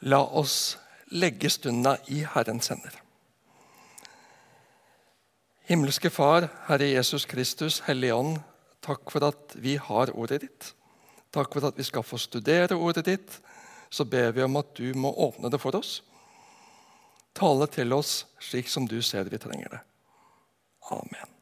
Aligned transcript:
La 0.00 0.20
oss 0.24 0.78
legge 1.12 1.50
stunda 1.50 1.96
i 2.08 2.22
Herrens 2.24 2.70
hender. 2.72 2.94
Himmelske 5.68 6.10
Far, 6.10 6.48
Herre 6.66 6.88
Jesus 6.90 7.26
Kristus, 7.30 7.80
Hellige 7.86 8.14
Ånd, 8.16 8.38
takk 8.82 9.10
for 9.12 9.28
at 9.28 9.56
vi 9.60 9.76
har 9.76 10.10
ordet 10.16 10.40
ditt. 10.46 10.70
Takk 11.30 11.52
for 11.54 11.68
at 11.68 11.76
vi 11.78 11.86
skal 11.86 12.02
få 12.02 12.18
studere 12.18 12.74
ordet 12.74 13.04
ditt. 13.06 13.36
Så 13.90 14.06
ber 14.06 14.32
vi 14.32 14.42
om 14.42 14.56
at 14.58 14.72
du 14.74 14.94
må 14.98 15.12
åpne 15.12 15.50
det 15.50 15.60
for 15.62 15.76
oss. 15.78 16.00
Tale 17.36 17.68
til 17.70 17.92
oss 17.94 18.24
slik 18.42 18.70
som 18.70 18.88
du 18.88 18.98
ser 19.02 19.28
vi 19.30 19.38
trenger 19.38 19.76
det. 19.76 19.82
Amen. 20.90 21.36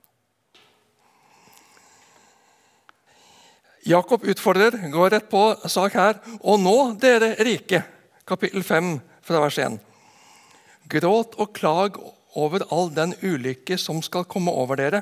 Jakob 3.88 4.25
utfordrer, 4.29 4.77
går 4.93 5.11
rett 5.11 5.30
på 5.30 5.43
sak 5.64 5.95
her. 5.96 6.18
Og 6.43 6.61
nå, 6.61 6.77
dere 7.00 7.32
rike, 7.40 7.80
kapittel 8.28 8.62
5 8.62 8.98
fra 9.24 9.41
vers 9.41 9.56
1. 9.59 9.78
Gråt 10.92 11.37
og 11.41 11.55
klag 11.56 11.96
over 12.37 12.64
all 12.74 12.91
den 12.92 13.14
ulykke 13.24 13.78
som 13.80 14.02
skal 14.04 14.27
komme 14.28 14.52
over 14.52 14.77
dere. 14.77 15.01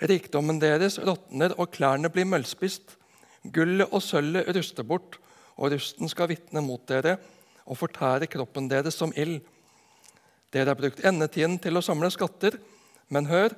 Rikdommen 0.00 0.60
deres 0.60 0.98
råtner, 1.00 1.54
og 1.56 1.72
klærne 1.72 2.10
blir 2.12 2.28
møllspist. 2.28 2.96
Gullet 3.44 3.88
og 3.88 4.04
sølvet 4.04 4.52
ruster 4.56 4.84
bort, 4.84 5.16
og 5.56 5.72
rusten 5.72 6.12
skal 6.12 6.28
vitne 6.28 6.60
mot 6.64 6.84
dere 6.88 7.16
og 7.64 7.78
fortære 7.80 8.28
kroppen 8.28 8.68
deres 8.68 8.96
som 9.00 9.12
ild. 9.16 9.40
Dere 10.52 10.74
har 10.74 10.80
brukt 10.80 11.00
endetiden 11.06 11.56
til 11.62 11.76
å 11.76 11.84
samle 11.84 12.12
skatter, 12.12 12.58
men 13.08 13.28
hør, 13.30 13.56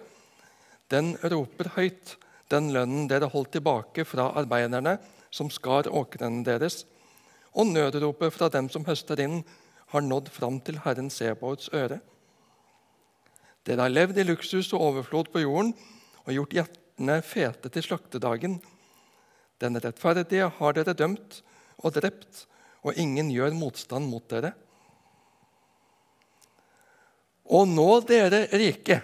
den 0.93 1.17
roper 1.23 1.73
høyt 1.75 2.17
den 2.53 2.71
lønnen 2.75 3.07
dere 3.09 3.31
holdt 3.33 3.55
tilbake 3.57 4.05
fra 4.05 4.29
arbeiderne 4.37 4.99
som 5.33 5.49
skar 5.51 5.89
åkrene 5.89 6.45
deres, 6.45 6.83
og 7.53 7.69
nødropet 7.69 8.33
fra 8.33 8.49
dem 8.53 8.69
som 8.73 8.87
høster 8.87 9.21
inn, 9.21 9.43
har 9.93 10.05
nådd 10.05 10.31
fram 10.33 10.59
til 10.65 10.81
Herren 10.85 11.11
Sebaots 11.13 11.69
øre. 11.77 12.01
Dere 13.67 13.85
har 13.85 13.93
levd 13.93 14.19
i 14.19 14.27
luksus 14.27 14.73
og 14.73 14.81
overflod 14.89 15.29
på 15.33 15.45
jorden 15.45 15.75
og 16.25 16.33
gjort 16.35 16.57
hjertene 16.57 17.19
fete 17.27 17.71
til 17.71 17.85
slaktedagen. 17.85 18.57
Den 19.61 19.79
rettferdige 19.79 20.49
har 20.57 20.75
dere 20.75 20.97
dømt 20.97 21.43
og 21.83 21.95
drept, 21.95 22.47
og 22.83 22.99
ingen 22.99 23.31
gjør 23.31 23.55
motstand 23.55 24.09
mot 24.11 24.25
dere. 24.33 24.55
Og 27.53 27.69
nå, 27.69 27.89
dere 28.09 28.47
rike. 28.57 29.03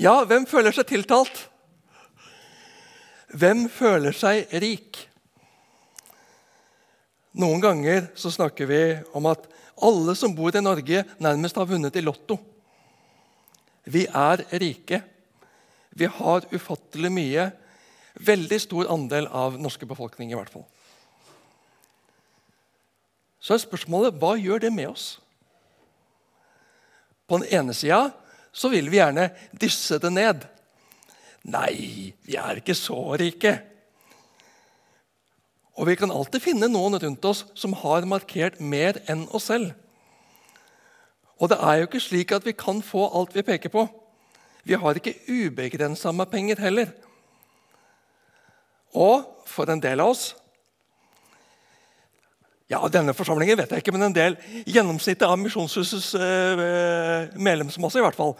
Ja, 0.00 0.22
hvem 0.24 0.46
føler 0.48 0.72
seg 0.74 0.88
tiltalt? 0.88 1.44
Hvem 3.36 3.66
føler 3.70 4.16
seg 4.16 4.50
rik? 4.62 5.09
Noen 7.38 7.62
ganger 7.62 8.08
så 8.18 8.32
snakker 8.34 8.66
vi 8.66 8.80
om 9.14 9.28
at 9.30 9.46
alle 9.80 10.16
som 10.18 10.34
bor 10.34 10.54
i 10.56 10.62
Norge, 10.62 11.04
nærmest 11.22 11.56
har 11.56 11.68
vunnet 11.70 11.96
i 11.96 12.02
Lotto. 12.02 12.36
Vi 13.86 14.04
er 14.06 14.42
rike. 14.60 15.00
Vi 15.94 16.08
har 16.10 16.46
ufattelig 16.50 17.10
mye. 17.14 17.46
Veldig 18.20 18.58
stor 18.60 18.90
andel 18.92 19.28
av 19.30 19.56
norske 19.62 19.86
befolkning, 19.88 20.32
i 20.32 20.38
hvert 20.38 20.50
fall. 20.52 20.66
Så 23.40 23.54
er 23.54 23.62
spørsmålet 23.62 24.18
hva 24.20 24.34
gjør 24.36 24.66
det 24.66 24.72
med 24.74 24.90
oss? 24.90 25.14
På 27.30 27.38
den 27.38 27.48
ene 27.54 27.74
sida 27.78 28.10
så 28.52 28.68
vil 28.72 28.90
vi 28.90 28.98
gjerne 28.98 29.30
dysse 29.54 30.00
det 30.02 30.10
ned. 30.12 30.44
Nei, 31.48 32.10
vi 32.26 32.36
er 32.36 32.58
ikke 32.60 32.76
så 32.76 32.98
rike. 33.16 33.54
Og 35.78 35.86
vi 35.86 35.96
kan 35.96 36.10
alltid 36.12 36.42
finne 36.42 36.68
noen 36.70 36.98
rundt 37.00 37.24
oss 37.28 37.44
som 37.58 37.76
har 37.82 38.08
markert 38.08 38.58
mer 38.60 38.98
enn 39.10 39.26
oss 39.34 39.48
selv. 39.50 39.72
Og 41.40 41.48
det 41.52 41.60
er 41.62 41.80
jo 41.80 41.88
ikke 41.88 42.02
slik 42.04 42.34
at 42.36 42.44
vi 42.44 42.56
kan 42.56 42.82
få 42.84 43.06
alt 43.16 43.36
vi 43.36 43.46
peker 43.46 43.72
på. 43.72 43.86
Vi 44.66 44.76
har 44.76 44.98
ikke 44.98 45.16
ubegrensa 45.28 46.12
med 46.12 46.28
penger 46.32 46.60
heller. 46.60 46.90
Og 48.92 49.24
for 49.48 49.70
en 49.70 49.80
del 49.80 50.02
av 50.02 50.12
oss 50.12 50.30
ja, 52.70 52.78
Denne 52.86 53.14
forsamlingen 53.18 53.58
vet 53.58 53.72
jeg 53.74 53.82
ikke, 53.82 53.92
men 53.96 54.06
en 54.06 54.14
del 54.14 54.36
gjennomsnittet 54.62 55.26
av 55.26 55.38
Misjonshusets 55.42 56.12
eh, 56.14 57.32
medlemsmasse 57.34 57.98
i 57.98 58.04
hvert 58.04 58.14
fall, 58.14 58.36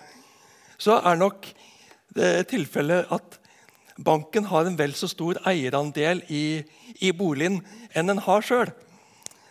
så 0.79 1.01
er 1.03 1.19
nok 1.19 1.49
det 2.15 2.29
tilfellet 2.53 3.11
at 3.11 3.41
banken 4.05 4.47
har 4.49 4.67
en 4.67 4.79
vel 4.79 4.95
så 4.97 5.09
stor 5.11 5.39
eierandel 5.49 6.23
i, 6.29 6.63
i 7.01 7.13
boligen 7.17 7.61
enn 7.95 8.11
den 8.11 8.23
har 8.25 8.45
sjøl. 8.45 8.71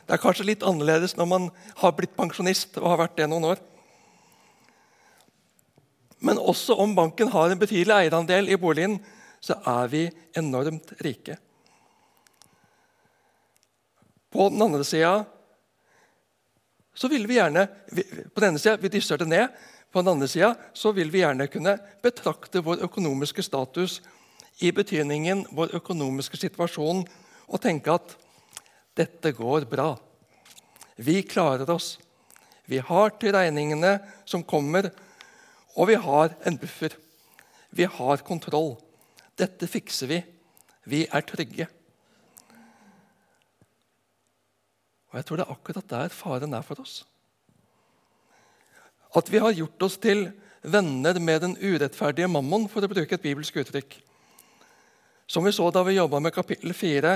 Det 0.10 0.16
er 0.16 0.22
kanskje 0.24 0.48
litt 0.48 0.66
annerledes 0.66 1.16
når 1.18 1.28
man 1.30 1.50
har 1.84 1.94
blitt 1.98 2.16
pensjonist 2.18 2.80
og 2.82 2.88
har 2.90 3.04
vært 3.04 3.20
det 3.20 3.28
noen 3.30 3.52
år. 3.52 3.60
Men 6.26 6.42
også 6.42 6.76
om 6.82 6.96
banken 6.98 7.30
har 7.32 7.52
en 7.52 7.62
betydelig 7.62 7.96
eierandel 7.96 8.50
i 8.50 8.58
boligen, 8.60 8.98
så 9.40 9.56
er 9.70 9.92
vi 9.92 10.02
enormt 10.36 10.92
rike. 11.06 11.38
På 14.30 14.50
den 14.50 14.62
andre 14.62 14.84
sida 14.86 15.24
vil 17.10 17.24
vi 17.26 17.40
gjerne 17.40 17.64
På 18.36 18.44
denne 18.44 18.60
sida 18.60 18.76
vi 18.78 18.92
dysser 18.94 19.18
det 19.18 19.30
ned. 19.30 19.48
På 19.90 20.02
den 20.02 20.12
andre 20.12 20.28
sida 20.28 20.92
vil 20.94 21.10
vi 21.10 21.22
gjerne 21.24 21.48
kunne 21.48 21.78
betrakte 22.04 22.62
vår 22.62 22.84
økonomiske 22.90 23.46
status 23.46 24.02
i 24.60 24.72
betydningen 24.76 25.46
vår 25.56 25.76
økonomiske 25.80 26.40
situasjon 26.40 27.06
og 27.48 27.62
tenke 27.64 27.94
at 27.96 28.16
dette 29.00 29.32
går 29.36 29.68
bra. 29.72 29.94
Vi 31.00 31.22
klarer 31.24 31.70
oss. 31.72 31.96
Vi 32.68 32.82
har 32.84 33.14
til 33.18 33.34
regningene 33.34 33.96
som 34.28 34.44
kommer, 34.44 34.92
og 35.80 35.88
vi 35.90 35.96
har 35.96 36.36
en 36.46 36.58
buffer. 36.60 36.94
Vi 37.72 37.88
har 37.88 38.26
kontroll. 38.28 38.76
Dette 39.40 39.70
fikser 39.70 40.12
vi. 40.12 40.20
Vi 40.90 41.06
er 41.08 41.24
trygge. 41.26 41.70
Og 45.10 45.16
Jeg 45.18 45.26
tror 45.26 45.40
det 45.40 45.46
er 45.48 45.56
akkurat 45.56 45.90
der 45.90 46.14
faren 46.14 46.54
er 46.54 46.66
for 46.66 46.84
oss. 46.84 47.00
At 49.16 49.32
vi 49.32 49.42
har 49.42 49.56
gjort 49.58 49.88
oss 49.88 49.98
til 49.98 50.28
venner 50.62 51.18
med 51.20 51.42
den 51.42 51.56
urettferdige 51.58 52.30
mammon, 52.30 52.68
for 52.70 52.86
å 52.86 52.92
bruke 52.92 53.16
et 53.16 53.24
bibelsk 53.24 53.58
uttrykk. 53.64 53.96
Som 55.30 55.46
vi 55.46 55.54
så 55.54 55.68
da 55.70 55.84
vi 55.86 55.94
jobba 55.94 56.20
med 56.20 56.34
kapittel 56.34 56.74
4. 56.74 57.14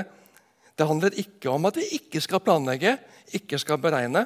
Det 0.78 0.86
handler 0.86 1.16
ikke 1.18 1.50
om 1.50 1.66
at 1.66 1.78
vi 1.80 1.88
ikke 1.96 2.20
skal 2.22 2.42
planlegge, 2.46 2.92
ikke 3.34 3.58
skal 3.58 3.80
beregne. 3.82 4.22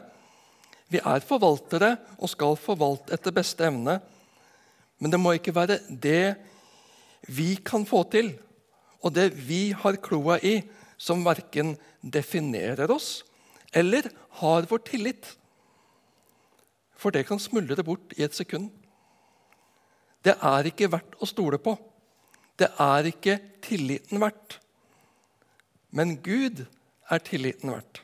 Vi 0.93 1.01
er 1.01 1.25
forvaltere 1.25 1.95
og 2.19 2.29
skal 2.29 2.57
forvalte 2.61 3.17
etter 3.17 3.33
beste 3.33 3.65
evne. 3.65 3.97
Men 5.01 5.13
det 5.15 5.21
må 5.21 5.33
ikke 5.37 5.57
være 5.57 5.81
det 5.89 6.37
vi 7.33 7.55
kan 7.65 7.87
få 7.89 8.03
til, 8.13 8.35
og 9.01 9.15
det 9.17 9.31
vi 9.49 9.71
har 9.73 10.01
kloa 10.05 10.37
i, 10.45 10.61
som 10.99 11.25
verken 11.25 11.77
definerer 12.03 12.91
oss 12.93 13.23
eller 13.73 14.09
har 14.41 14.69
vår 14.69 14.85
tillit. 14.85 15.27
For 16.99 17.15
det 17.15 17.25
kan 17.29 17.41
smuldre 17.41 17.85
bort 17.87 18.13
i 18.19 18.25
et 18.27 18.37
sekund. 18.37 18.69
Det 20.25 20.35
er 20.35 20.69
ikke 20.69 20.91
verdt 20.93 21.17
å 21.23 21.29
stole 21.29 21.61
på. 21.63 21.77
Det 22.59 22.71
er 22.83 23.07
ikke 23.07 23.39
tilliten 23.63 24.21
verdt. 24.21 24.59
Men 25.95 26.19
Gud 26.23 26.65
er 27.09 27.23
tilliten 27.25 27.71
verdt. 27.73 28.03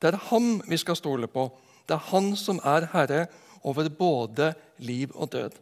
Det 0.00 0.12
er 0.12 0.22
ham 0.30 0.60
vi 0.68 0.78
skal 0.80 0.98
stole 0.98 1.28
på. 1.28 1.48
Det 1.88 1.96
er 1.96 2.06
han 2.12 2.34
som 2.38 2.60
er 2.64 2.88
herre 2.92 3.24
over 3.66 3.88
både 3.88 4.52
liv 4.78 5.12
og 5.14 5.32
død. 5.32 5.58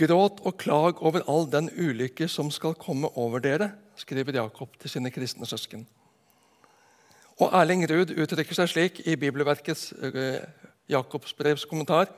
Gråt 0.00 0.40
og 0.46 0.56
klag 0.60 1.00
over 1.02 1.24
all 1.28 1.48
den 1.50 1.68
ulykke 1.74 2.28
som 2.30 2.50
skal 2.54 2.76
komme 2.78 3.08
over 3.18 3.42
dere, 3.42 3.72
skriver 3.98 4.38
Jakob 4.38 4.76
til 4.80 4.92
sine 4.92 5.10
kristne 5.12 5.48
søsken. 5.48 5.82
Og 7.40 7.54
Erling 7.56 7.86
Ruud 7.88 8.10
uttrykker 8.20 8.52
seg 8.52 8.68
slik 8.68 8.98
i 9.08 9.14
Bibelverkets 9.16 9.94
uh, 9.96 10.42
Jakobsbrevs 10.92 11.64
kommentar. 11.64 12.10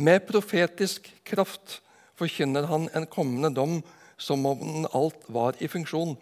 Med 0.00 0.22
profetisk 0.24 1.10
kraft 1.28 1.82
forkynner 2.16 2.64
han 2.70 2.86
en 2.96 3.04
kommende 3.10 3.50
dom 3.52 3.82
som 4.16 4.46
om 4.48 4.86
alt 4.96 5.26
var 5.28 5.58
i 5.60 5.68
funksjon. 5.68 6.14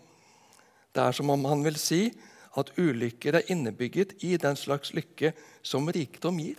Det 0.90 1.04
er 1.04 1.14
som 1.14 1.30
om 1.30 1.44
han 1.46 1.62
vil 1.62 1.78
si 1.78 2.08
at 2.58 2.72
ulykker 2.74 3.38
er 3.38 3.52
innebygget 3.52 4.16
i 4.26 4.34
den 4.40 4.58
slags 4.58 4.90
lykke 4.96 5.30
som 5.62 5.86
rikdom 5.86 6.40
gir. 6.42 6.58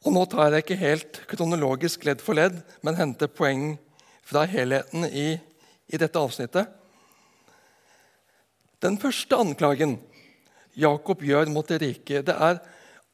Og 0.00 0.16
Nå 0.16 0.24
tar 0.32 0.56
jeg 0.56 0.64
ikke 0.64 0.80
helt 0.80 1.22
kronologisk 1.30 2.08
ledd 2.08 2.24
for 2.24 2.34
ledd, 2.34 2.58
men 2.82 2.98
henter 2.98 3.30
poeng 3.30 3.76
fra 4.26 4.46
helheten 4.48 5.04
i, 5.06 5.36
i 5.90 5.98
dette 5.98 6.18
avsnittet. 6.18 6.70
Den 8.80 8.96
første 9.00 9.36
anklagen 9.36 9.98
Jakob 10.78 11.22
gjør 11.26 11.50
mot 11.52 11.68
de 11.68 11.78
rike, 11.82 12.22
det 12.24 12.34
er 12.34 12.60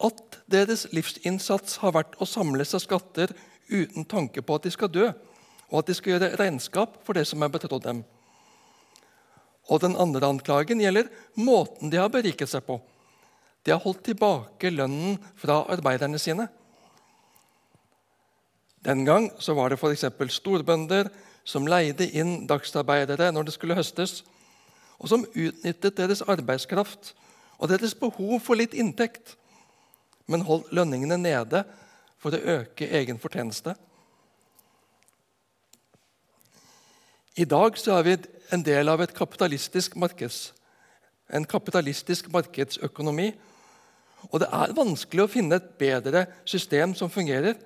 at 0.06 0.40
deres 0.52 0.84
livsinnsats 0.92 1.80
har 1.82 1.94
vært 1.96 2.18
å 2.20 2.28
samle 2.28 2.66
seg 2.68 2.84
skatter 2.84 3.32
uten 3.72 4.04
tanke 4.06 4.44
på 4.44 4.58
at 4.58 4.66
de 4.66 4.72
skal 4.74 4.92
dø, 4.92 5.08
og 5.72 5.80
at 5.80 5.88
de 5.88 5.96
skal 5.96 6.14
gjøre 6.14 6.36
regnskap 6.38 7.00
for 7.06 7.16
det 7.16 7.24
som 7.26 7.42
er 7.42 7.50
betrodd 7.50 7.86
dem. 7.88 8.04
Og 9.66 9.80
Den 9.82 9.96
andre 9.98 10.28
anklagen 10.28 10.80
gjelder 10.80 11.08
måten 11.34 11.90
de 11.90 11.98
har 11.98 12.12
beriket 12.12 12.52
seg 12.52 12.62
på. 12.68 12.78
De 13.66 13.72
har 13.74 13.82
holdt 13.82 14.04
tilbake 14.06 14.70
lønnen 14.70 15.16
fra 15.40 15.64
arbeiderne 15.74 16.20
sine. 16.22 16.46
Den 18.86 19.02
gang 19.08 19.32
var 19.34 19.72
det 19.72 19.80
f.eks. 19.80 20.06
storbønder 20.36 21.10
som 21.46 21.68
leide 21.70 22.08
inn 22.10 22.42
dagsarbeidere 22.50 23.30
når 23.32 23.48
det 23.48 23.54
skulle 23.54 23.78
høstes, 23.78 24.24
og 24.98 25.10
som 25.12 25.26
utnyttet 25.28 25.96
deres 25.98 26.24
arbeidskraft 26.26 27.12
og 27.60 27.70
deres 27.70 27.94
behov 27.94 28.40
for 28.44 28.58
litt 28.58 28.74
inntekt, 28.74 29.36
men 30.26 30.44
holdt 30.46 30.72
lønningene 30.74 31.18
nede 31.20 31.62
for 32.18 32.34
å 32.34 32.58
øke 32.58 32.88
egen 32.98 33.20
fortjeneste. 33.22 33.76
I 37.36 37.44
dag 37.44 37.76
så 37.78 37.98
er 37.98 38.06
vi 38.06 38.16
en 38.54 38.64
del 38.64 38.88
av 38.88 39.04
kapitalistisk 39.12 39.94
markeds, 40.00 40.50
en 41.28 41.44
kapitalistisk 41.44 42.30
markedsøkonomi. 42.32 43.30
Og 44.30 44.40
det 44.40 44.48
er 44.48 44.74
vanskelig 44.74 45.26
å 45.26 45.30
finne 45.30 45.58
et 45.60 45.74
bedre 45.78 46.24
system 46.48 46.94
som 46.96 47.12
fungerer. 47.12 47.58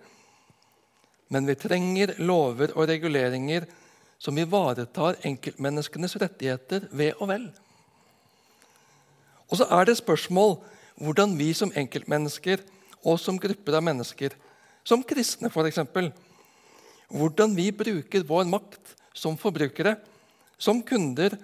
Men 1.30 1.46
vi 1.46 1.56
trenger 1.58 2.16
lover 2.18 2.74
og 2.74 2.88
reguleringer 2.90 3.68
som 4.20 4.38
ivaretar 4.38 5.20
enkeltmenneskenes 5.24 6.16
rettigheter 6.20 6.88
ved 6.90 7.14
og 7.18 7.30
vel. 7.30 7.46
Og 9.50 9.58
så 9.60 9.66
er 9.78 9.88
det 9.88 9.98
spørsmål 10.00 10.58
hvordan 11.00 11.32
vi 11.38 11.52
som 11.56 11.72
enkeltmennesker 11.72 12.62
og 13.00 13.16
som 13.22 13.38
grupper 13.40 13.78
av 13.78 13.86
mennesker, 13.86 14.34
som 14.84 15.04
kristne 15.06 15.48
f.eks., 15.48 15.80
hvordan 17.10 17.54
vi 17.56 17.70
bruker 17.74 18.26
vår 18.26 18.44
makt 18.50 18.94
som 19.16 19.38
forbrukere, 19.40 19.96
som 20.60 20.82
kunder, 20.86 21.34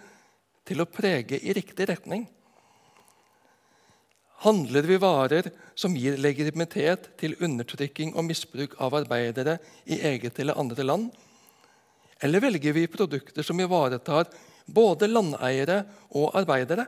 til 0.67 0.83
å 0.83 0.89
prege 0.91 1.39
i 1.39 1.53
riktig 1.55 1.87
retning. 1.87 2.25
Handler 4.45 4.83
vi 4.83 4.99
varer 5.01 5.49
som 5.75 5.95
gir 5.97 6.19
legitimitet 6.21 7.09
til 7.21 7.37
undertrykking 7.41 8.13
og 8.17 8.27
misbruk 8.29 8.77
av 8.85 8.99
arbeidere 8.99 9.57
i 9.89 10.01
eget 10.11 10.39
eller 10.43 10.59
andre 10.61 10.85
land? 10.85 11.09
Eller 12.21 12.45
velger 12.45 12.77
vi 12.77 12.87
produkter 12.89 13.45
som 13.45 13.61
ivaretar 13.61 14.29
både 14.67 15.09
landeiere 15.09 15.83
og 16.17 16.37
arbeidere? 16.37 16.87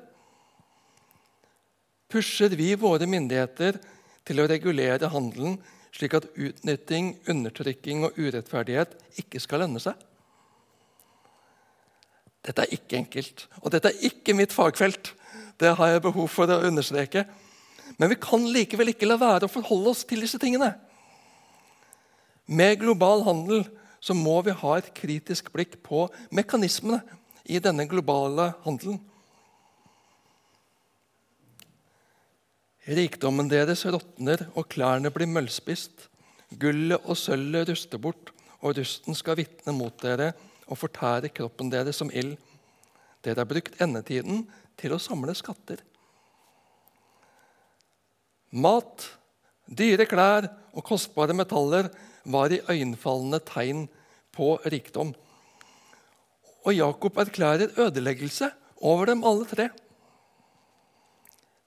Pusher 2.09 2.53
vi 2.57 2.75
våre 2.81 3.09
myndigheter 3.09 3.81
til 4.29 4.41
å 4.41 4.49
regulere 4.49 5.11
handelen 5.13 5.59
slik 5.93 6.15
at 6.17 6.29
utnytting, 6.37 7.15
undertrykking 7.29 8.05
og 8.07 8.17
urettferdighet 8.21 8.95
ikke 9.21 9.41
skal 9.41 9.65
lønne 9.65 9.81
seg? 9.83 9.97
Dette 12.45 12.65
er 12.65 12.77
ikke 12.77 13.01
enkelt, 13.01 13.47
og 13.61 13.73
dette 13.75 13.91
er 13.91 14.05
ikke 14.09 14.37
mitt 14.37 14.55
fagfelt. 14.55 15.13
Det 15.59 15.75
har 15.75 15.91
jeg 15.91 16.05
behov 16.05 16.29
for 16.31 16.51
å 16.51 16.63
understreke. 16.69 17.25
Men 17.99 18.13
vi 18.13 18.21
kan 18.23 18.45
likevel 18.55 18.93
ikke 18.93 19.09
la 19.09 19.19
være 19.19 19.49
å 19.49 19.53
forholde 19.53 19.93
oss 19.95 20.05
til 20.07 20.23
disse 20.23 20.39
tingene. 20.39 20.71
Med 22.47 22.79
global 22.81 23.25
handel 23.27 23.67
så 24.01 24.15
må 24.15 24.39
vi 24.47 24.55
ha 24.55 24.77
et 24.79 24.93
kritisk 24.95 25.51
blikk 25.53 25.81
på 25.85 26.07
mekanismene 26.35 27.01
i 27.51 27.59
denne 27.63 27.89
globale 27.91 28.53
handelen. 28.65 29.01
Rikdommen 32.89 33.51
deres 33.51 33.83
råtner, 33.85 34.47
og 34.57 34.71
klærne 34.73 35.11
blir 35.13 35.29
møllspist. 35.29 36.07
Gullet 36.57 37.05
og 37.05 37.19
sølvet 37.21 37.69
ruster 37.69 38.01
bort, 38.01 38.31
og 38.65 38.79
rusten 38.79 39.17
skal 39.19 39.37
vitne 39.37 39.75
mot 39.77 39.93
dere 40.01 40.31
og 40.69 40.79
fortære 40.81 41.29
kroppen 41.35 41.69
deres 41.73 42.01
som 42.01 42.09
ild. 42.09 42.39
Dere 43.25 43.43
har 43.43 43.51
brukt 43.51 43.77
endetiden 43.83 44.47
til 44.79 44.95
å 44.95 45.01
samle 45.03 45.35
skatter. 45.37 45.83
Mat, 48.55 49.05
dyre 49.69 50.07
klær 50.09 50.49
og 50.73 50.87
kostbare 50.89 51.37
metaller 51.37 51.91
var 52.29 52.53
i 52.55 52.63
øyenfallende 52.71 53.41
tegn 53.45 53.85
på 54.33 54.55
rikdom. 54.71 55.13
Og 56.65 56.73
Jakob 56.77 57.19
erklærer 57.21 57.77
ødeleggelse 57.81 58.51
over 58.81 59.11
dem 59.11 59.25
alle 59.27 59.47
tre. 59.49 59.69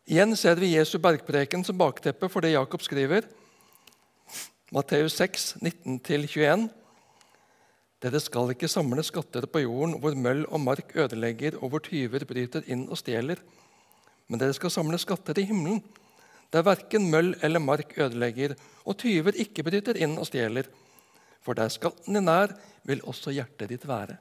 Igjen 0.09 0.35
ser 0.35 0.57
vi 0.59 0.73
Jesu 0.73 0.97
bergpreken 0.99 1.63
som 1.63 1.77
bakteppe 1.77 2.29
for 2.31 2.43
det 2.43 2.55
Jakob 2.55 2.81
skriver. 2.83 3.27
Matteus 4.71 5.17
6, 5.19 5.57
19-21. 5.61 6.69
Dere 8.01 8.19
skal 8.21 8.49
ikke 8.53 8.69
samle 8.71 9.03
skatter 9.05 9.45
på 9.45 9.61
jorden 9.61 9.99
hvor 10.01 10.15
møll 10.17 10.45
og 10.49 10.63
mark 10.63 10.95
ødelegger, 10.97 11.59
og 11.61 11.69
hvor 11.69 11.83
tyver 11.85 12.25
bryter 12.25 12.65
inn 12.65 12.87
og 12.89 12.97
stjeler. 12.97 13.37
Men 14.27 14.41
dere 14.41 14.55
skal 14.57 14.73
samle 14.73 14.97
skatter 15.01 15.37
i 15.37 15.45
himmelen, 15.49 15.83
der 16.51 16.65
verken 16.65 17.11
møll 17.11 17.35
eller 17.45 17.61
mark 17.61 17.93
ødelegger, 17.97 18.55
og 18.85 18.97
tyver 18.97 19.37
ikke 19.43 19.63
bryter 19.67 19.99
inn 20.01 20.17
og 20.17 20.27
stjeler. 20.31 20.65
For 21.45 21.57
der 21.57 21.69
skatten 21.69 22.17
din 22.17 22.29
er, 22.29 22.55
vil 22.83 23.05
også 23.05 23.33
hjertet 23.35 23.69
ditt 23.69 23.85
være. 23.87 24.17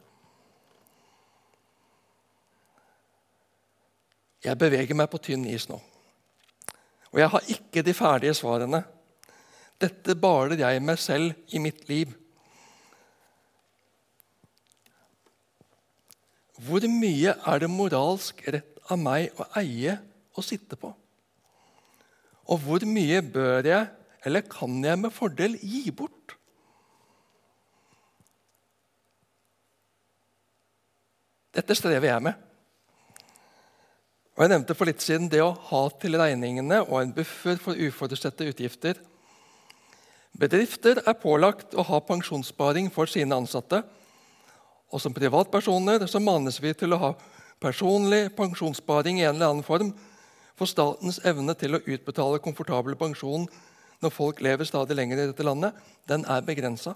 Jeg 4.44 4.56
beveger 4.61 4.97
meg 4.97 5.09
på 5.12 5.21
tynn 5.21 5.44
is 5.49 5.69
nå. 5.69 5.77
Og 7.12 7.21
jeg 7.21 7.32
har 7.32 7.53
ikke 7.53 7.85
de 7.85 7.97
ferdige 7.97 8.37
svarene. 8.37 8.85
Dette 9.81 10.17
baler 10.17 10.61
jeg 10.61 10.81
meg 10.85 11.00
selv 11.00 11.32
i 11.53 11.61
mitt 11.61 11.88
liv. 11.88 12.12
Hvor 16.61 16.85
mye 16.93 17.33
er 17.33 17.62
det 17.62 17.71
moralsk 17.73 18.43
rett 18.53 18.81
av 18.91 18.99
meg 19.01 19.31
å 19.41 19.47
eie 19.61 19.97
og 20.37 20.45
sitte 20.45 20.77
på? 20.77 20.91
Og 22.51 22.61
hvor 22.65 22.85
mye 22.89 23.23
bør 23.23 23.65
jeg, 23.65 23.89
eller 24.27 24.45
kan 24.45 24.81
jeg 24.85 24.99
med 25.01 25.15
fordel 25.15 25.57
gi 25.62 25.89
bort? 25.95 26.35
Dette 31.57 31.75
strever 31.79 32.11
jeg 32.12 32.25
med. 32.29 32.35
Og 34.37 34.45
Jeg 34.45 34.53
nevnte 34.53 34.77
for 34.77 34.89
litt 34.89 35.03
siden 35.05 35.29
det 35.29 35.43
å 35.45 35.53
ha 35.71 35.81
til 36.01 36.17
regningene 36.17 36.79
og 36.87 37.01
en 37.01 37.15
buffer 37.15 37.59
for 37.61 37.77
uforutsette 37.77 38.47
utgifter. 38.53 39.01
Bedrifter 40.41 41.03
er 41.05 41.19
pålagt 41.20 41.75
å 41.75 41.84
ha 41.84 41.99
pensjonssparing 42.06 42.89
for 42.94 43.11
sine 43.11 43.37
ansatte. 43.37 43.82
Og 44.91 45.03
som 45.03 45.15
privatpersoner 45.15 46.06
så 46.11 46.23
manes 46.23 46.59
vi 46.63 46.73
til 46.75 46.94
å 46.94 47.01
ha 47.01 47.11
personlig 47.63 48.31
pensjonssparing 48.37 49.20
i 49.20 49.27
en 49.27 49.37
eller 49.37 49.53
annen 49.53 49.67
form, 49.67 49.93
for 50.59 50.69
statens 50.69 51.20
evne 51.25 51.55
til 51.56 51.77
å 51.77 51.81
utbetale 51.81 52.41
komfortabel 52.44 52.97
pensjon 53.01 53.47
når 54.01 54.13
folk 54.13 54.43
lever 54.44 54.69
stadig 54.69 54.97
lenger 54.97 55.23
i 55.23 55.29
dette 55.31 55.44
landet, 55.44 55.77
den 56.09 56.27
er 56.29 56.44
begrensa. 56.44 56.94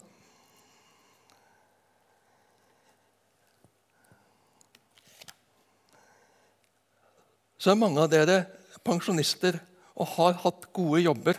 Så 7.57 7.73
er 7.73 7.81
mange 7.81 8.03
av 8.03 8.11
dere 8.13 8.43
pensjonister 8.85 9.57
og 9.97 10.11
har 10.19 10.37
hatt 10.43 10.67
gode 10.77 11.01
jobber. 11.01 11.39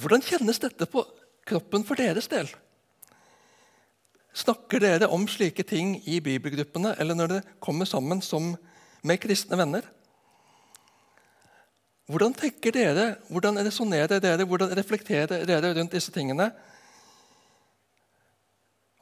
Hvordan 0.00 0.24
kjennes 0.24 0.60
dette 0.62 0.88
på 0.88 1.04
kroppen 1.44 1.84
for 1.84 2.00
deres 2.00 2.30
del? 2.32 2.48
Snakker 4.34 4.82
dere 4.82 5.06
om 5.14 5.28
slike 5.30 5.62
ting 5.62 6.00
i 6.10 6.18
bibelgruppene 6.22 6.96
eller 6.98 7.14
når 7.14 7.30
dere 7.30 7.58
kommer 7.62 7.86
sammen 7.86 8.22
som 8.22 8.56
med 9.06 9.20
kristne 9.22 9.58
venner? 9.60 9.86
Hvordan 12.10 12.34
tenker 12.36 12.74
dere, 12.74 13.06
hvordan 13.30 13.62
resonnerer 13.64 14.20
dere, 14.20 14.44
hvordan 14.44 14.74
reflekterer 14.76 15.46
dere 15.48 15.70
rundt 15.78 15.94
disse 15.94 16.12
tingene? 16.12 16.50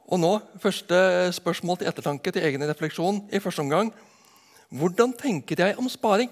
Og 0.07 0.19
nå, 0.21 0.31
Første 0.61 0.95
spørsmål 1.33 1.81
til 1.81 1.89
ettertanke 1.89 2.31
til 2.31 2.45
egen 2.45 2.63
refleksjon 2.69 3.23
i 3.33 3.41
første 3.41 3.65
omgang. 3.65 3.89
Hvordan 4.69 5.13
tenker 5.17 5.59
jeg 5.59 5.77
om 5.77 5.89
sparing? 5.89 6.29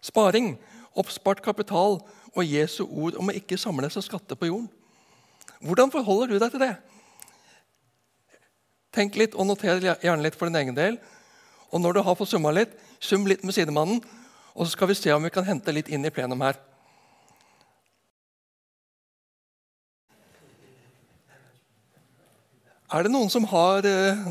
Sparing, 0.00 0.54
oppspart 0.94 1.42
kapital 1.42 1.98
og 2.34 2.46
Jesu 2.46 2.84
ord 2.86 3.18
om 3.18 3.28
å 3.28 3.34
ikke 3.36 3.58
samle 3.58 3.90
seg 3.90 4.06
skatter 4.06 4.38
på 4.38 4.48
jorden. 4.48 4.70
Hvordan 5.60 5.92
forholder 5.92 6.30
du 6.30 6.38
deg 6.38 6.54
til 6.54 6.62
det? 6.62 6.74
Tenk 8.90 9.14
litt 9.18 9.36
og 9.38 9.46
noter 9.46 9.78
gjerne 10.02 10.24
litt 10.24 10.38
for 10.38 10.50
din 10.50 10.58
egen 10.58 10.74
del. 10.74 10.98
Og 11.70 11.82
når 11.82 11.94
du 11.94 12.02
har 12.02 12.16
fått 12.18 12.32
summa 12.32 12.50
litt, 12.54 12.72
sum 12.98 13.28
litt 13.30 13.44
med 13.46 13.54
sidemannen, 13.54 14.00
og 14.54 14.66
så 14.66 14.72
skal 14.74 14.90
vi 14.90 14.98
se 14.98 15.12
om 15.14 15.22
vi 15.22 15.30
kan 15.30 15.46
hente 15.46 15.72
litt 15.72 15.88
inn 15.88 16.04
i 16.04 16.10
plenum 16.10 16.42
her. 16.42 16.58
Er 22.90 23.06
det 23.06 23.12
noen 23.14 23.30
som 23.30 23.46
har 23.52 23.86
eh, 23.86 24.24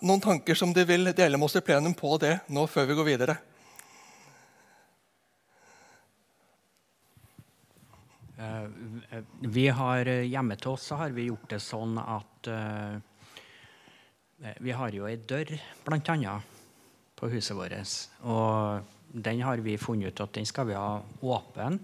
noen 0.00 0.22
tanker 0.24 0.56
som 0.56 0.72
de 0.72 0.86
vil 0.88 1.10
dele 1.12 1.36
med 1.36 1.44
oss 1.44 1.58
i 1.60 1.64
plenum 1.64 1.92
på 1.92 2.16
det 2.22 2.38
nå 2.48 2.64
før 2.72 2.88
vi 2.88 2.96
går 2.96 3.08
videre? 3.10 3.34
Eh, 8.40 8.64
vi 9.44 9.66
har, 9.68 10.08
eh, 10.08 10.24
hjemme 10.24 10.56
til 10.56 10.72
oss 10.72 10.88
har 10.96 11.12
vi 11.12 11.28
gjort 11.28 11.52
det 11.52 11.60
sånn 11.60 11.98
at 12.00 12.48
uh, 12.48 12.96
vi 14.38 14.74
har 14.74 14.94
jo 14.94 15.06
ei 15.08 15.16
dør, 15.16 15.50
annet, 15.88 16.56
på 17.18 17.28
huset 17.32 17.56
vårt. 17.56 17.74
Og 18.22 18.82
den 19.12 19.42
har 19.42 19.58
vi 19.64 19.76
funnet 19.80 20.12
ut 20.12 20.20
at 20.22 20.34
den 20.34 20.46
skal 20.46 20.68
vi 20.68 20.76
ha 20.78 21.00
åpen 21.22 21.80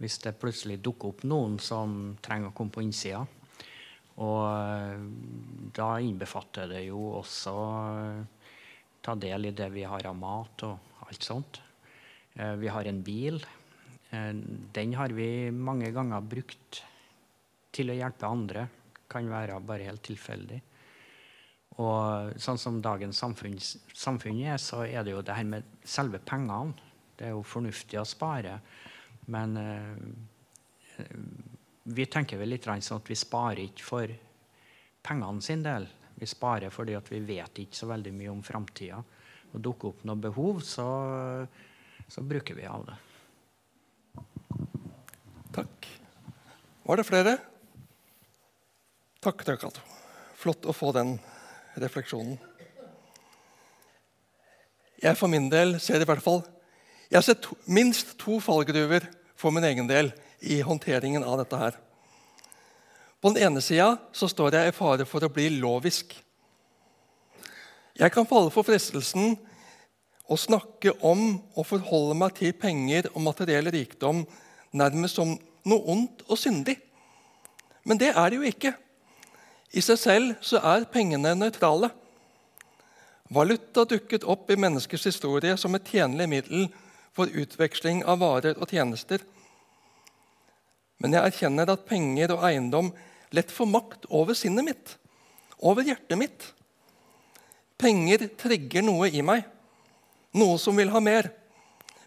hvis 0.00 0.18
det 0.24 0.34
plutselig 0.40 0.80
dukker 0.82 1.12
opp 1.12 1.22
noen 1.28 1.58
som 1.62 2.16
trenger 2.20 2.50
å 2.50 2.54
komme 2.56 2.74
på 2.74 2.82
innsida. 2.82 3.20
Og 4.20 5.70
da 5.74 5.88
innbefatter 6.02 6.70
det 6.70 6.82
jo 6.88 6.98
også 7.20 7.54
ta 9.04 9.14
del 9.14 9.50
i 9.50 9.54
det 9.54 9.68
vi 9.72 9.84
har 9.86 10.06
av 10.10 10.16
mat 10.18 10.64
og 10.66 11.06
alt 11.06 11.28
sånt. 11.28 11.60
Vi 12.34 12.72
har 12.74 12.90
en 12.90 13.02
bil 13.06 13.38
Eh, 14.14 14.34
den 14.72 14.94
har 14.94 15.08
vi 15.08 15.50
mange 15.50 15.90
ganger 15.94 16.20
brukt 16.20 16.82
til 17.74 17.90
å 17.90 17.98
hjelpe 17.98 18.28
andre. 18.28 18.66
Kan 19.10 19.30
være 19.30 19.60
bare 19.64 19.88
helt 19.88 20.04
tilfeldig. 20.06 20.60
Og 21.82 22.36
sånn 22.38 22.60
som 22.60 22.78
dagens 22.82 23.18
samfunn, 23.18 23.56
samfunn, 23.58 24.38
er, 24.46 24.60
så 24.62 24.84
er 24.86 25.02
det 25.02 25.14
jo 25.14 25.22
det 25.26 25.34
her 25.34 25.48
med 25.48 25.66
selve 25.82 26.20
pengene. 26.22 26.76
Det 27.18 27.28
er 27.28 27.34
jo 27.34 27.42
fornuftig 27.46 27.98
å 27.98 28.06
spare, 28.06 28.58
men 29.30 29.56
eh, 29.58 31.02
vi 31.94 32.06
tenker 32.10 32.40
vel 32.40 32.54
litt 32.54 32.66
sånn 32.66 33.00
at 33.00 33.10
vi 33.10 33.18
sparer 33.18 33.62
ikke 33.66 33.86
for 33.86 34.14
pengene 35.04 35.42
sin 35.42 35.62
del. 35.62 35.86
Vi 36.14 36.26
sparer 36.30 36.74
fordi 36.74 36.96
vi 37.10 37.20
vet 37.26 37.58
ikke 37.62 37.78
så 37.78 37.90
veldig 37.90 38.12
mye 38.14 38.32
om 38.32 38.42
framtida. 38.46 39.02
Dukker 39.54 39.92
opp 39.92 40.06
noe 40.06 40.18
behov, 40.18 40.62
så, 40.66 40.86
så 42.10 42.22
bruker 42.26 42.58
vi 42.58 42.66
av 42.66 42.86
det. 42.88 42.96
Takk. 45.54 45.90
Var 46.84 46.98
det 46.98 47.06
flere? 47.06 47.36
Takk, 49.22 49.46
Cato. 49.46 49.84
Flott 50.36 50.66
å 50.66 50.74
få 50.74 50.90
den 50.92 51.14
refleksjonen. 51.80 52.36
Jeg 55.04 55.18
for 55.20 55.28
min 55.28 55.50
del 55.52 55.76
ser 55.82 56.00
i 56.00 56.06
hvert 56.08 56.22
fall 56.24 56.40
Jeg 57.10 57.18
har 57.18 57.24
sett 57.26 57.42
to, 57.44 57.56
minst 57.68 58.14
to 58.18 58.38
fallgruver 58.40 59.04
for 59.36 59.52
min 59.52 59.66
egen 59.68 59.86
del 59.86 60.08
i 60.40 60.62
håndteringen 60.64 61.22
av 61.22 61.36
dette 61.42 61.58
her. 61.60 61.76
På 63.20 63.30
den 63.30 63.44
ene 63.44 63.60
sida 63.62 63.94
står 64.12 64.56
jeg 64.56 64.72
i 64.72 64.76
fare 64.76 65.06
for 65.08 65.24
å 65.24 65.30
bli 65.32 65.50
lovisk. 65.60 66.14
Jeg 67.94 68.10
kan 68.10 68.26
falle 68.26 68.50
for 68.50 68.66
fristelsen 68.66 69.36
å 70.26 70.38
snakke 70.40 70.96
om 71.04 71.36
og 71.54 71.68
forholde 71.68 72.16
meg 72.18 72.34
til 72.40 72.56
penger 72.56 73.10
og 73.12 73.22
materiell 73.28 73.70
rikdom 73.70 74.24
nærmest 74.74 75.20
som 75.20 75.36
noe 75.68 75.92
ondt 75.92 76.24
og 76.26 76.40
syndig. 76.40 76.78
Men 77.84 78.00
det 78.00 78.10
er 78.16 78.32
det 78.32 78.40
jo 78.40 78.48
ikke. 78.48 78.74
I 79.74 79.82
seg 79.82 79.98
selv 79.98 80.34
så 80.44 80.60
er 80.62 80.86
pengene 80.90 81.32
nøytrale. 81.34 81.90
Valuta 83.34 83.82
dukket 83.88 84.26
opp 84.30 84.50
i 84.52 84.58
menneskers 84.60 85.08
historie 85.08 85.56
som 85.58 85.74
et 85.74 85.88
tjenlig 85.90 86.28
middel 86.30 86.68
for 87.14 87.30
utveksling 87.30 88.04
av 88.06 88.20
varer 88.22 88.58
og 88.60 88.70
tjenester. 88.70 89.22
Men 91.02 91.16
jeg 91.16 91.30
erkjenner 91.30 91.72
at 91.72 91.86
penger 91.88 92.36
og 92.36 92.44
eiendom 92.46 92.92
lett 93.34 93.50
får 93.50 93.70
makt 93.70 94.06
over 94.14 94.38
sinnet 94.38 94.66
mitt, 94.68 94.94
over 95.58 95.82
hjertet 95.86 96.20
mitt. 96.20 96.46
Penger 97.80 98.28
trigger 98.38 98.84
noe 98.86 99.08
i 99.10 99.24
meg, 99.26 99.42
noe 100.38 100.58
som 100.62 100.78
vil 100.78 100.92
ha 100.94 101.02
mer. 101.02 101.32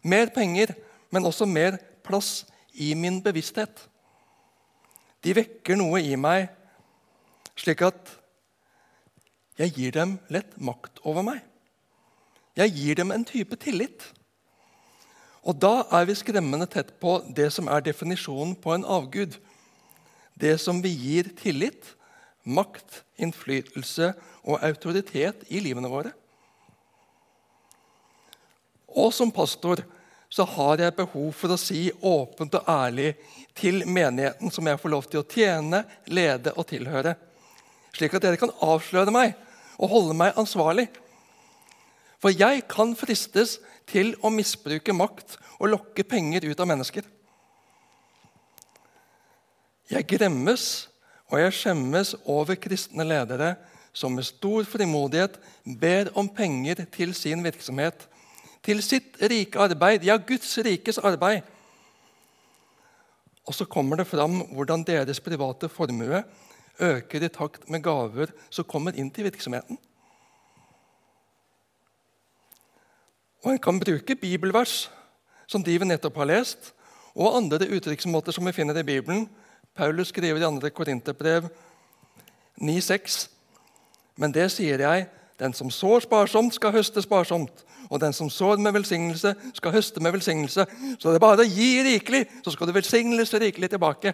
Mer 0.08 0.32
penger, 0.32 0.72
men 1.12 1.28
også 1.28 1.48
mer 1.50 1.76
plass 2.06 2.46
i 2.80 2.94
min 2.96 3.20
bevissthet. 3.24 3.84
De 5.26 5.36
vekker 5.36 5.76
noe 5.76 6.00
i 6.00 6.16
meg 6.16 6.48
slik 7.58 7.84
at 7.86 8.14
jeg 9.58 9.74
gir 9.74 9.96
dem 9.96 10.18
lett 10.30 10.54
makt 10.62 11.02
over 11.04 11.26
meg. 11.26 11.42
Jeg 12.58 12.74
gir 12.74 12.98
dem 12.98 13.12
en 13.14 13.26
type 13.26 13.58
tillit. 13.62 14.06
Og 15.48 15.58
da 15.58 15.86
er 15.96 16.08
vi 16.10 16.18
skremmende 16.18 16.68
tett 16.70 16.94
på 17.02 17.20
det 17.34 17.50
som 17.56 17.70
er 17.72 17.86
definisjonen 17.86 18.56
på 18.60 18.74
en 18.76 18.86
avgud. 18.86 19.38
Det 20.38 20.58
som 20.62 20.82
vi 20.84 20.92
gir 20.94 21.32
tillit, 21.40 21.94
makt, 22.44 23.04
innflytelse 23.18 24.12
og 24.46 24.64
autoritet 24.64 25.46
i 25.50 25.62
livene 25.64 25.90
våre. 25.92 26.14
Og 28.98 29.14
som 29.14 29.32
pastor 29.34 29.84
så 30.30 30.44
har 30.58 30.82
jeg 30.82 30.96
behov 30.98 31.32
for 31.36 31.54
å 31.54 31.60
si 31.60 31.88
åpent 32.04 32.58
og 32.60 32.70
ærlig 32.70 33.14
til 33.56 33.86
menigheten 33.88 34.52
som 34.52 34.68
jeg 34.68 34.80
får 34.82 34.92
lov 34.92 35.08
til 35.08 35.22
å 35.22 35.28
tjene, 35.32 35.84
lede 36.12 36.54
og 36.58 36.68
tilhøre, 36.68 37.16
slik 37.98 38.14
at 38.14 38.24
dere 38.24 38.40
kan 38.40 38.54
avsløre 38.64 39.14
meg 39.14 39.36
og 39.78 39.92
holde 39.92 40.18
meg 40.18 40.38
ansvarlig. 40.38 40.88
For 42.22 42.34
jeg 42.34 42.64
kan 42.70 42.96
fristes 42.98 43.58
til 43.90 44.14
å 44.26 44.32
misbruke 44.34 44.94
makt 44.96 45.38
og 45.58 45.72
lokke 45.74 46.06
penger 46.08 46.48
ut 46.50 46.60
av 46.62 46.70
mennesker. 46.70 47.06
Jeg 49.88 50.08
gremmes 50.10 50.88
og 51.32 51.40
jeg 51.42 51.56
skjemmes 51.56 52.14
over 52.30 52.58
kristne 52.60 53.06
ledere 53.08 53.56
som 53.98 54.14
med 54.14 54.28
stor 54.28 54.68
frimodighet 54.68 55.38
ber 55.80 56.12
om 56.20 56.30
penger 56.30 56.84
til 56.94 57.14
sin 57.18 57.44
virksomhet 57.44 58.06
til 58.68 58.82
sitt 58.84 59.16
rike 59.24 59.60
arbeid, 59.64 60.04
ja, 60.04 60.18
Guds 60.20 60.52
rikes 60.66 61.00
arbeid. 61.00 61.46
Og 63.48 63.56
så 63.56 63.64
kommer 63.70 64.02
det 64.02 64.10
fram 64.10 64.42
hvordan 64.52 64.84
deres 64.84 65.22
private 65.24 65.70
formue 65.72 66.20
øker 66.80 67.24
i 67.24 67.30
takt 67.30 67.70
med 67.70 67.84
gaver 67.84 68.32
som 68.50 68.66
kommer 68.66 68.96
inn 68.96 69.10
til 69.12 69.28
virksomheten. 69.28 69.78
Og 73.44 73.52
En 73.52 73.60
kan 73.60 73.80
bruke 73.80 74.16
bibelvers 74.16 74.92
som 75.48 75.64
de 75.64 75.78
vi 75.80 75.86
nettopp 75.86 76.18
har 76.18 76.28
lest, 76.28 76.74
og 77.16 77.38
andre 77.38 77.70
uttrykksmåter 77.72 78.32
som 78.32 78.46
vi 78.46 78.52
finner 78.52 78.78
i 78.78 78.84
Bibelen. 78.84 79.30
Paulus 79.76 80.08
skriver 80.08 80.38
i 80.38 80.60
2. 80.62 80.70
Korinterbrev 80.70 81.48
9,6.: 82.62 83.30
Men 84.16 84.34
det 84.34 84.52
sier 84.52 84.80
jeg, 84.80 85.08
den 85.40 85.54
som 85.54 85.72
sår 85.72 86.00
sparsomt, 86.00 86.54
skal 86.54 86.72
høste 86.72 87.02
sparsomt. 87.02 87.64
Og 87.90 88.02
den 88.02 88.14
som 88.14 88.30
sår 88.30 88.58
med 88.58 88.72
velsignelse, 88.72 89.36
skal 89.54 89.72
høste 89.72 90.00
med 90.00 90.12
velsignelse. 90.12 90.66
Så 91.00 91.12
det 91.14 91.22
bare 91.22 91.46
å 91.46 91.48
gi 91.48 91.84
rikelig, 91.86 92.26
så 92.44 92.52
skal 92.52 92.68
du 92.68 92.74
velsignes 92.76 93.34
rikelig 93.34 93.70
tilbake. 93.70 94.14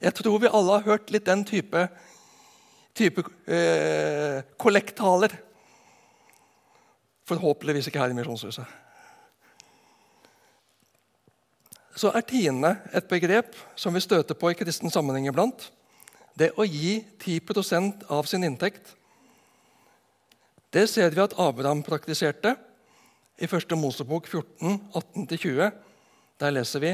Jeg 0.00 0.14
tror 0.18 0.38
vi 0.42 0.50
alle 0.50 0.78
har 0.78 0.86
hørt 0.88 1.12
litt 1.14 1.26
den 1.26 1.44
type, 1.48 1.86
type 2.96 3.24
eh, 3.46 4.40
kollekttaler. 4.60 5.36
Forhåpentligvis 7.28 7.88
ikke 7.88 8.02
her 8.02 8.12
i 8.12 8.16
Misjonshuset. 8.16 8.80
Så 11.94 12.10
er 12.10 12.26
tiende 12.26 12.74
et 12.92 13.06
begrep 13.08 13.54
som 13.78 13.94
vi 13.94 14.02
støter 14.02 14.34
på 14.34 14.50
i 14.50 14.58
kristen 14.58 14.90
sammenheng 14.90 15.28
iblant. 15.30 15.70
Det 16.34 16.50
å 16.58 16.66
gi 16.66 16.98
10% 17.22 18.08
av 18.10 18.26
sin 18.26 18.42
inntekt 18.44 18.96
det 20.74 20.88
ser 20.90 21.12
vi 21.14 21.22
at 21.22 21.36
Abraham 21.38 21.84
praktiserte 21.86 22.56
i 23.38 23.46
1. 23.46 23.76
Mosebok 23.78 24.26
14, 24.26 24.80
18-20. 24.98 25.68
Der 26.42 26.50
leser 26.50 26.82
vi 26.82 26.90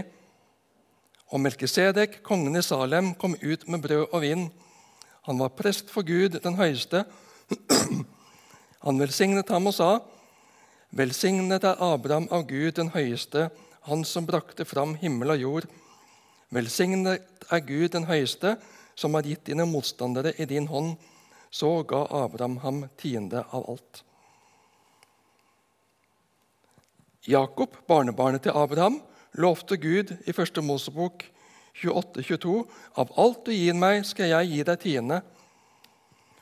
og 1.30 1.40
Melkisedek, 1.40 2.20
kongen 2.26 2.58
i 2.58 2.62
Salem, 2.62 3.14
kom 3.14 3.37
ut 3.38 3.66
med 3.68 3.82
brød 3.82 4.06
og 4.10 4.20
vin. 4.22 4.49
Han 5.28 5.38
var 5.38 5.54
prest 5.54 5.90
for 5.90 6.06
Gud 6.06 6.40
den 6.42 6.58
høyeste. 6.58 7.04
Han 8.87 8.99
velsignet 8.99 9.49
ham 9.49 9.66
og 9.68 9.75
sa:" 9.76 9.90
Velsignet 10.90 11.64
er 11.64 11.78
Abraham 11.78 12.26
av 12.32 12.49
Gud 12.49 12.72
den 12.75 12.88
høyeste, 12.90 13.50
han 13.87 14.02
som 14.04 14.26
brakte 14.26 14.64
fram 14.64 14.96
himmel 14.99 15.30
og 15.30 15.38
jord. 15.38 15.66
Velsignet 16.50 17.22
er 17.50 17.60
Gud 17.62 17.92
den 17.94 18.08
høyeste, 18.08 18.56
som 18.96 19.14
har 19.14 19.22
gitt 19.22 19.44
dine 19.46 19.68
motstandere 19.70 20.32
i 20.38 20.49
din 20.50 20.66
hånd 20.66 20.96
så 21.50 21.82
ga 21.82 22.06
Abraham 22.10 22.56
ham 22.56 22.84
tiende 22.96 23.42
av 23.50 23.66
alt. 23.70 24.02
Jakob, 27.26 27.75
barnebarnet 27.87 28.42
til 28.46 28.56
Abraham, 28.56 29.00
lovte 29.38 29.76
Gud 29.76 30.14
i 30.26 30.32
1. 30.32 30.62
Mosebok 30.64 31.25
28-22.: 31.82 32.64
Av 32.99 33.12
alt 33.16 33.44
du 33.46 33.52
gir 33.54 33.76
meg, 33.78 34.04
skal 34.06 34.32
jeg 34.32 34.50
gi 34.50 34.64
deg 34.66 34.80
tiende. 34.82 35.20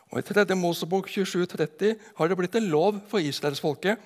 Og 0.09 0.23
I 0.23 0.25
3. 0.25 0.47
Mosebok 0.57 1.11
27-30 1.13 1.99
har 2.17 2.29
det 2.29 2.39
blitt 2.39 2.57
en 2.57 2.71
lov 2.73 3.03
for 3.11 3.21
israelsfolket. 3.21 4.01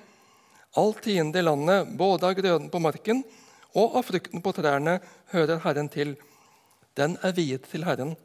All 0.75 0.93
tiende 0.97 1.39
i 1.39 1.45
landet, 1.45 1.93
både 1.97 2.27
av 2.27 2.35
grøden 2.35 2.69
på 2.73 2.81
marken 2.81 3.23
og 3.73 3.97
av 3.97 4.05
frukten 4.05 4.41
på 4.43 4.53
trærne, 4.57 4.99
hører 5.31 5.61
Herren 5.63 5.89
til. 5.89 6.15
Den 6.97 7.15
er 7.23 7.33
viet 7.33 7.69
til 7.71 7.85
Herren. 7.87 8.15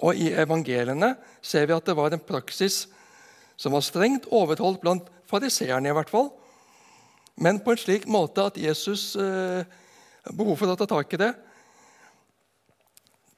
Og 0.00 0.16
I 0.16 0.30
evangeliene 0.38 1.14
ser 1.42 1.66
vi 1.68 1.76
at 1.76 1.86
det 1.86 1.96
var 1.96 2.12
en 2.14 2.22
praksis 2.24 2.86
som 3.60 3.74
var 3.76 3.84
strengt 3.84 4.28
overholdt 4.32 4.80
blant 4.80 5.08
fariseerne, 5.28 5.90
i 5.90 5.96
hvert 5.96 6.12
fall. 6.12 6.30
Men 7.40 7.60
på 7.64 7.72
en 7.72 7.80
slik 7.80 8.04
måte 8.10 8.44
at 8.50 8.58
Jesus 8.60 9.14
eh, 9.16 9.64
behov 10.28 10.58
for 10.60 10.68
å 10.68 10.76
ta 10.76 10.86
tak 10.88 11.14
i 11.16 11.20
det. 11.20 11.30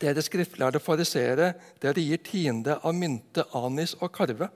Dere 0.03 0.25
skriftlærde 0.27 0.81
fariseere, 0.83 1.53
dere 1.83 2.03
gir 2.03 2.19
tiende 2.27 2.81
av 2.83 2.97
mynte, 2.99 3.45
anis 3.55 3.95
og 4.01 4.11
karve. 4.17 4.49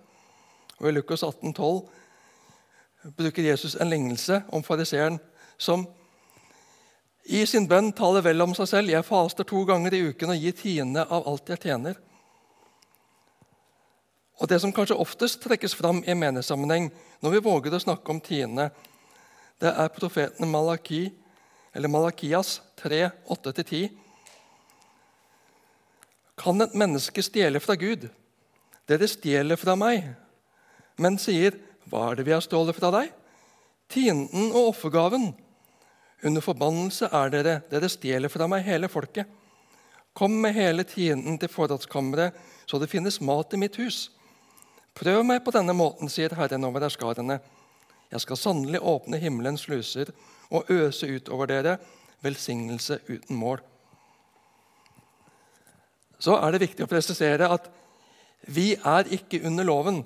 Og 0.80 0.88
I 0.90 0.96
Lukas 0.96 1.22
18, 1.22 1.54
12 1.54 3.14
bruker 3.14 3.46
Jesus 3.46 3.76
en 3.78 3.92
lignelse 3.92 4.40
om 4.50 4.66
fariseeren 4.66 5.20
som 5.58 5.86
i 7.26 7.44
sin 7.46 7.68
bønn 7.70 7.92
taler 7.94 8.22
vel 8.26 8.42
om 8.42 8.54
seg 8.54 8.68
selv. 8.70 8.90
'Jeg 8.90 9.06
faster 9.06 9.44
to 9.46 9.64
ganger 9.66 9.94
i 9.94 10.02
uken 10.10 10.30
og 10.30 10.42
gir 10.42 10.58
tiende 10.58 11.06
av 11.06 11.26
alt 11.26 11.48
jeg 11.48 11.62
tjener.' 11.62 12.02
Og 14.40 14.48
Det 14.48 14.60
som 14.60 14.72
kanskje 14.72 14.98
oftest 14.98 15.40
trekkes 15.40 15.74
fram 15.74 16.02
i 16.04 16.14
menighetssammenheng 16.14 16.90
når 17.22 17.30
vi 17.30 17.46
våger 17.46 17.74
å 17.74 17.80
snakke 17.80 18.10
om 18.10 18.20
tiende, 18.20 18.70
det 19.62 19.72
er 19.72 19.94
profeten 19.94 20.50
Malaki, 20.50 21.08
Malakias 21.76 22.60
3, 22.80 23.10
8-10. 23.32 23.88
Kan 26.36 26.60
et 26.60 26.76
menneske 26.76 27.24
stjele 27.24 27.60
fra 27.60 27.76
Gud? 27.80 28.08
Dere 28.86 29.08
stjeler 29.08 29.58
fra 29.58 29.74
meg, 29.76 30.04
men 30.98 31.18
sier, 31.18 31.56
'Hva 31.88 32.10
er 32.10 32.16
det 32.16 32.26
vi 32.26 32.32
har 32.32 32.40
stjålet 32.40 32.76
fra 32.76 32.90
deg?' 32.90 33.12
Tienden 33.88 34.50
og 34.52 34.74
offergaven. 34.74 35.34
Under 36.24 36.40
forbannelse 36.40 37.08
er 37.12 37.30
dere, 37.30 37.62
dere 37.70 37.88
stjeler 37.88 38.28
fra 38.28 38.48
meg 38.48 38.64
hele 38.64 38.88
folket. 38.88 39.26
Kom 40.14 40.32
med 40.40 40.54
hele 40.54 40.82
tienden 40.82 41.38
til 41.38 41.48
forrådskammeret, 41.48 42.32
så 42.66 42.80
det 42.80 42.90
finnes 42.90 43.20
mat 43.20 43.52
i 43.52 43.56
mitt 43.56 43.76
hus. 43.76 44.10
Prøv 44.94 45.24
meg 45.24 45.44
på 45.44 45.52
denne 45.52 45.74
måten, 45.76 46.08
sier 46.08 46.34
Herren 46.34 46.64
over 46.64 46.80
herskarene. 46.80 47.38
Jeg 48.10 48.22
skal 48.22 48.38
sannelig 48.38 48.80
åpne 48.82 49.18
himmelens 49.18 49.66
sluser 49.66 50.12
og 50.50 50.70
øse 50.70 51.08
utover 51.10 51.50
dere 51.50 51.76
velsignelse 52.22 53.00
uten 53.08 53.36
mål. 53.36 53.60
Så 56.18 56.36
er 56.38 56.52
det 56.52 56.62
viktig 56.64 56.86
å 56.86 56.90
presisere 56.90 57.48
at 57.52 57.68
vi 58.46 58.74
er 58.76 59.10
ikke 59.12 59.42
under 59.46 59.66
loven. 59.66 60.04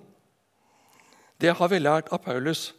Det 1.40 1.52
har 1.56 1.68
vi 1.72 1.80
lært 1.80 2.10
av 2.12 2.22
Paulus. 2.24 2.72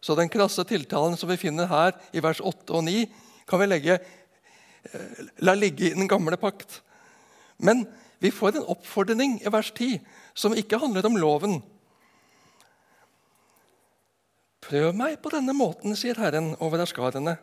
Så 0.00 0.14
den 0.14 0.30
krasse 0.30 0.62
tiltalen 0.68 1.16
som 1.18 1.30
vi 1.30 1.40
finner 1.40 1.66
her 1.66 1.96
i 2.14 2.22
vers 2.22 2.40
8 2.40 2.76
og 2.76 2.84
9, 2.86 3.08
kan 3.48 3.60
vi 3.60 3.66
legge, 3.66 3.98
eh, 3.98 5.24
la 5.42 5.54
ligge 5.54 5.88
i 5.88 5.96
den 5.96 6.08
gamle 6.08 6.36
pakt. 6.36 6.82
Men 7.58 7.86
vi 8.20 8.30
får 8.30 8.56
en 8.56 8.70
oppfordring 8.74 9.40
i 9.42 9.50
vers 9.50 9.72
10 9.72 9.98
som 10.34 10.54
ikke 10.54 10.78
handler 10.78 11.06
om 11.06 11.16
loven. 11.16 11.62
Prøv 14.68 14.92
meg 14.92 15.14
på 15.24 15.30
denne 15.32 15.54
måten, 15.56 15.94
sier 15.96 16.18
Herren 16.20 16.50
over 16.60 16.82
askarene. 16.84 17.38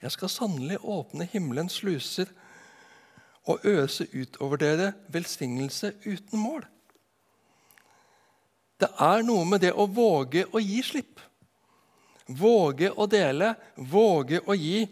Jeg 0.00 0.12
skal 0.14 0.30
sannelig 0.32 0.78
åpne 0.80 1.26
himmelens 1.28 1.74
sluser 1.82 2.30
og 3.44 3.66
øse 3.68 4.06
utover 4.14 4.62
dere 4.62 4.86
velsignelse 5.12 5.90
uten 6.06 6.40
mål. 6.40 6.64
Det 8.80 8.88
er 8.88 9.24
noe 9.28 9.44
med 9.48 9.66
det 9.66 9.74
å 9.76 9.84
våge 9.84 10.46
å 10.48 10.62
gi 10.62 10.80
slipp. 10.84 11.20
Våge 12.26 12.88
å 12.88 13.04
dele, 13.04 13.50
våge 13.76 14.40
å 14.48 14.56
gi. 14.56 14.86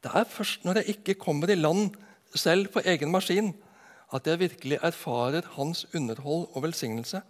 Det 0.00 0.14
er 0.22 0.24
først 0.28 0.64
når 0.64 0.80
jeg 0.80 0.96
ikke 0.96 1.18
kommer 1.20 1.52
i 1.52 1.58
land 1.60 1.98
selv 2.32 2.72
på 2.72 2.80
egen 2.88 3.12
maskin, 3.12 3.52
at 4.08 4.24
jeg 4.24 4.40
virkelig 4.40 4.80
erfarer 4.80 5.52
hans 5.58 5.84
underhold 5.92 6.48
og 6.48 6.64
velsignelse. 6.64 7.20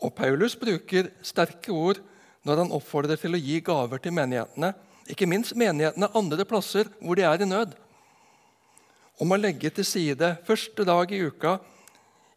Og 0.00 0.14
Paulus 0.16 0.56
bruker 0.56 1.10
sterke 1.22 1.72
ord 1.72 2.00
når 2.46 2.62
han 2.62 2.72
oppfordrer 2.72 3.20
til 3.20 3.36
å 3.36 3.40
gi 3.40 3.58
gaver 3.64 4.00
til 4.00 4.14
menighetene, 4.16 4.72
ikke 5.10 5.28
minst 5.28 5.56
menighetene 5.58 6.08
andre 6.16 6.46
plasser 6.48 6.88
hvor 7.02 7.18
de 7.18 7.26
er 7.26 7.42
i 7.42 7.48
nød. 7.48 7.74
Om 9.20 9.34
å 9.34 9.40
legge 9.40 9.72
til 9.74 9.84
side 9.84 10.32
første 10.46 10.86
dag 10.88 11.12
i 11.12 11.20
uka, 11.20 11.58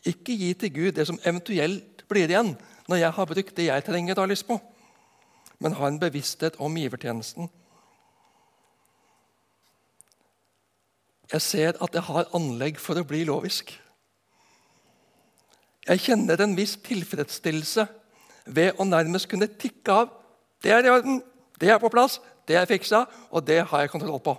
ikke 0.04 0.36
gi 0.36 0.52
til 0.60 0.74
Gud 0.76 0.96
det 0.98 1.08
som 1.08 1.20
eventuelt 1.24 2.04
blir 2.12 2.28
igjen, 2.28 2.56
når 2.92 3.00
jeg 3.00 3.16
har 3.16 3.30
brukt 3.30 3.56
det 3.56 3.70
jeg 3.70 3.86
trenger 3.88 4.18
og 4.18 4.26
har 4.26 4.34
lyst 4.34 4.48
på, 4.50 4.58
men 5.64 5.78
ha 5.80 5.88
en 5.88 6.00
bevissthet 6.02 6.60
om 6.60 6.76
givertjenesten. 6.76 7.48
Jeg 11.32 11.42
ser 11.42 11.80
at 11.82 11.96
jeg 11.96 12.04
har 12.10 12.28
anlegg 12.36 12.82
for 12.82 13.00
å 13.00 13.08
bli 13.08 13.24
lovisk. 13.26 13.72
Jeg 15.84 16.04
kjenner 16.06 16.40
en 16.44 16.56
viss 16.56 16.78
tilfredsstillelse 16.86 17.86
ved 18.56 18.80
å 18.80 18.88
nærmest 18.88 19.30
kunne 19.32 19.50
tikke 19.52 20.00
av. 20.04 20.10
Det 20.64 20.72
er 20.72 20.88
i 20.88 20.94
orden, 20.94 21.20
det 21.60 21.72
er 21.74 21.80
på 21.82 21.92
plass, 21.92 22.20
det 22.48 22.56
er 22.60 22.68
fiksa, 22.70 23.04
og 23.32 23.44
det 23.48 23.62
har 23.68 23.84
jeg 23.84 23.92
kontroll 23.92 24.22
på. 24.24 24.36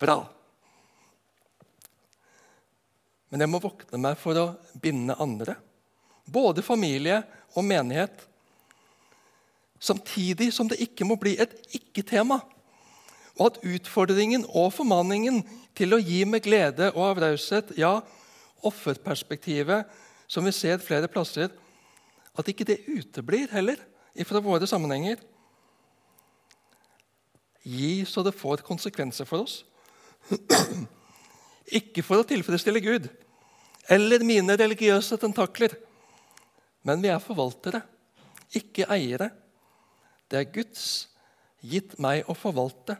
Bra. 0.00 0.18
Men 3.30 3.44
jeg 3.44 3.52
må 3.52 3.62
våkne 3.62 4.00
meg 4.02 4.18
for 4.18 4.38
å 4.38 4.46
binde 4.82 5.18
andre 5.22 5.54
både 6.32 6.62
familie 6.62 7.22
og 7.54 7.64
menighet. 7.64 8.26
Samtidig 9.80 10.52
som 10.52 10.68
det 10.68 10.80
ikke 10.84 11.06
må 11.08 11.16
bli 11.20 11.36
et 11.40 11.54
ikke-tema. 11.74 12.40
Og 13.40 13.46
at 13.46 13.60
utfordringen 13.64 14.44
og 14.48 14.72
formaningen 14.76 15.42
til 15.76 15.96
å 15.96 16.02
gi 16.02 16.24
med 16.28 16.44
glede 16.44 16.90
og 16.92 17.04
av 17.06 17.22
raushet, 17.24 17.72
ja, 17.78 18.00
offerperspektivet, 18.66 19.88
som 20.30 20.46
vi 20.46 20.52
ser 20.54 20.82
flere 20.82 21.10
plasser, 21.10 21.50
at 22.38 22.48
ikke 22.48 22.66
det 22.68 22.82
uteblir 22.86 23.50
heller 23.54 23.80
fra 24.26 24.42
våre 24.44 24.66
sammenhenger. 24.68 25.18
Gi 27.64 28.04
så 28.08 28.22
det 28.24 28.36
får 28.36 28.64
konsekvenser 28.66 29.28
for 29.28 29.44
oss. 29.44 29.60
Ikke 31.80 32.02
for 32.02 32.20
å 32.20 32.26
tilfredsstille 32.26 32.80
Gud 32.82 33.06
eller 33.90 34.22
mine 34.26 34.56
religiøse 34.58 35.16
tentakler, 35.20 35.72
men 36.86 37.02
vi 37.02 37.10
er 37.12 37.22
forvaltere, 37.22 37.80
ikke 38.54 38.88
eiere. 38.90 39.30
Det 40.30 40.38
er 40.38 40.52
Guds 40.54 40.84
gitt 41.60 41.96
meg 42.02 42.28
å 42.30 42.36
forvalte, 42.38 42.96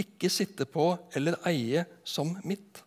ikke 0.00 0.30
sitte 0.32 0.66
på 0.66 0.88
eller 1.14 1.36
eie 1.48 1.84
som 2.08 2.32
mitt. 2.44 2.80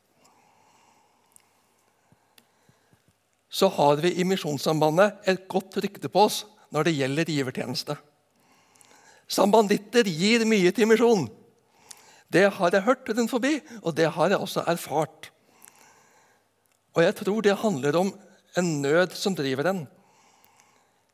Så 3.50 3.70
har 3.72 4.02
vi 4.04 4.14
i 4.20 4.26
Misjonssambandet 4.28 5.24
et 5.30 5.48
godt 5.48 5.78
rykte 5.80 6.12
på 6.12 6.26
oss 6.28 6.44
når 6.74 6.88
det 6.88 6.98
gjelder 6.98 7.32
givertjeneste. 7.32 7.96
Sambanditter 9.28 10.08
gir 10.08 10.46
mye 10.48 10.72
til 10.76 10.88
misjon. 10.88 11.28
Det 12.32 12.48
har 12.58 12.76
jeg 12.76 12.84
hørt 12.84 13.10
rundt 13.10 13.32
forbi, 13.32 13.58
og 13.84 13.96
det 13.96 14.10
har 14.16 14.32
jeg 14.32 14.40
også 14.40 14.64
erfart. 14.68 15.32
Og 16.96 17.04
jeg 17.04 17.16
tror 17.20 17.44
det 17.44 17.60
handler 17.62 18.00
om 18.00 18.12
en 18.58 18.70
nød 18.82 19.16
som 19.16 19.36
driver 19.36 19.70
en. 19.72 19.86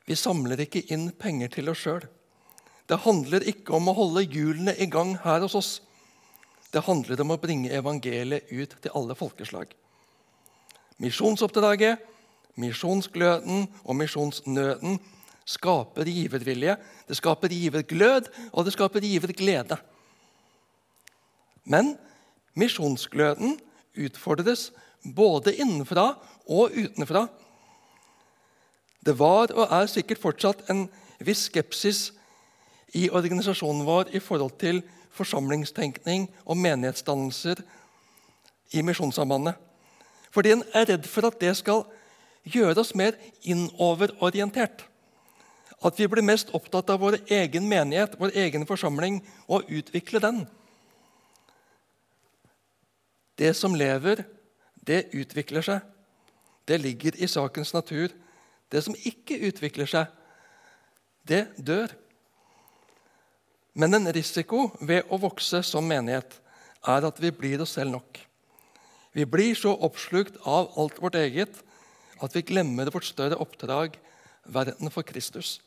Vi 0.05 0.15
samler 0.19 0.65
ikke 0.65 0.83
inn 0.93 1.11
penger 1.11 1.51
til 1.53 1.69
oss 1.71 1.83
sjøl. 1.85 2.05
Det 2.89 3.01
handler 3.05 3.45
ikke 3.47 3.77
om 3.77 3.87
å 3.87 3.95
holde 3.97 4.25
hjulene 4.25 4.75
i 4.75 4.89
gang 4.91 5.15
her 5.23 5.43
hos 5.45 5.55
oss. 5.55 5.71
Det 6.73 6.83
handler 6.83 7.21
om 7.21 7.35
å 7.35 7.39
bringe 7.39 7.71
evangeliet 7.71 8.49
ut 8.51 8.73
til 8.81 8.95
alle 8.97 9.15
folkeslag. 9.15 9.69
Misjonsoppdraget, 11.03 12.01
misjonsgløden 12.55 13.67
og 13.83 13.95
misjonsnøden 13.95 14.99
skaper 15.45 16.07
givervilje, 16.07 16.77
det 17.07 17.17
skaper 17.17 17.51
giverglød, 17.51 18.29
og 18.53 18.65
det 18.65 18.73
skaper 18.73 19.03
giverglede. 19.03 19.77
Men 21.65 21.95
misjonsgløden 22.53 23.57
utfordres 24.05 24.71
både 25.15 25.55
innenfra 25.55 26.13
og 26.47 26.71
utenfra 26.71 27.27
det 29.05 29.19
var 29.19 29.51
og 29.51 29.67
er 29.67 29.87
sikkert 29.91 30.21
fortsatt 30.21 30.69
en 30.71 30.85
viss 31.23 31.47
skepsis 31.49 32.11
i 32.95 33.09
organisasjonen 33.11 33.83
vår 33.87 34.13
i 34.15 34.21
forhold 34.23 34.55
til 34.61 34.79
forsamlingstenkning 35.13 36.29
og 36.45 36.57
menighetsdannelser 36.57 37.61
i 38.73 38.81
Misjonssambandet. 38.81 39.57
Fordi 40.33 40.53
en 40.55 40.63
er 40.73 40.87
redd 40.89 41.07
for 41.09 41.27
at 41.27 41.37
det 41.41 41.51
skal 41.59 41.83
gjøre 42.43 42.79
oss 42.81 42.93
mer 42.95 43.17
innoverorientert. 43.41 44.85
At 45.83 45.99
vi 45.99 46.07
blir 46.07 46.23
mest 46.23 46.53
opptatt 46.55 46.89
av 46.93 47.01
vår 47.03 47.19
egen 47.31 47.67
menighet, 47.67 48.15
vår 48.19 48.35
egen 48.45 48.67
forsamling, 48.67 49.19
og 49.47 49.67
utvikle 49.67 50.21
den. 50.23 50.43
Det 53.35 53.51
som 53.57 53.75
lever, 53.75 54.23
det 54.87 55.09
utvikler 55.13 55.65
seg. 55.65 55.81
Det 56.67 56.79
ligger 56.79 57.17
i 57.19 57.27
sakens 57.27 57.73
natur. 57.75 58.13
Det 58.71 58.83
som 58.83 58.95
ikke 58.95 59.39
utvikler 59.49 59.89
seg, 59.89 60.07
det 61.27 61.45
dør. 61.57 61.91
Men 63.73 63.97
en 63.97 64.11
risiko 64.13 64.69
ved 64.79 65.09
å 65.09 65.19
vokse 65.19 65.63
som 65.65 65.85
menighet 65.87 66.39
er 66.87 67.07
at 67.07 67.19
vi 67.19 67.31
blir 67.33 67.63
oss 67.63 67.75
selv 67.75 67.95
nok. 67.95 68.19
Vi 69.13 69.25
blir 69.29 69.55
så 69.57 69.73
oppslukt 69.73 70.39
av 70.45 70.71
alt 70.79 70.99
vårt 71.01 71.17
eget 71.19 71.59
at 72.23 72.35
vi 72.35 72.45
glemmer 72.47 72.91
vårt 72.93 73.07
større 73.07 73.39
oppdrag 73.41 73.97
verden 74.43 74.91
for 74.91 75.05
Kristus. 75.07 75.59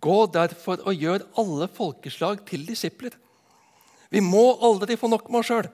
Gå 0.00 0.26
derfor 0.32 0.80
og 0.86 0.96
gjør 0.96 1.26
alle 1.40 1.68
folkeslag 1.68 2.44
til 2.48 2.64
disipler. 2.68 3.16
Vi 4.10 4.22
må 4.24 4.56
aldri 4.64 4.96
få 4.98 5.10
nok 5.10 5.28
med 5.30 5.42
oss 5.42 5.50
sjøl. 5.50 5.68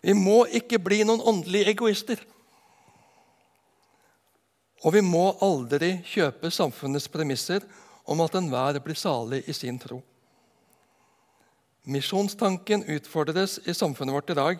Vi 0.00 0.14
må 0.16 0.44
ikke 0.56 0.80
bli 0.80 1.02
noen 1.04 1.20
åndelige 1.20 1.74
egoister. 1.74 2.20
Og 4.80 4.94
vi 4.96 5.02
må 5.04 5.26
aldri 5.44 5.98
kjøpe 6.08 6.48
samfunnets 6.54 7.08
premisser 7.12 7.66
om 8.08 8.22
at 8.24 8.36
enhver 8.38 8.80
blir 8.80 8.96
salig 8.96 9.42
i 9.46 9.56
sin 9.56 9.78
tro. 9.78 10.00
Misjonstanken 11.90 12.86
utfordres 12.92 13.58
i 13.68 13.74
samfunnet 13.76 14.14
vårt 14.14 14.32
i 14.32 14.38
dag. 14.38 14.58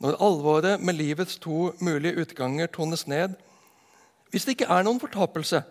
Når 0.00 0.18
alvoret 0.20 0.80
med 0.80 0.94
livets 0.98 1.36
to 1.38 1.72
mulige 1.80 2.18
utganger 2.20 2.66
tones 2.66 3.06
ned, 3.06 3.36
hvis 4.30 4.44
det 4.44 4.56
ikke 4.56 4.70
er 4.72 4.82
noen 4.82 5.00
fortapelse, 5.00 5.62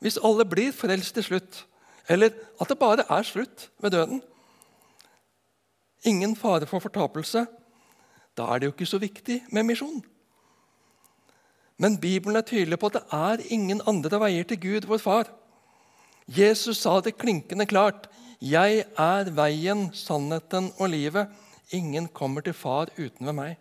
hvis 0.00 0.18
alle 0.24 0.46
blir 0.48 0.72
frelst 0.72 1.14
til 1.18 1.26
slutt, 1.26 1.64
eller 2.08 2.32
at 2.60 2.68
det 2.70 2.78
bare 2.80 3.04
er 3.04 3.26
slutt 3.26 3.70
ved 3.82 3.90
døden 3.90 4.22
Ingen 6.06 6.36
fare 6.36 6.66
for 6.66 6.78
fortapelse. 6.78 7.46
Da 8.38 8.42
er 8.42 8.58
det 8.58 8.68
jo 8.68 8.72
ikke 8.72 8.86
så 8.86 9.00
viktig 9.02 9.40
med 9.50 9.66
misjon. 9.66 10.04
Men 11.78 11.98
Bibelen 12.00 12.36
er 12.36 12.46
tydelig 12.46 12.78
på 12.78 12.86
at 12.86 12.98
det 12.98 13.02
er 13.12 13.42
ingen 13.50 13.82
andre 13.86 14.20
veier 14.20 14.46
til 14.46 14.60
Gud, 14.60 14.86
vår 14.86 15.02
far. 15.02 15.30
Jesus 16.26 16.78
sa 16.78 17.00
det 17.00 17.18
klinkende 17.18 17.66
klart. 17.66 18.08
'Jeg 18.40 18.84
er 18.98 19.30
veien, 19.34 19.90
sannheten 19.92 20.72
og 20.78 20.88
livet.' 20.88 21.26
Ingen 21.70 22.08
kommer 22.08 22.40
til 22.40 22.56
Far 22.56 22.88
uten 22.96 23.26
ved 23.26 23.34
meg. 23.36 23.56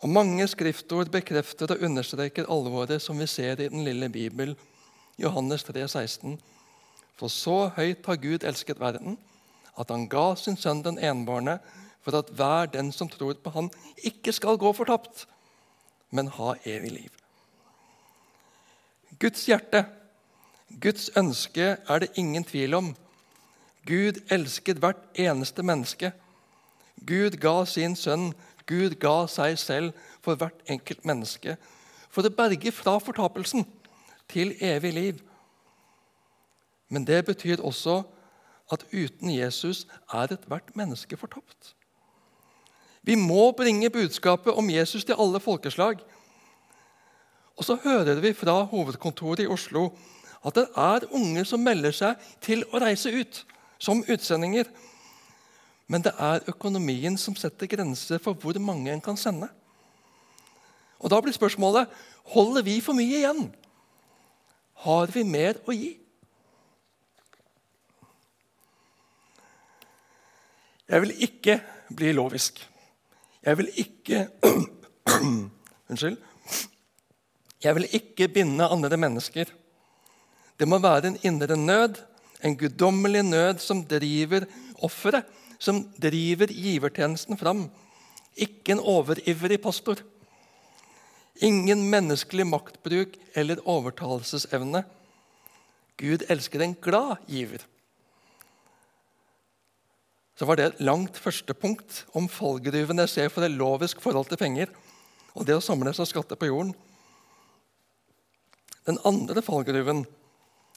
Og 0.00 0.08
Mange 0.08 0.46
skriftord 0.48 1.10
bekrefter 1.12 1.74
og 1.74 1.82
understreker 1.84 2.48
alvoret 2.48 3.02
som 3.02 3.18
vi 3.18 3.26
ser 3.26 3.60
i 3.60 3.68
den 3.68 3.84
lille 3.84 4.08
Bibel, 4.08 4.54
Johannes 5.18 5.64
3, 5.66 5.88
16. 5.88 6.38
For 7.18 7.28
så 7.28 7.68
høyt 7.76 8.06
har 8.06 8.16
Gud 8.22 8.46
elsket 8.46 8.80
verden, 8.80 9.18
at 9.76 9.90
han 9.90 10.08
ga 10.08 10.34
sin 10.40 10.56
sønn 10.56 10.80
den 10.86 10.98
enbårne, 10.98 11.58
for 12.00 12.16
at 12.16 12.30
hver 12.32 12.70
den 12.72 12.92
som 12.96 13.10
tror 13.12 13.36
på 13.42 13.52
han, 13.52 13.68
ikke 13.96 14.32
skal 14.32 14.56
gå 14.56 14.72
fortapt, 14.72 15.26
men 16.10 16.32
ha 16.38 16.54
evig 16.64 16.94
liv. 16.96 17.10
Guds 19.20 19.44
hjerte 19.46 19.84
Guds 20.80 21.10
ønske 21.18 21.74
er 21.76 21.98
det 21.98 22.12
ingen 22.14 22.44
tvil 22.46 22.74
om. 22.78 22.92
Gud 23.90 24.20
elsket 24.30 24.78
hvert 24.78 25.02
eneste 25.18 25.64
menneske. 25.66 26.12
Gud 27.06 27.38
ga 27.42 27.64
sin 27.66 27.96
sønn, 27.98 28.30
Gud 28.70 28.94
ga 29.02 29.24
seg 29.26 29.58
selv 29.58 29.96
for 30.22 30.38
hvert 30.38 30.62
enkelt 30.70 31.02
menneske. 31.08 31.56
For 32.10 32.26
å 32.26 32.34
berge 32.34 32.70
fra 32.74 32.98
fortapelsen 33.02 33.66
til 34.30 34.54
evig 34.62 34.94
liv. 34.94 35.20
Men 36.90 37.06
det 37.06 37.24
betyr 37.26 37.62
også 37.66 38.02
at 38.70 38.86
uten 38.92 39.32
Jesus 39.34 39.86
er 40.12 40.30
ethvert 40.30 40.74
menneske 40.78 41.18
fortapt. 41.18 41.74
Vi 43.02 43.16
må 43.16 43.50
bringe 43.56 43.90
budskapet 43.90 44.54
om 44.54 44.70
Jesus 44.70 45.04
til 45.04 45.18
alle 45.18 45.40
folkeslag. 45.40 46.02
Og 47.56 47.64
så 47.64 47.78
hører 47.84 48.20
vi 48.20 48.32
fra 48.36 48.62
hovedkontoret 48.70 49.44
i 49.44 49.50
Oslo 49.50 49.90
at 50.46 50.56
det 50.56 50.66
er 50.76 51.08
unge 51.16 51.44
som 51.44 51.60
melder 51.64 51.92
seg 51.96 52.28
til 52.44 52.62
å 52.70 52.80
reise 52.80 53.12
ut 53.12 53.42
som 53.80 54.04
utsendinger. 54.04 54.68
Men 55.90 56.04
det 56.04 56.12
er 56.18 56.44
økonomien 56.52 57.16
som 57.18 57.34
setter 57.38 57.66
grenser 57.70 58.20
for 58.22 58.38
hvor 58.38 58.58
mange 58.62 58.92
en 58.92 59.02
kan 59.02 59.18
sende. 59.18 59.48
Og 61.00 61.10
Da 61.10 61.20
blir 61.20 61.32
spørsmålet 61.32 61.88
holder 62.34 62.62
vi 62.62 62.80
for 62.84 62.92
mye 62.92 63.22
igjen. 63.22 63.48
Har 64.84 65.10
vi 65.12 65.24
mer 65.24 65.58
å 65.66 65.74
gi? 65.74 65.96
Jeg 70.90 71.02
vil 71.04 71.14
ikke 71.24 71.60
bli 71.96 72.12
lovisk. 72.12 72.60
Jeg 73.42 73.58
vil 73.58 73.70
ikke 73.80 74.26
Unnskyld. 75.90 76.18
Jeg 77.64 77.74
vil 77.76 77.88
ikke 77.92 78.28
binde 78.28 78.68
andre 78.68 78.96
mennesker. 78.96 79.50
Det 80.60 80.68
må 80.68 80.78
være 80.78 81.10
en 81.10 81.18
indre 81.24 81.56
nød, 81.56 81.98
en 82.42 82.56
guddommelig 82.56 83.22
nød 83.26 83.60
som 83.62 83.82
driver 83.84 84.46
offeret, 84.82 85.26
som 85.60 85.82
driver 86.00 86.52
givertjenesten 86.52 87.38
fram. 87.40 87.66
Ikke 88.36 88.74
en 88.74 88.80
overivrig 88.80 89.60
pastor. 89.62 90.00
Ingen 91.40 91.86
menneskelig 91.92 92.46
maktbruk 92.48 93.16
eller 93.36 93.60
overtalelsesevne. 93.68 94.84
Gud 96.00 96.24
elsker 96.32 96.64
en 96.64 96.76
glad 96.80 97.20
giver. 97.28 97.64
Så 100.36 100.46
var 100.48 100.56
det 100.56 100.66
et 100.70 100.80
langt 100.80 101.18
første 101.20 101.52
punkt 101.52 102.04
om 102.16 102.28
fallgruven 102.32 103.02
jeg 103.02 103.12
ser 103.12 103.32
for 103.32 103.44
et 103.44 103.52
lovisk 103.52 104.00
forhold 104.00 104.30
til 104.30 104.40
penger 104.40 104.70
og 105.34 105.44
det 105.46 105.58
å 105.58 105.64
samle 105.64 105.92
seg 105.94 106.08
skatter 106.08 106.38
på 106.40 106.48
jorden. 106.48 106.72
Den 108.88 108.96
andre 109.04 109.44
fallgruven 109.44 110.06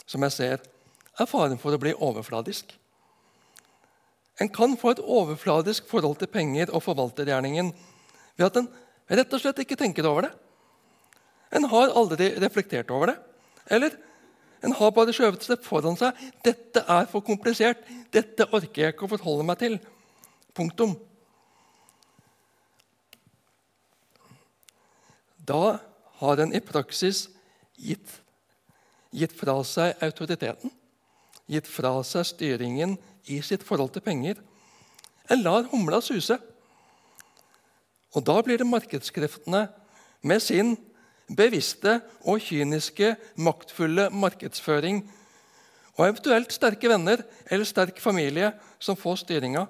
som 0.04 0.26
jeg 0.28 0.36
ser, 0.36 0.66
er 1.20 1.30
faren 1.30 1.60
for 1.62 1.76
å 1.76 1.82
bli 1.82 1.94
overfladisk. 1.94 2.72
En 4.42 4.50
kan 4.50 4.74
få 4.80 4.94
et 4.94 5.04
overfladisk 5.04 5.86
forhold 5.90 6.18
til 6.22 6.32
penger 6.34 6.72
og 6.74 6.82
forvaltergjerningen 6.86 7.70
ved 8.40 8.48
at 8.48 8.58
en 8.62 8.70
rett 9.14 9.36
og 9.36 9.44
slett 9.44 9.62
ikke 9.62 9.78
tenker 9.78 10.08
over 10.10 10.28
det. 10.28 10.34
En 11.54 11.70
har 11.70 11.94
aldri 11.94 12.32
reflektert 12.42 12.90
over 12.94 13.14
det. 13.14 13.18
Eller 13.70 13.94
en 14.66 14.74
har 14.74 14.94
bare 14.96 15.14
skjøvet 15.14 15.46
det 15.46 15.60
foran 15.66 15.98
seg. 16.00 16.18
'Dette 16.44 16.82
er 16.88 17.06
for 17.12 17.22
komplisert. 17.22 17.84
Dette 18.12 18.48
orker 18.50 18.88
jeg 18.88 18.96
ikke 18.96 19.06
å 19.06 19.14
forholde 19.14 19.46
meg 19.46 19.60
til.' 19.62 19.80
Punktum. 20.54 20.96
Da 25.44 25.80
har 26.22 26.40
en 26.40 26.54
i 26.54 26.62
praksis 26.64 27.28
gitt 27.76 28.22
gitt 29.14 29.34
fra 29.38 29.56
seg 29.68 30.00
autoriteten, 30.02 30.72
gitt 31.50 31.68
fra 31.68 31.96
seg 32.08 32.28
styringen 32.28 32.98
i 33.32 33.40
sitt 33.46 33.64
forhold 33.66 33.94
til 33.96 34.04
penger. 34.06 34.40
En 35.32 35.44
lar 35.44 35.68
humla 35.72 36.02
suse. 36.04 36.38
Og 38.14 38.26
da 38.26 38.40
blir 38.46 38.60
det 38.62 38.70
markedskreftene 38.70 39.68
med 40.24 40.42
sin 40.44 40.76
bevisste 41.34 42.00
og 42.28 42.42
kyniske, 42.44 43.16
maktfulle 43.36 44.10
markedsføring 44.14 45.02
og 45.98 46.06
eventuelt 46.08 46.54
sterke 46.54 46.90
venner 46.90 47.24
eller 47.46 47.68
sterk 47.70 48.00
familie 48.02 48.52
som 48.82 48.98
får 48.98 49.24
styringa. 49.24 49.66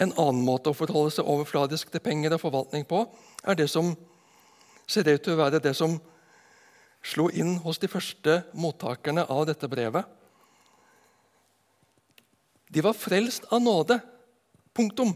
En 0.00 0.14
annen 0.16 0.44
måte 0.44 0.72
å 0.72 0.76
forholde 0.76 1.12
seg 1.12 1.28
overfladisk 1.28 1.90
til 1.92 2.02
penger 2.04 2.36
og 2.36 2.42
forvaltning 2.44 2.86
på 2.88 3.02
er 3.44 3.58
det 3.58 3.68
som 3.72 3.92
ser 4.88 5.08
ut 5.10 5.22
til 5.22 5.36
å 5.36 5.42
være 5.42 5.60
det 5.62 5.74
som 5.76 5.98
slo 7.02 7.28
inn 7.32 7.56
hos 7.64 7.80
de 7.80 7.88
første 7.90 8.42
mottakerne 8.52 9.24
av 9.28 9.46
dette 9.48 9.68
brevet. 9.70 10.04
De 12.70 12.82
var 12.84 12.94
frelst 12.94 13.48
av 13.50 13.62
nåde. 13.62 13.98
Punktum. 14.76 15.14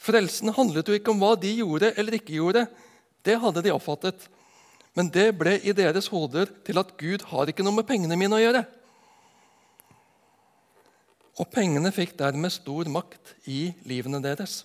Frelsen 0.00 0.50
handlet 0.56 0.88
jo 0.88 0.96
ikke 0.98 1.12
om 1.12 1.20
hva 1.22 1.34
de 1.38 1.52
gjorde 1.60 1.92
eller 1.94 2.18
ikke 2.18 2.38
gjorde. 2.40 2.64
Det 3.24 3.36
hadde 3.40 3.62
de 3.64 3.72
oppfattet. 3.72 4.26
Men 4.94 5.10
det 5.10 5.30
ble 5.38 5.56
i 5.62 5.74
deres 5.74 6.08
hoder 6.10 6.50
til 6.66 6.78
at 6.78 6.92
Gud 6.98 7.24
har 7.30 7.50
ikke 7.50 7.64
noe 7.66 7.78
med 7.78 7.86
pengene 7.88 8.18
mine 8.18 8.36
å 8.36 8.42
gjøre. 8.42 8.64
Og 11.42 11.50
pengene 11.50 11.90
fikk 11.94 12.14
dermed 12.18 12.52
stor 12.54 12.86
makt 12.90 13.34
i 13.50 13.72
livene 13.88 14.20
deres. 14.22 14.62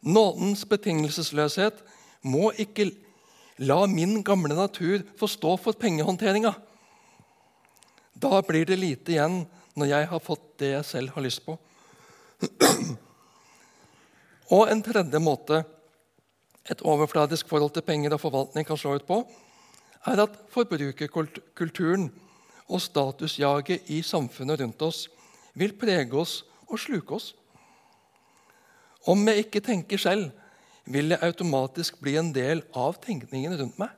Nådens 0.00 0.62
betingelsesløshet 0.68 1.82
må 2.22 2.52
ikke 2.60 2.90
La 3.60 3.84
min 3.86 4.22
gamle 4.24 4.56
natur 4.56 5.02
få 5.20 5.28
stå 5.28 5.56
for 5.60 5.76
pengehåndteringa. 5.76 6.54
Da 8.20 8.40
blir 8.42 8.64
det 8.68 8.78
lite 8.80 9.12
igjen 9.12 9.42
når 9.76 9.90
jeg 9.90 10.08
har 10.12 10.24
fått 10.24 10.46
det 10.60 10.72
jeg 10.74 10.86
selv 10.88 11.12
har 11.14 11.24
lyst 11.24 11.44
på. 11.44 11.58
Og 14.56 14.64
en 14.72 14.82
tredje 14.82 15.20
måte 15.22 15.60
et 16.70 16.82
overfladisk 16.86 17.48
forhold 17.48 17.72
til 17.76 17.84
penger 17.84 18.16
og 18.16 18.22
forvaltning 18.22 18.66
kan 18.66 18.78
slå 18.80 18.96
ut 18.96 19.06
på, 19.08 19.22
er 20.08 20.24
at 20.24 20.36
forbrukerkulturen 20.52 22.08
og 22.70 22.80
statusjaget 22.80 23.90
i 23.92 24.00
samfunnet 24.06 24.60
rundt 24.62 24.82
oss 24.86 25.04
vil 25.58 25.74
prege 25.76 26.16
oss 26.16 26.40
og 26.70 26.78
sluke 26.80 27.16
oss. 27.16 27.32
Om 29.08 29.28
jeg 29.28 29.46
ikke 29.46 29.64
tenker 29.64 30.00
selv, 30.00 30.30
vil 30.90 31.14
jeg 31.14 31.22
automatisk 31.22 32.00
bli 32.02 32.16
en 32.18 32.32
del 32.34 32.62
av 32.74 32.98
tenkningen 33.04 33.56
rundt 33.60 33.78
meg. 33.80 33.92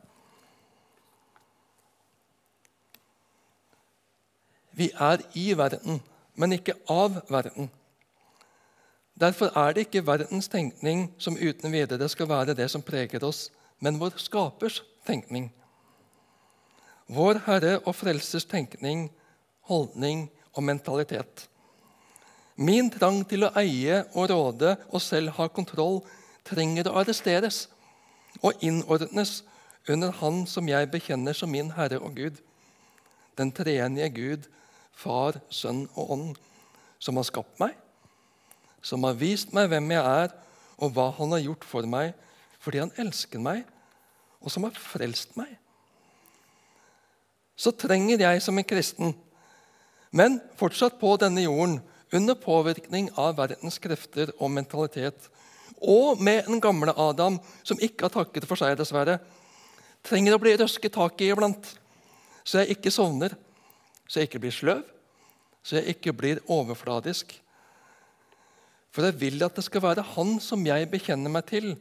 Vi 4.73 4.89
er 4.93 5.25
i 5.37 5.53
verden, 5.57 6.01
men 6.35 6.57
ikke 6.57 6.77
av 6.91 7.21
verden. 7.33 7.69
Derfor 9.21 9.53
er 9.57 9.75
det 9.75 9.87
ikke 9.87 10.07
verdens 10.07 10.49
tenkning 10.49 11.11
som 11.21 11.37
uten 11.37 11.73
videre 11.73 12.09
skal 12.09 12.31
være 12.31 12.57
det 12.57 12.71
som 12.73 12.85
preger 12.85 13.25
oss, 13.25 13.51
men 13.81 14.01
vår 14.01 14.17
skapers 14.17 14.81
tenkning. 15.07 15.51
vår 17.13 17.43
Herre 17.45 17.79
og 17.85 17.95
Frelsers 17.95 18.47
tenkning, 18.49 19.11
holdning 19.69 20.31
og 20.55 20.63
mentalitet. 20.63 21.49
Min 22.57 22.89
trang 22.91 23.21
til 23.29 23.45
å 23.45 23.53
eie 23.59 24.05
og 24.15 24.31
råde 24.31 24.77
og 24.89 25.03
selv 25.03 25.35
ha 25.37 25.49
kontroll 25.49 26.01
trenger 26.47 26.89
å 26.89 26.99
arresteres 27.01 27.67
og 28.43 28.63
innordnes 28.65 29.43
under 29.91 30.13
Han 30.21 30.45
som 30.47 30.69
jeg 30.69 30.91
bekjenner 30.91 31.37
som 31.37 31.51
min 31.51 31.73
Herre 31.77 32.01
og 32.01 32.17
Gud, 32.17 32.39
den 33.39 33.53
treenige 33.55 34.11
Gud, 34.15 34.49
Far, 34.93 35.41
Sønn 35.51 35.87
og 35.97 36.11
Ånd, 36.15 36.37
som 37.03 37.19
har 37.19 37.27
skapt 37.27 37.59
meg, 37.63 37.75
som 38.83 39.05
har 39.07 39.19
vist 39.19 39.55
meg 39.57 39.71
hvem 39.73 39.91
jeg 39.95 40.03
er, 40.03 40.35
og 40.83 40.95
hva 40.95 41.11
Han 41.19 41.35
har 41.35 41.43
gjort 41.43 41.65
for 41.67 41.87
meg, 41.87 42.13
fordi 42.63 42.83
Han 42.83 42.95
elsker 42.99 43.43
meg, 43.43 43.65
og 44.43 44.51
som 44.51 44.67
har 44.67 44.79
frelst 44.79 45.37
meg. 45.39 45.51
Så 47.57 47.71
trenger 47.79 48.23
jeg 48.23 48.43
som 48.43 48.59
en 48.59 48.67
kristen, 48.67 49.15
men 50.13 50.41
fortsatt 50.59 50.99
på 51.01 51.15
denne 51.21 51.45
jorden, 51.45 51.81
under 52.13 52.37
påvirkning 52.37 53.07
av 53.17 53.39
verdens 53.39 53.79
krefter 53.81 54.35
og 54.37 54.51
mentalitet, 54.53 55.31
og 55.83 56.21
med 56.23 56.49
en 56.49 56.61
gamle 56.63 56.95
Adam 56.97 57.39
som 57.63 57.81
ikke 57.81 58.07
har 58.07 58.15
takket 58.15 58.47
for 58.49 58.61
seg, 58.61 58.77
dessverre, 58.79 59.19
trenger 60.03 60.37
å 60.37 60.43
bli 60.43 60.55
røsket 60.59 60.95
tak 60.95 61.21
i 61.23 61.31
iblant, 61.33 61.69
så 62.45 62.63
jeg 62.63 62.77
ikke 62.77 62.91
sovner, 62.95 63.35
så 64.09 64.21
jeg 64.21 64.31
ikke 64.31 64.43
blir 64.43 64.55
sløv, 64.55 64.83
så 65.63 65.79
jeg 65.79 65.97
ikke 65.97 66.15
blir 66.17 66.43
overfladisk. 66.51 67.37
For 68.93 69.07
jeg 69.07 69.19
vil 69.21 69.45
at 69.47 69.57
det 69.57 69.65
skal 69.65 69.85
være 69.85 70.05
Han 70.17 70.37
som 70.43 70.67
jeg 70.67 70.91
bekjenner 70.91 71.33
meg 71.33 71.47
til, 71.49 71.77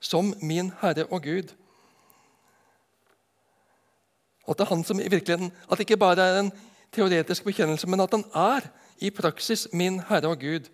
som 0.00 0.34
min 0.40 0.70
Herre 0.80 1.06
og 1.10 1.22
Gud. 1.22 1.50
At 4.46 4.58
det 4.58 4.64
er 4.64 4.70
han 4.70 4.84
som 4.86 5.00
i 5.00 5.08
virkeligheten, 5.10 5.50
at 5.50 5.78
det 5.78 5.88
ikke 5.88 5.98
bare 5.98 6.22
er 6.22 6.40
en 6.40 6.52
teoretisk 6.94 7.44
bekjennelse, 7.44 7.88
men 7.90 8.00
at 8.00 8.14
han 8.14 8.24
er 8.34 8.68
i 9.02 9.10
praksis 9.10 9.66
min 9.72 9.98
Herre 10.08 10.30
og 10.30 10.40
Gud. 10.40 10.68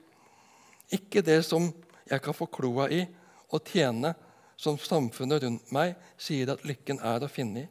Ikke 0.92 1.22
det 1.24 1.40
som 1.44 1.70
jeg 2.10 2.22
kan 2.22 2.36
få 2.36 2.48
kloa 2.50 2.88
i 2.90 3.04
og 3.52 3.68
tjene, 3.68 4.14
som 4.56 4.78
samfunnet 4.78 5.42
rundt 5.42 5.70
meg 5.74 5.96
sier 6.20 6.52
at 6.52 6.62
lykken 6.66 7.00
er 7.02 7.24
å 7.24 7.30
finne 7.30 7.64
i. 7.64 7.68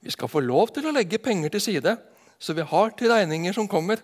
Vi 0.00 0.12
skal 0.14 0.30
få 0.32 0.40
lov 0.42 0.72
til 0.74 0.88
å 0.88 0.94
legge 0.94 1.20
penger 1.22 1.52
til 1.54 1.62
side, 1.62 1.92
så 2.40 2.56
vi 2.56 2.64
har 2.66 2.94
til 2.96 3.12
regninger 3.12 3.54
som 3.54 3.68
kommer. 3.68 4.00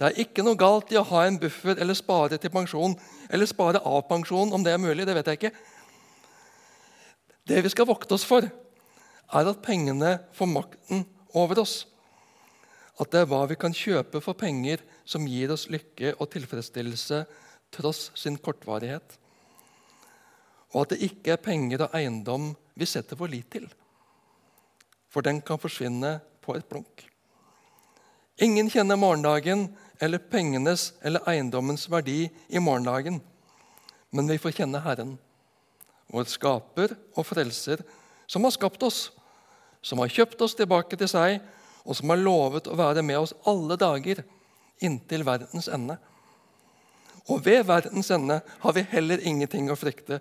Det 0.00 0.08
er 0.08 0.22
ikke 0.24 0.42
noe 0.42 0.56
galt 0.56 0.92
i 0.94 0.96
å 0.96 1.04
ha 1.10 1.26
en 1.26 1.36
buffer 1.38 1.76
eller 1.76 1.96
spare 1.98 2.38
til 2.40 2.52
pensjon, 2.52 2.96
eller 3.28 3.48
spare 3.48 3.82
av 3.84 4.06
pensjon, 4.08 4.52
om 4.56 4.64
det 4.64 4.72
er 4.72 4.80
mulig. 4.80 5.04
Det 5.04 5.16
vet 5.18 5.28
jeg 5.28 5.40
ikke. 5.40 5.52
Det 7.50 7.60
vi 7.66 7.72
skal 7.72 7.88
vokte 7.90 8.16
oss 8.16 8.24
for, 8.24 8.46
er 9.30 9.50
at 9.52 9.62
pengene 9.62 10.16
får 10.34 10.48
makten 10.48 11.04
over 11.36 11.60
oss. 11.62 11.84
At 13.00 13.12
det 13.12 13.22
er 13.22 13.28
hva 13.28 13.44
vi 13.50 13.58
kan 13.60 13.76
kjøpe 13.76 14.22
for 14.24 14.36
penger 14.36 14.80
som 15.10 15.26
gir 15.26 15.50
oss 15.50 15.66
lykke 15.72 16.14
og 16.18 16.30
tilfredsstillelse 16.30 17.24
tross 17.74 18.10
sin 18.18 18.38
kortvarighet. 18.38 19.16
Og 20.70 20.84
at 20.84 20.94
det 20.94 21.10
ikke 21.10 21.34
er 21.34 21.42
penger 21.42 21.86
og 21.86 21.94
eiendom 21.98 22.52
vi 22.78 22.86
setter 22.86 23.18
vår 23.18 23.32
lit 23.34 23.50
til. 23.50 23.66
For 25.10 25.26
den 25.26 25.42
kan 25.42 25.58
forsvinne 25.58 26.20
på 26.44 26.54
et 26.54 26.68
blunk. 26.70 27.02
Ingen 28.40 28.70
kjenner 28.72 28.96
morgendagen 28.96 29.66
eller 30.00 30.22
pengenes 30.32 30.92
eller 31.04 31.26
eiendommens 31.28 31.88
verdi 31.90 32.22
i 32.48 32.62
morgendagen. 32.62 33.18
Men 34.14 34.30
vi 34.30 34.38
får 34.40 34.60
kjenne 34.62 34.80
Herren, 34.82 35.16
vår 36.10 36.30
skaper 36.30 36.94
og 37.18 37.26
frelser, 37.26 37.82
som 38.30 38.46
har 38.46 38.54
skapt 38.54 38.82
oss, 38.86 39.10
som 39.82 40.00
har 40.02 40.10
kjøpt 40.10 40.40
oss 40.46 40.56
tilbake 40.58 40.96
til 40.98 41.10
seg, 41.10 41.40
og 41.84 41.96
som 41.98 42.10
har 42.12 42.22
lovet 42.22 42.70
å 42.70 42.78
være 42.78 43.02
med 43.06 43.18
oss 43.20 43.34
alle 43.48 43.76
dager 43.80 44.22
inntil 44.84 45.24
verdens 45.26 45.68
ende. 45.72 45.96
Og 47.28 47.44
ved 47.44 47.64
verdens 47.68 48.10
ende 48.10 48.40
har 48.62 48.74
vi 48.76 48.86
heller 48.92 49.22
ingenting 49.22 49.70
å 49.70 49.78
frykte, 49.78 50.20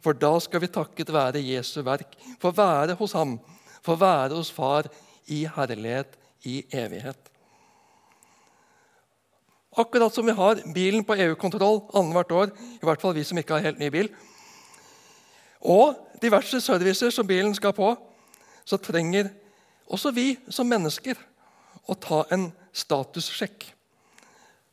for 0.00 0.16
da 0.16 0.32
skal 0.40 0.62
vi 0.64 0.72
takket 0.72 1.12
være 1.12 1.42
Jesu 1.44 1.80
verk, 1.84 2.14
få 2.40 2.52
være 2.56 2.96
hos 2.98 3.14
ham, 3.16 3.38
få 3.84 3.96
være 4.00 4.36
hos 4.36 4.52
Far 4.52 4.88
i 5.28 5.44
herlighet 5.56 6.16
i 6.48 6.62
evighet. 6.72 7.30
Akkurat 9.78 10.14
som 10.14 10.26
vi 10.26 10.34
har 10.34 10.62
bilen 10.74 11.04
på 11.06 11.14
EU-kontroll 11.14 11.84
annethvert 11.94 12.32
år, 12.34 12.52
i 12.82 12.86
hvert 12.86 13.02
fall 13.02 13.14
vi 13.14 13.24
som 13.24 13.38
ikke 13.38 13.54
har 13.54 13.68
helt 13.68 13.78
ny 13.78 13.90
bil, 13.92 14.08
og 15.60 16.00
diverse 16.22 16.60
servicer 16.64 17.12
som 17.14 17.28
bilen 17.28 17.54
skal 17.54 17.76
på, 17.76 17.92
så 18.64 18.80
trenger 18.80 19.30
også 19.90 20.12
vi 20.16 20.32
som 20.48 20.68
mennesker 20.68 21.18
å 21.90 21.96
ta 21.98 22.24
en 22.34 22.48
statussjekk. 22.72 23.68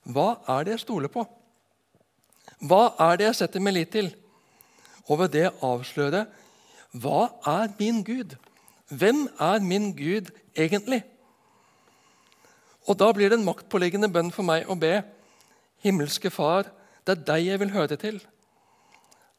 Hva 0.08 0.38
er 0.48 0.66
det 0.66 0.78
jeg 0.78 0.86
stoler 0.86 1.12
på? 1.12 1.26
Hva 2.64 2.96
er 3.04 3.20
det 3.20 3.28
jeg 3.28 3.40
setter 3.42 3.64
min 3.64 3.76
lit 3.76 3.92
til? 3.94 4.10
Og 5.08 5.22
ved 5.22 5.36
det 5.36 5.50
avsløre 5.64 6.26
hva 6.96 7.28
er 7.46 7.74
min 7.80 8.02
Gud? 8.04 8.36
Hvem 8.90 9.28
er 9.40 9.60
min 9.60 9.92
Gud 9.96 10.32
egentlig? 10.56 11.04
Og 12.88 12.98
Da 13.00 13.12
blir 13.12 13.30
det 13.30 13.40
en 13.40 13.46
maktpåliggende 13.46 14.08
bønn 14.08 14.32
for 14.32 14.48
meg 14.48 14.70
å 14.72 14.76
be. 14.80 15.04
Himmelske 15.84 16.32
Far, 16.32 16.72
det 17.06 17.18
er 17.18 17.26
deg 17.28 17.46
jeg 17.46 17.60
vil 17.60 17.74
høre 17.76 17.98
til. 18.00 18.22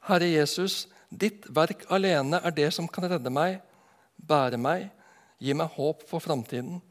Herre 0.04 0.28
Jesus, 0.28 0.86
ditt 1.10 1.48
verk 1.48 1.86
alene 1.90 2.40
er 2.44 2.52
det 2.52 2.68
som 2.76 2.88
kan 2.88 3.08
redde 3.08 3.32
meg, 3.32 3.62
bære 4.16 4.60
meg, 4.60 4.90
gi 5.40 5.56
meg 5.56 5.72
håp 5.74 6.04
for 6.08 6.20
framtiden. 6.20 6.82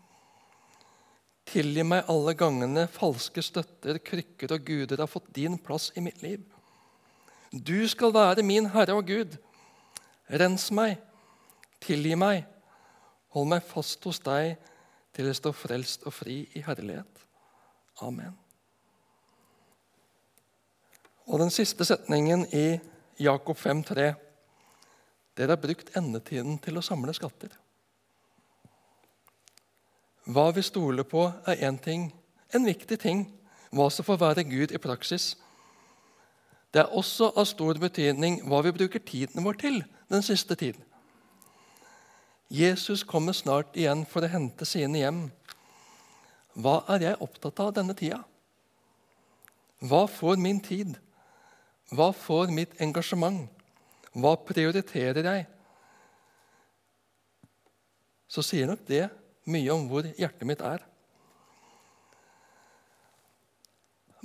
Tilgi 1.48 1.84
meg 1.88 2.10
alle 2.12 2.34
gangene 2.36 2.88
falske 2.92 3.42
støtter, 3.46 4.02
krykker 4.04 4.52
og 4.58 4.66
guder 4.68 5.04
har 5.04 5.10
fått 5.10 5.30
din 5.36 5.56
plass 5.58 5.92
i 5.96 6.04
mitt 6.04 6.20
liv. 6.26 6.44
Du 7.52 7.88
skal 7.88 8.12
være 8.14 8.44
min 8.44 8.68
Herre 8.74 8.98
og 8.98 9.08
Gud. 9.08 9.38
Rens 10.28 10.68
meg, 10.76 10.98
tilgi 11.84 12.18
meg, 12.20 12.44
hold 13.32 13.48
meg 13.54 13.64
fast 13.64 14.04
hos 14.04 14.20
deg 14.26 14.58
til 15.16 15.30
jeg 15.30 15.40
står 15.40 15.56
frelst 15.56 16.04
og 16.06 16.14
fri 16.14 16.42
i 16.54 16.64
herlighet. 16.66 17.24
Amen. 18.04 18.36
Og 21.28 21.40
den 21.42 21.52
siste 21.52 21.88
setningen 21.88 22.46
i 22.56 22.78
Jakob 23.20 23.58
5,3.: 23.58 24.12
Dere 25.38 25.56
har 25.56 25.64
brukt 25.64 25.96
endetiden 25.98 26.60
til 26.60 26.78
å 26.78 26.86
samle 26.86 27.16
skatter. 27.16 27.56
Hva 30.28 30.50
vi 30.52 30.62
stoler 30.66 31.08
på, 31.08 31.30
er 31.48 31.63
én 31.63 31.78
ting, 31.80 32.10
en 32.54 32.66
viktig 32.68 33.00
ting. 33.00 33.26
Hva 33.72 33.88
som 33.92 34.06
får 34.08 34.20
være 34.20 34.44
Gud 34.48 34.72
i 34.76 34.80
praksis. 34.80 35.36
Det 36.74 36.84
er 36.84 36.96
også 36.96 37.32
av 37.36 37.48
stor 37.48 37.80
betydning 37.80 38.42
hva 38.48 38.60
vi 38.66 38.74
bruker 38.76 39.04
tiden 39.04 39.44
vår 39.44 39.60
til 39.60 39.82
den 40.12 40.24
siste 40.24 40.56
tiden. 40.56 40.84
Jesus 42.52 43.04
kommer 43.04 43.36
snart 43.36 43.76
igjen 43.76 44.06
for 44.08 44.24
å 44.24 44.32
hente 44.32 44.68
sine 44.68 45.00
hjem. 45.02 45.22
Hva 46.56 46.80
er 46.96 47.04
jeg 47.10 47.22
opptatt 47.24 47.60
av 47.63 47.74
denne 47.76 47.96
tida? 47.96 48.22
Hva 49.84 50.06
får 50.12 50.40
min 50.42 50.60
tid? 50.63 50.96
Hva 51.92 52.10
får 52.16 52.52
mitt 52.52 52.80
engasjement? 52.84 53.48
Hva 54.16 54.34
prioriterer 54.48 55.28
jeg? 55.28 55.48
Så 58.28 58.44
sier 58.44 58.68
nok 58.68 58.84
det 58.88 59.06
mye 59.48 59.74
om 59.74 59.88
hvor 59.90 60.08
hjertet 60.18 60.48
mitt 60.48 60.62
er. 60.62 60.84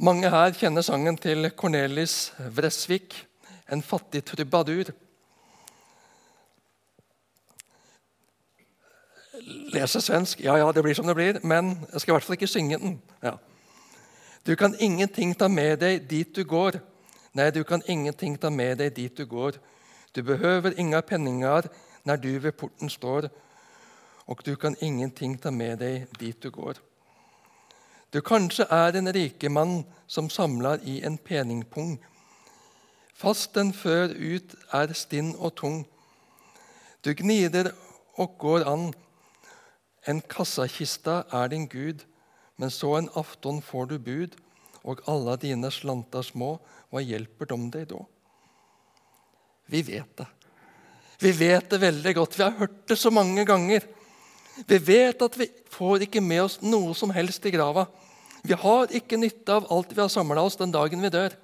Mange 0.02 0.30
her 0.32 0.54
kjenner 0.56 0.82
sangen 0.82 1.18
til 1.20 1.50
Cornelis 1.50 2.32
Vresvik, 2.56 3.26
'En 3.68 3.82
fattig 3.82 4.24
trubadur'. 4.24 4.92
Leser 9.72 10.00
svensk. 10.00 10.40
Ja, 10.40 10.56
ja, 10.56 10.72
det 10.72 10.82
blir 10.82 10.94
som 10.94 11.06
det 11.06 11.14
blir, 11.14 11.38
men 11.42 11.86
jeg 11.92 12.00
skal 12.00 12.12
i 12.12 12.14
hvert 12.14 12.24
fall 12.24 12.34
ikke 12.34 12.46
synge 12.46 12.78
den. 12.78 13.02
Ja. 13.22 13.36
Du 14.46 14.54
kan 14.56 14.74
ingenting 14.78 15.38
ta 15.38 15.48
med 15.48 15.80
deg 15.80 16.08
dit 16.10 16.36
du 16.36 16.44
går. 16.44 16.80
Nei, 17.34 17.50
du 17.50 17.62
kan 17.64 17.82
ingenting 17.86 18.40
ta 18.40 18.50
med 18.50 18.78
deg 18.78 18.94
dit 18.94 19.16
du 19.16 19.26
går. 19.26 19.52
Du 20.14 20.22
behøver 20.22 20.74
inga 20.76 21.00
penninger 21.00 21.62
når 22.04 22.16
du 22.16 22.38
ved 22.38 22.52
porten 22.52 22.90
står 22.90 23.30
og 24.26 24.42
du 24.46 24.54
kan 24.56 24.76
ingenting 24.80 25.36
ta 25.40 25.50
med 25.50 25.80
deg 25.82 26.08
dit 26.18 26.38
du 26.42 26.50
går. 26.50 26.78
Du 28.12 28.20
kanskje 28.20 28.66
er 28.70 28.96
en 28.98 29.08
rikemann 29.14 29.84
som 30.06 30.28
samler 30.30 30.82
i 30.84 31.00
en 31.06 31.16
peningpung. 31.18 31.96
Fast 33.16 33.54
den 33.54 33.72
før 33.72 34.12
ut 34.12 34.54
er 34.72 34.92
stinn 34.92 35.32
og 35.38 35.54
tung. 35.56 35.84
Du 37.04 37.14
gnider 37.16 37.72
og 38.20 38.36
går 38.38 38.66
an. 38.68 38.90
En 40.06 40.20
kassakista 40.20 41.22
er 41.32 41.48
din 41.48 41.68
Gud, 41.70 42.04
men 42.58 42.70
så 42.70 42.96
en 42.98 43.08
afton 43.16 43.62
får 43.62 43.86
du 43.90 43.98
bud, 43.98 44.36
og 44.82 45.00
alle 45.06 45.36
dine 45.38 45.70
slanter 45.70 46.26
små, 46.26 46.56
hva 46.90 47.00
hjelper 47.00 47.48
de 47.48 47.58
deg 47.72 47.88
da? 47.94 48.02
Vi 49.72 49.82
vet 49.86 50.16
det. 50.18 50.28
Vi 51.22 51.30
vet 51.38 51.70
det 51.70 51.78
veldig 51.80 52.14
godt. 52.18 52.38
Vi 52.38 52.42
har 52.42 52.58
hørt 52.58 52.88
det 52.90 52.98
så 52.98 53.10
mange 53.14 53.44
ganger. 53.46 53.86
Vi 54.68 54.78
vet 54.78 55.22
at 55.24 55.38
vi 55.38 55.48
får 55.72 56.06
ikke 56.06 56.20
med 56.24 56.42
oss 56.44 56.58
noe 56.62 56.94
som 56.96 57.12
helst 57.14 57.44
i 57.48 57.52
grava. 57.54 57.86
Vi 58.42 58.56
har 58.58 58.92
ikke 58.92 59.20
nytte 59.20 59.54
av 59.54 59.68
alt 59.72 59.92
vi 59.94 60.02
har 60.02 60.10
samla 60.12 60.42
oss 60.42 60.58
den 60.60 60.74
dagen 60.74 61.02
vi 61.02 61.12
dør. 61.12 61.34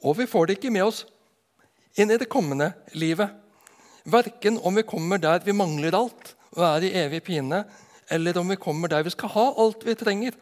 Og 0.00 0.16
vi 0.16 0.28
får 0.30 0.48
det 0.48 0.58
ikke 0.58 0.72
med 0.72 0.86
oss 0.86 1.04
inn 1.98 2.10
i 2.10 2.18
det 2.20 2.30
kommende 2.30 2.70
livet. 2.96 3.34
Verken 4.08 4.56
om 4.64 4.78
vi 4.78 4.86
kommer 4.88 5.20
der 5.20 5.42
vi 5.44 5.52
mangler 5.52 5.96
alt 5.98 6.34
og 6.56 6.64
er 6.66 6.86
i 6.86 6.94
evig 7.02 7.20
pine, 7.26 7.64
eller 8.10 8.38
om 8.40 8.48
vi 8.50 8.58
kommer 8.58 8.88
der 8.88 9.04
vi 9.06 9.12
skal 9.12 9.30
ha 9.34 9.50
alt 9.60 9.84
vi 9.86 9.94
trenger 9.98 10.38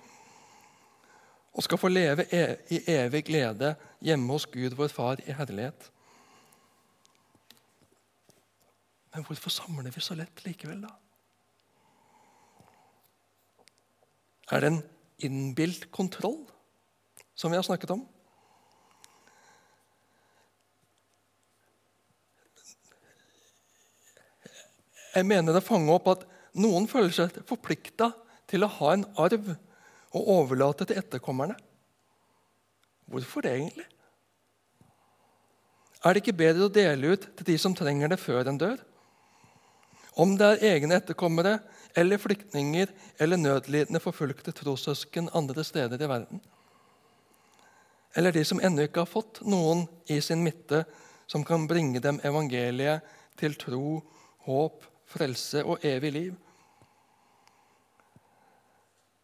og 1.59 1.64
skal 1.66 1.81
få 1.81 1.90
leve 1.90 2.25
e- 2.31 2.57
i 2.71 2.79
evig 2.94 3.25
glede 3.27 3.75
hjemme 4.05 4.33
hos 4.33 4.47
Gud, 4.47 4.77
vår 4.79 4.92
Far, 4.94 5.18
i 5.27 5.35
herlighet. 5.35 5.90
Men 9.14 9.25
hvorfor 9.25 9.53
samler 9.53 9.92
vi 9.94 10.03
så 10.05 10.16
lett 10.18 10.44
likevel, 10.44 10.83
da? 10.85 10.92
Er 14.53 14.64
det 14.64 14.71
en 14.73 14.83
innbilt 15.25 15.90
kontroll 15.92 16.40
som 17.37 17.53
vi 17.53 17.59
har 17.59 17.66
snakket 17.66 17.92
om? 17.97 18.05
Jeg 25.18 25.27
mener 25.27 25.57
det 25.57 25.64
fanger 25.66 25.97
opp 25.99 26.11
at 26.12 26.25
noen 26.59 26.87
føler 26.90 27.12
seg 27.14 27.40
forplikta 27.49 28.12
til 28.49 28.64
å 28.64 28.73
ha 28.79 28.92
en 28.94 29.07
arv 29.21 29.51
og 30.16 30.31
overlate 30.33 30.87
til 30.88 31.01
etterkommerne. 31.01 31.57
Hvorfor 33.09 33.44
det, 33.44 33.55
egentlig? 33.57 33.87
Er 36.05 36.14
det 36.14 36.23
ikke 36.23 36.38
bedre 36.38 36.68
å 36.68 36.73
dele 36.73 37.16
ut 37.16 37.25
til 37.38 37.49
de 37.49 37.57
som 37.61 37.75
trenger 37.77 38.12
det, 38.12 38.21
før 38.21 38.49
en 38.49 38.61
dør? 38.61 38.79
Om 40.18 40.35
det 40.38 40.46
er 40.46 40.64
egne 40.74 40.98
etterkommere 40.98 41.59
eller 41.98 42.18
flyktninger 42.18 42.90
eller 43.22 43.38
nødlidende 43.38 44.00
forfulgte 44.02 44.52
trossøsken 44.52 45.31
andre 45.37 45.64
steder 45.64 46.02
i 46.02 46.09
verden. 46.11 46.40
Eller 48.16 48.35
de 48.35 48.42
som 48.44 48.61
ennå 48.61 48.88
ikke 48.88 49.04
har 49.04 49.11
fått 49.11 49.42
noen 49.46 49.85
i 50.11 50.18
sin 50.24 50.42
midte 50.42 50.83
som 51.31 51.44
kan 51.46 51.68
bringe 51.70 52.00
dem 52.02 52.18
evangeliet 52.24 53.07
til 53.38 53.54
tro, 53.61 54.00
håp, 54.48 54.85
frelse 55.09 55.62
og 55.64 55.85
evig 55.87 56.12
liv. 56.12 56.37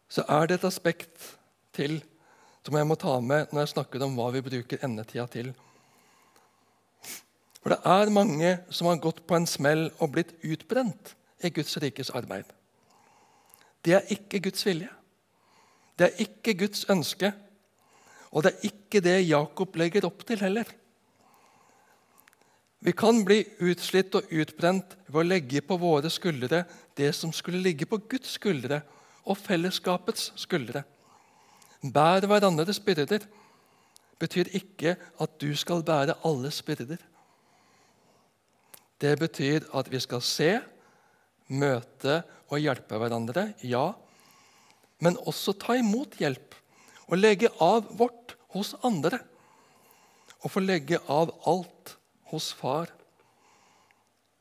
Så 0.07 0.23
er 0.29 0.47
det 0.47 0.59
et 0.59 0.69
aspekt 0.69 1.31
til 1.75 1.99
som 2.65 2.77
jeg 2.79 2.87
må 2.87 2.95
ta 2.97 3.19
med 3.21 3.51
når 3.51 3.65
jeg 3.65 3.73
snakker 3.75 4.05
om 4.05 4.15
hva 4.17 4.31
vi 4.33 4.45
bruker 4.45 4.85
endetida 4.85 5.27
til. 5.29 5.51
For 7.65 7.73
det 7.73 7.81
er 7.89 8.11
mange 8.13 8.49
som 8.69 8.85
har 8.91 8.99
gått 9.01 9.23
på 9.25 9.33
en 9.33 9.47
smell 9.49 9.87
og 9.97 10.11
blitt 10.13 10.35
utbrent 10.45 11.15
i 11.41 11.49
Guds 11.49 11.79
rikes 11.81 12.11
arbeid. 12.13 12.45
Det 13.81 13.95
er 13.97 14.11
ikke 14.13 14.43
Guds 14.45 14.61
vilje. 14.67 14.91
Det 15.97 16.05
er 16.05 16.19
ikke 16.21 16.53
Guds 16.59 16.83
ønske. 16.93 17.31
Og 18.29 18.45
det 18.45 18.51
er 18.51 18.67
ikke 18.69 19.01
det 19.01 19.15
Jakob 19.25 19.79
legger 19.81 20.05
opp 20.05 20.21
til 20.29 20.43
heller. 20.45 20.69
Vi 22.85 22.93
kan 22.93 23.23
bli 23.25 23.39
utslitt 23.65 24.13
og 24.13 24.29
utbrent 24.29 24.93
ved 25.07 25.19
å 25.23 25.25
legge 25.25 25.63
på 25.65 25.79
våre 25.81 26.13
skuldre 26.13 26.61
det 26.93 27.09
som 27.17 27.33
skulle 27.33 27.63
ligge 27.65 27.89
på 27.89 27.97
Guds 27.97 28.35
skuldre 28.37 28.83
og 29.25 29.41
fellesskapets 29.41 30.35
skuldre. 30.37 30.85
Bær 31.81 32.29
hverandres 32.29 32.77
byrder 32.77 33.25
betyr 34.21 34.53
ikke 34.53 34.99
at 35.17 35.37
du 35.41 35.49
skal 35.57 35.81
bære 35.81 36.19
alles 36.29 36.61
byrder. 36.61 37.01
Det 39.01 39.13
betyr 39.19 39.67
at 39.75 39.89
vi 39.91 39.99
skal 40.03 40.23
se, 40.23 40.51
møte 41.51 42.21
og 42.49 42.61
hjelpe 42.61 42.97
hverandre, 42.97 43.49
ja, 43.61 43.91
men 45.03 45.19
også 45.27 45.53
ta 45.59 45.75
imot 45.77 46.15
hjelp 46.21 46.55
og 47.09 47.19
legge 47.19 47.51
av 47.61 47.85
vårt 47.99 48.35
hos 48.55 48.73
andre. 48.85 49.19
Og 50.45 50.51
få 50.53 50.61
legge 50.61 50.99
av 51.09 51.31
alt 51.49 51.95
hos 52.31 52.51
far. 52.53 52.91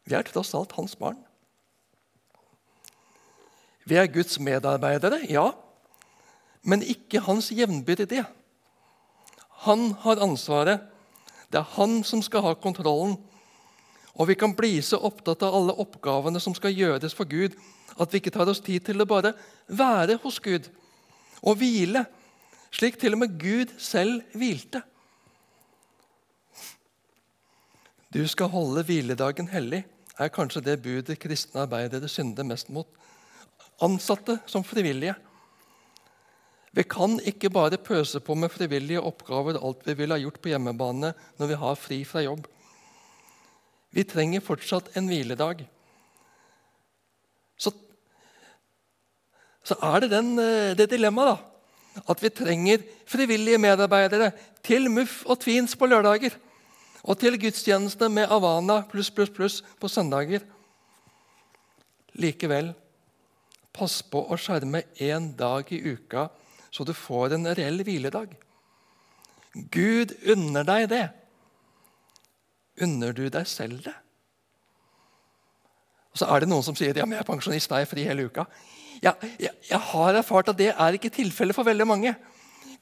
Vi 0.05 0.17
er 0.17 0.27
tross 0.29 0.53
alt 0.57 0.75
hans 0.77 0.97
barn. 1.01 1.19
Vi 3.89 3.97
er 4.01 4.09
Guds 4.13 4.39
medarbeidere, 4.41 5.23
ja, 5.29 5.51
men 6.65 6.85
ikke 6.85 7.21
hans 7.25 7.51
jevnbyrdige. 7.53 8.25
Han 9.65 9.93
har 10.05 10.23
ansvaret. 10.25 10.85
Det 11.53 11.61
er 11.61 11.73
han 11.77 12.01
som 12.05 12.23
skal 12.25 12.45
ha 12.47 12.55
kontrollen. 12.57 13.19
Og 14.15 14.29
vi 14.31 14.37
kan 14.39 14.55
bli 14.55 14.79
så 14.83 15.01
opptatt 15.03 15.43
av 15.43 15.57
alle 15.59 15.75
oppgavene 15.83 16.41
som 16.43 16.55
skal 16.55 16.75
gjøres 16.75 17.17
for 17.17 17.27
Gud, 17.27 17.57
at 17.99 18.13
vi 18.13 18.21
ikke 18.21 18.33
tar 18.35 18.51
oss 18.51 18.63
tid 18.63 18.87
til 18.87 19.03
å 19.03 19.09
bare 19.09 19.35
være 19.67 20.19
hos 20.23 20.39
Gud 20.43 20.69
og 21.45 21.59
hvile, 21.61 22.05
slik 22.75 22.99
til 23.01 23.15
og 23.15 23.25
med 23.25 23.35
Gud 23.39 23.75
selv 23.79 24.23
hvilte. 24.39 24.83
Du 28.15 28.23
skal 28.31 28.53
holde 28.53 28.85
hviledagen 28.87 29.51
hellig, 29.51 29.83
er 30.15 30.31
kanskje 30.31 30.63
det 30.63 30.83
budet 30.85 31.19
kristne 31.19 31.65
arbeidere 31.65 32.07
synder 32.09 32.47
mest 32.47 32.71
mot. 32.71 32.87
Ansatte 33.83 34.39
som 34.47 34.63
frivillige. 34.63 35.17
Vi 36.75 36.83
kan 36.87 37.19
ikke 37.23 37.51
bare 37.55 37.79
pøse 37.83 38.21
på 38.23 38.35
med 38.39 38.51
frivillige 38.55 39.03
oppgaver 39.03 39.59
alt 39.59 39.83
vi 39.87 39.97
ville 39.99 40.15
ha 40.15 40.23
gjort 40.23 40.41
på 40.43 40.53
hjemmebane 40.53 41.11
når 41.39 41.51
vi 41.51 41.59
har 41.59 41.79
fri 41.79 42.01
fra 42.07 42.23
jobb. 42.23 42.47
Vi 43.95 44.05
trenger 44.05 44.43
fortsatt 44.43 44.97
en 44.99 45.09
hviledag. 45.09 45.63
Så, 47.57 47.71
så 49.63 49.79
er 49.79 50.03
det 50.03 50.11
den, 50.11 50.33
eh, 50.43 50.75
det 50.79 50.91
dilemmaet 50.91 51.37
da, 51.37 52.03
at 52.11 52.23
vi 52.23 52.33
trenger 52.35 52.83
frivillige 53.07 53.61
medarbeidere 53.63 54.33
til 54.67 54.91
Muff 54.91 55.23
og 55.31 55.39
Tvins 55.45 55.77
på 55.79 55.87
lørdager 55.87 56.35
og 57.05 57.19
til 57.21 57.37
gudstjeneste 57.39 58.09
med 58.09 58.33
Avana 58.33 58.81
pluss, 58.89 59.11
pluss, 59.15 59.31
pluss 59.31 59.61
på 59.81 59.91
søndager. 59.93 60.43
Likevel, 62.19 62.73
pass 63.75 64.01
på 64.07 64.23
å 64.31 64.39
skjerme 64.41 64.85
én 65.03 65.33
dag 65.37 65.71
i 65.75 65.83
uka, 65.85 66.29
så 66.71 66.87
du 66.87 66.95
får 66.97 67.37
en 67.37 67.51
reell 67.55 67.85
hviledag. 67.85 68.33
Gud 69.55 70.17
unner 70.33 70.67
deg 70.67 70.89
det. 70.91 71.05
Unner 72.83 73.13
du 73.15 73.29
deg 73.29 73.47
selv 73.47 73.85
det? 73.85 73.95
Og 76.15 76.19
Så 76.19 76.29
er 76.31 76.41
det 76.41 76.49
noen 76.49 76.63
som 76.63 76.77
sier 76.79 76.95
ja, 76.97 77.07
men 77.07 77.19
jeg 77.19 77.25
er 77.25 77.29
pensjonist, 77.29 77.71
da 77.71 77.79
er 77.79 77.85
jeg 77.85 77.91
fri 77.91 78.07
hele 78.07 78.29
uka. 78.31 78.47
Ja, 79.03 79.13
jeg, 79.39 79.51
jeg 79.69 79.81
har 79.91 80.15
erfart 80.15 80.49
at 80.53 80.59
det 80.59 80.71
er 80.71 80.97
ikke 80.97 81.11
tilfellet 81.11 81.57
for 81.57 81.67
veldig 81.67 81.87
mange. 81.87 82.15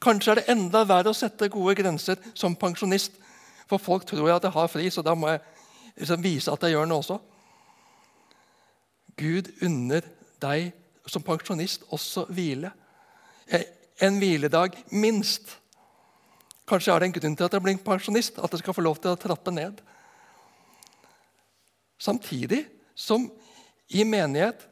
Kanskje 0.03 0.31
er 0.31 0.41
det 0.41 0.49
enda 0.53 0.83
verre 0.85 1.13
å 1.13 1.17
sette 1.17 1.49
gode 1.51 1.75
grenser 1.79 2.19
som 2.37 2.55
pensjonist 2.59 3.17
for 3.69 3.81
folk 3.81 4.05
tror 4.05 4.27
jeg 4.27 4.35
at 4.35 4.47
jeg 4.47 4.55
har 4.55 4.69
fri, 4.71 4.89
så 4.91 5.01
da 5.01 5.15
må 5.15 5.31
jeg 5.31 5.41
liksom 5.97 6.23
vise 6.23 6.51
at 6.51 6.65
jeg 6.65 6.75
gjør 6.75 6.89
noe 6.89 7.01
også. 7.01 7.17
Gud 9.17 9.49
unner 9.65 10.05
deg 10.41 10.71
som 11.09 11.23
pensjonist 11.25 11.85
også 11.93 12.25
hvile. 12.33 12.71
En 14.01 14.19
hviledag 14.19 14.77
minst. 14.91 15.57
Kanskje 16.69 16.93
er 16.93 17.01
det 17.01 17.09
en 17.09 17.15
grunn 17.17 17.35
til 17.35 17.47
at 17.47 17.55
jeg 17.55 17.63
blir 17.63 17.79
pensjonist, 17.83 18.37
at 18.39 18.51
jeg 18.51 18.63
skal 18.63 18.75
få 18.75 18.83
lov 18.85 19.01
til 19.03 19.11
å 19.11 19.19
trappe 19.19 19.51
ned. 19.51 19.81
Samtidig 21.99 22.65
som 22.95 23.27
i 23.91 24.03
menighet 24.07 24.67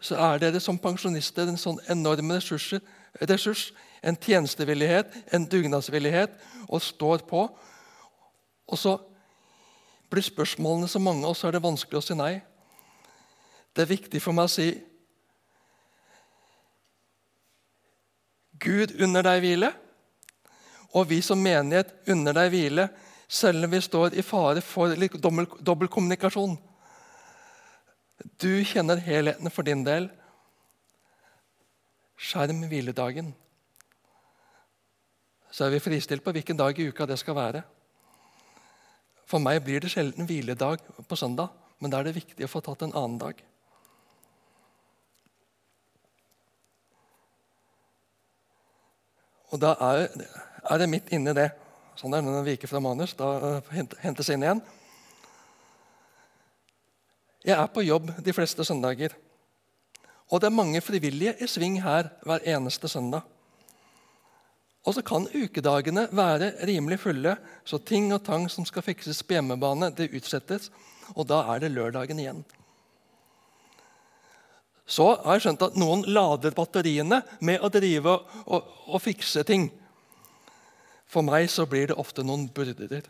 så 0.00 0.14
er 0.28 0.38
dere 0.38 0.60
som 0.62 0.78
pensjonister 0.78 1.48
en 1.50 1.58
sånn 1.58 1.80
enorm 1.90 2.30
ressurs, 2.36 3.72
en 3.98 4.16
tjenestevillighet, 4.16 5.10
en 5.34 5.46
dugnadsvillighet, 5.50 6.36
og 6.68 6.82
står 6.82 7.24
på. 7.26 7.48
Og 8.68 8.78
så 8.78 8.94
blir 10.10 10.22
spørsmålene 10.22 10.88
så 10.88 11.02
mange, 11.02 11.26
og 11.26 11.34
så 11.36 11.48
er 11.48 11.56
det 11.56 11.64
vanskelig 11.64 11.98
å 11.98 12.04
si 12.04 12.14
nei. 12.14 12.36
Det 13.74 13.82
er 13.84 13.90
viktig 13.90 14.22
for 14.22 14.36
meg 14.36 14.46
å 14.46 14.52
si 14.54 14.70
Gud 18.62 18.94
under 19.02 19.26
deg 19.26 19.42
hvile, 19.44 19.72
og 20.96 21.08
vi 21.10 21.20
som 21.22 21.40
menighet 21.42 21.92
under 22.08 22.36
deg 22.36 22.52
hvile, 22.52 22.88
selv 23.28 23.66
om 23.66 23.72
vi 23.74 23.80
står 23.84 24.16
i 24.16 24.24
fare 24.24 24.62
for 24.64 24.94
dobbeltkommunikasjon. 24.96 26.56
Du 28.40 28.64
kjenner 28.64 29.02
helheten 29.04 29.52
for 29.52 29.68
din 29.68 29.84
del. 29.86 30.08
Skjerm 32.18 32.64
hviledagen 32.70 33.34
så 35.50 35.66
er 35.66 35.74
vi 35.74 35.82
fristilt 35.82 36.24
på 36.24 36.32
hvilken 36.36 36.58
dag 36.58 36.76
i 36.78 36.88
uka 36.90 37.06
det 37.08 37.18
skal 37.20 37.36
være. 37.38 37.62
For 39.28 39.42
meg 39.42 39.62
blir 39.64 39.82
det 39.82 39.90
sjelden 39.92 40.28
hviledag 40.28 40.84
på 41.08 41.16
søndag, 41.16 41.50
men 41.80 41.92
da 41.92 42.00
er 42.00 42.08
det 42.08 42.18
viktig 42.18 42.44
å 42.46 42.50
få 42.52 42.62
tatt 42.64 42.84
en 42.84 42.94
annen 42.96 43.18
dag. 43.20 43.40
Og 49.52 49.62
da 49.62 49.74
er, 49.80 50.08
er 50.70 50.80
det 50.80 50.90
midt 50.92 51.12
inni 51.14 51.34
det 51.36 51.50
Sånn 51.98 52.12
er 52.14 52.20
det 52.20 52.28
når 52.28 52.36
den 52.36 52.46
viker 52.46 52.70
fra 52.70 52.78
manus. 52.78 53.16
Da 53.18 53.58
uh, 53.58 53.70
hentes 54.04 54.28
inn 54.30 54.44
igjen. 54.44 54.60
Jeg 57.42 57.56
er 57.56 57.72
på 57.74 57.82
jobb 57.82 58.12
de 58.22 58.34
fleste 58.36 58.62
søndager. 58.62 59.16
Og 60.30 60.38
det 60.38 60.46
er 60.46 60.54
mange 60.54 60.82
frivillige 60.84 61.34
i 61.42 61.48
sving 61.50 61.80
her 61.82 62.12
hver 62.22 62.44
eneste 62.54 62.90
søndag. 62.92 63.26
Og 64.86 64.94
så 64.94 65.02
kan 65.02 65.26
ukedagene 65.26 66.06
være 66.14 66.52
rimelig 66.68 67.00
fulle, 67.02 67.34
så 67.66 67.80
ting 67.82 68.12
og 68.14 68.22
tang 68.24 68.46
som 68.52 68.64
skal 68.68 68.84
fikses 68.86 69.24
på 69.26 69.34
hjemmebane, 69.34 69.90
det 69.90 70.12
utsettes. 70.14 70.70
Og 71.16 71.26
da 71.28 71.42
er 71.50 71.64
det 71.64 71.74
lørdagen 71.74 72.22
igjen. 72.22 72.44
Så 74.88 75.10
har 75.20 75.36
jeg 75.36 75.44
skjønt 75.44 75.66
at 75.66 75.76
noen 75.76 76.06
lader 76.08 76.54
batteriene 76.56 77.20
med 77.44 77.60
å 77.60 77.68
drive 77.72 78.14
og, 78.46 78.72
og, 78.88 78.98
fikse 79.04 79.44
ting. 79.44 79.68
For 81.08 81.24
meg 81.24 81.50
så 81.52 81.66
blir 81.68 81.90
det 81.90 81.98
ofte 82.00 82.24
noen 82.24 82.46
byrder. 82.52 83.04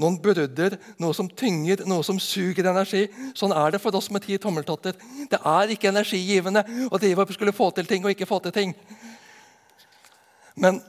Noen 0.00 0.16
byrder, 0.22 0.78
noe 1.02 1.16
som 1.16 1.28
tynger, 1.28 1.82
noe 1.90 2.04
som 2.06 2.20
suger 2.22 2.70
energi. 2.70 3.04
Sånn 3.36 3.52
er 3.52 3.74
det 3.74 3.82
for 3.82 3.96
oss 3.98 4.08
med 4.14 4.24
ti 4.24 4.38
tommeltotter. 4.40 4.96
Det 5.28 5.40
er 5.42 5.74
ikke 5.74 5.90
energigivende 5.90 6.62
å 6.88 7.00
drive 7.00 7.26
og 7.26 7.34
skulle 7.36 7.56
få 7.56 7.68
til 7.76 7.88
ting 7.90 8.06
og 8.06 8.14
ikke 8.14 8.28
få 8.30 8.38
til 8.46 8.54
ting. 8.54 8.72
Men 10.56 10.80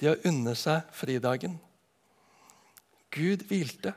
de 0.00 0.10
har 0.10 0.26
unnet 0.26 0.58
seg 0.58 0.90
fridagen. 0.96 1.54
Gud 3.14 3.46
hvilte. 3.46 3.94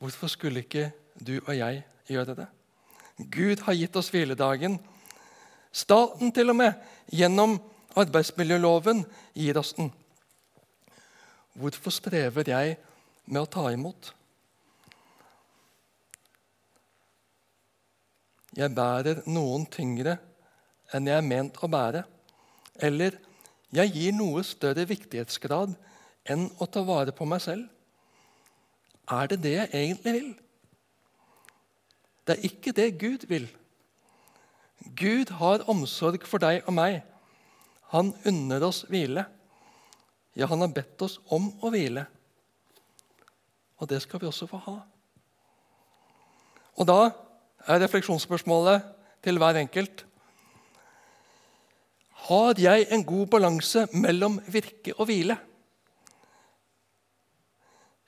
Hvorfor 0.00 0.32
skulle 0.32 0.64
ikke 0.64 0.88
du 1.24 1.38
og 1.40 1.54
jeg 1.56 1.82
gjør 2.10 2.34
det? 2.36 2.48
Gud 3.32 3.62
har 3.66 3.76
gitt 3.78 3.96
oss 3.96 4.10
hviledagen. 4.12 4.78
Staten 5.72 6.32
til 6.34 6.52
og 6.52 6.58
med, 6.58 6.74
gjennom 7.12 7.58
arbeidsmiljøloven, 7.96 9.04
gir 9.36 9.58
oss 9.60 9.74
den. 9.78 9.92
Hvorfor 11.52 11.92
strever 11.92 12.48
jeg 12.48 12.76
med 13.26 13.42
å 13.42 13.50
ta 13.50 13.66
imot? 13.72 14.12
Jeg 18.56 18.74
bærer 18.76 19.22
noen 19.32 19.64
tyngre 19.72 20.18
enn 20.92 21.08
jeg 21.08 21.16
er 21.16 21.24
ment 21.24 21.56
å 21.60 21.70
bære. 21.72 22.02
Eller 22.84 23.16
jeg 23.72 23.92
gir 23.94 24.16
noe 24.16 24.42
større 24.44 24.84
viktighetsgrad 24.88 25.72
enn 26.32 26.48
å 26.60 26.68
ta 26.68 26.82
vare 26.84 27.14
på 27.16 27.24
meg 27.28 27.40
selv. 27.44 27.68
Er 29.12 29.30
det 29.32 29.40
det 29.44 29.54
jeg 29.56 29.70
egentlig 29.72 30.12
vil? 30.18 30.32
Det 32.26 32.36
er 32.36 32.46
ikke 32.46 32.74
det 32.76 32.88
Gud 33.00 33.26
vil. 33.28 33.48
Gud 34.98 35.30
har 35.38 35.64
omsorg 35.70 36.26
for 36.26 36.42
deg 36.42 36.62
og 36.66 36.76
meg. 36.76 37.00
Han 37.94 38.12
unner 38.26 38.64
oss 38.66 38.84
hvile. 38.90 39.26
Ja, 40.38 40.46
han 40.48 40.64
har 40.64 40.72
bedt 40.72 41.02
oss 41.04 41.18
om 41.34 41.50
å 41.60 41.70
hvile. 41.74 42.06
Og 43.82 43.90
det 43.90 44.00
skal 44.04 44.22
vi 44.22 44.30
også 44.30 44.48
få 44.48 44.62
ha. 44.68 44.78
Og 46.78 46.88
da 46.88 47.00
er 47.68 47.82
refleksjonsspørsmålet 47.82 48.86
til 49.22 49.38
hver 49.38 49.58
enkelt 49.60 50.06
har 52.22 52.54
jeg 52.58 52.86
en 52.94 53.02
god 53.04 53.26
balanse 53.26 53.86
mellom 53.92 54.38
virke 54.46 54.94
og 54.94 55.08
hvile? 55.10 55.36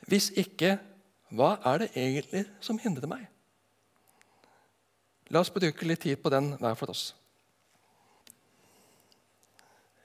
Hvis 0.06 0.30
ikke, 0.38 0.76
hva 1.34 1.56
er 1.66 1.82
det 1.82 1.88
egentlig 1.98 2.44
som 2.62 2.78
hindrer 2.78 3.10
meg? 3.10 3.24
La 5.32 5.40
oss 5.40 5.52
bruke 5.52 5.86
litt 5.88 6.02
tid 6.04 6.20
på 6.20 6.32
den 6.32 6.52
hver 6.60 6.76
for 6.76 6.92
oss. 6.92 7.14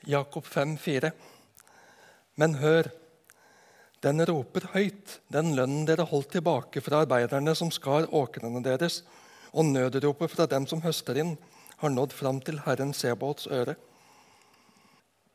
Jakob 0.08 0.46
5, 0.48 0.78
4. 0.80 1.12
Men 2.40 2.56
hør, 2.62 2.88
den 4.00 4.24
roper 4.26 4.70
høyt, 4.74 5.20
den 5.28 5.52
lønnen 5.58 5.84
dere 5.90 6.08
holdt 6.08 6.32
tilbake 6.38 6.82
fra 6.82 7.04
arbeiderne 7.04 7.52
som 7.58 7.72
skar 7.74 8.08
åkrene 8.16 8.64
deres, 8.64 9.02
og 9.52 9.68
nødropet 9.68 10.32
fra 10.32 10.48
dem 10.48 10.68
som 10.70 10.82
høster 10.86 11.20
inn, 11.20 11.36
har 11.80 11.92
nådd 11.92 12.16
fram 12.16 12.40
til 12.44 12.62
Herren 12.64 12.94
Sebaots 12.96 13.48
øre. 13.52 13.76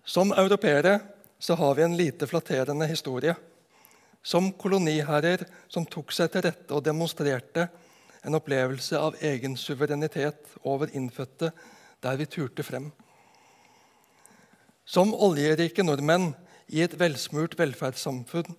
Som 0.04 0.32
europeere 0.32 0.98
så 1.38 1.56
har 1.60 1.74
vi 1.76 1.84
en 1.84 1.96
lite 1.96 2.26
flatterende 2.28 2.86
historie. 2.88 3.34
Som 4.24 4.52
koloniherrer 4.56 5.44
som 5.68 5.84
tok 5.84 6.12
seg 6.12 6.32
til 6.32 6.44
rette 6.46 6.72
og 6.72 6.84
demonstrerte 6.84 7.68
en 8.24 8.36
opplevelse 8.38 8.98
av 8.98 9.16
egen 9.20 9.56
suverenitet 9.60 10.56
over 10.64 10.92
innfødte 10.96 11.52
der 12.04 12.16
vi 12.20 12.28
turte 12.28 12.64
frem. 12.64 12.90
Som 14.84 15.14
oljerike 15.14 15.84
nordmenn 15.84 16.32
i 16.68 16.82
et 16.84 16.96
velsmurt 17.00 17.56
velferdssamfunn 17.58 18.56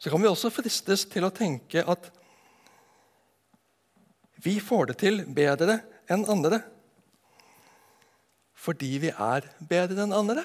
så 0.00 0.10
kan 0.12 0.22
vi 0.22 0.30
også 0.30 0.52
fristes 0.52 1.04
til 1.12 1.26
å 1.26 1.32
tenke 1.34 1.84
at 1.84 2.08
vi 4.40 4.56
får 4.64 4.90
det 4.90 5.00
til 5.02 5.24
bedre 5.36 5.82
enn 6.08 6.24
andre 6.32 6.62
fordi 8.60 8.96
vi 9.00 9.08
er 9.08 9.46
bedre 9.64 10.04
enn 10.04 10.12
andre. 10.12 10.42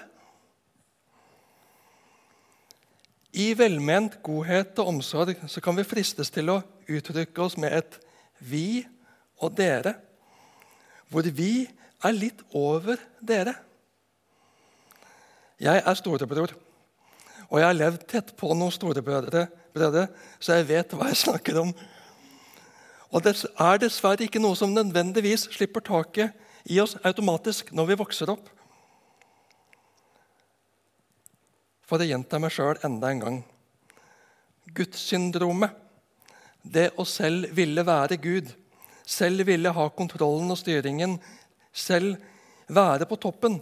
I 3.36 3.50
velment 3.60 4.22
godhet 4.24 4.78
og 4.80 4.94
omsorg 4.94 5.42
så 5.52 5.60
kan 5.64 5.76
vi 5.76 5.84
fristes 5.84 6.32
til 6.32 6.54
å 6.54 6.62
uttrykke 6.88 7.44
oss 7.44 7.58
med 7.60 7.76
et 7.76 7.98
'vi' 8.40 8.86
og 9.38 9.58
'dere', 9.58 9.96
hvor 11.10 11.22
vi 11.22 11.68
er 12.04 12.12
litt 12.12 12.42
over 12.54 12.98
dere. 13.22 13.56
Jeg 15.60 15.84
er 15.86 15.94
storebror, 15.94 16.52
og 17.50 17.60
jeg 17.60 17.68
har 17.68 17.78
levd 17.78 18.08
tett 18.08 18.34
på 18.36 18.54
noen 18.54 18.72
storebrødre, 18.72 19.48
så 20.40 20.58
jeg 20.60 20.68
vet 20.68 20.96
hva 20.96 21.08
jeg 21.08 21.24
snakker 21.24 21.62
om. 21.62 21.72
Og 23.12 23.24
Det 23.24 23.46
er 23.60 23.78
dessverre 23.80 24.26
ikke 24.26 24.42
noe 24.44 24.56
som 24.60 24.74
nødvendigvis 24.74 25.48
slipper 25.56 25.80
taket 25.80 26.34
i 26.66 26.80
oss 26.82 26.98
automatisk 27.06 27.72
når 27.72 27.86
vi 27.92 28.00
vokser 28.02 28.32
opp. 28.34 28.50
For 31.86 32.02
å 32.02 32.08
gjenta 32.08 32.42
meg 32.42 32.52
sjøl 32.52 32.82
enda 32.84 33.12
en 33.14 33.22
gang. 33.22 33.42
Gudssyndromet. 34.76 35.85
Det 36.66 36.90
å 36.98 37.06
selv 37.06 37.52
ville 37.56 37.86
være 37.86 38.18
Gud, 38.18 38.50
selv 39.06 39.46
ville 39.46 39.72
ha 39.72 39.88
kontrollen 39.94 40.50
og 40.52 40.60
styringen, 40.60 41.20
selv 41.74 42.18
være 42.68 43.06
på 43.06 43.20
toppen. 43.22 43.60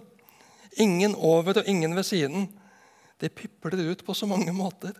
Ingen 0.79 1.15
over 1.15 1.59
og 1.59 1.67
ingen 1.67 1.95
ved 1.95 2.07
siden. 2.07 2.47
Det 3.19 3.35
pipler 3.35 3.91
ut 3.91 4.05
på 4.05 4.15
så 4.15 4.27
mange 4.29 4.53
måter. 4.55 4.95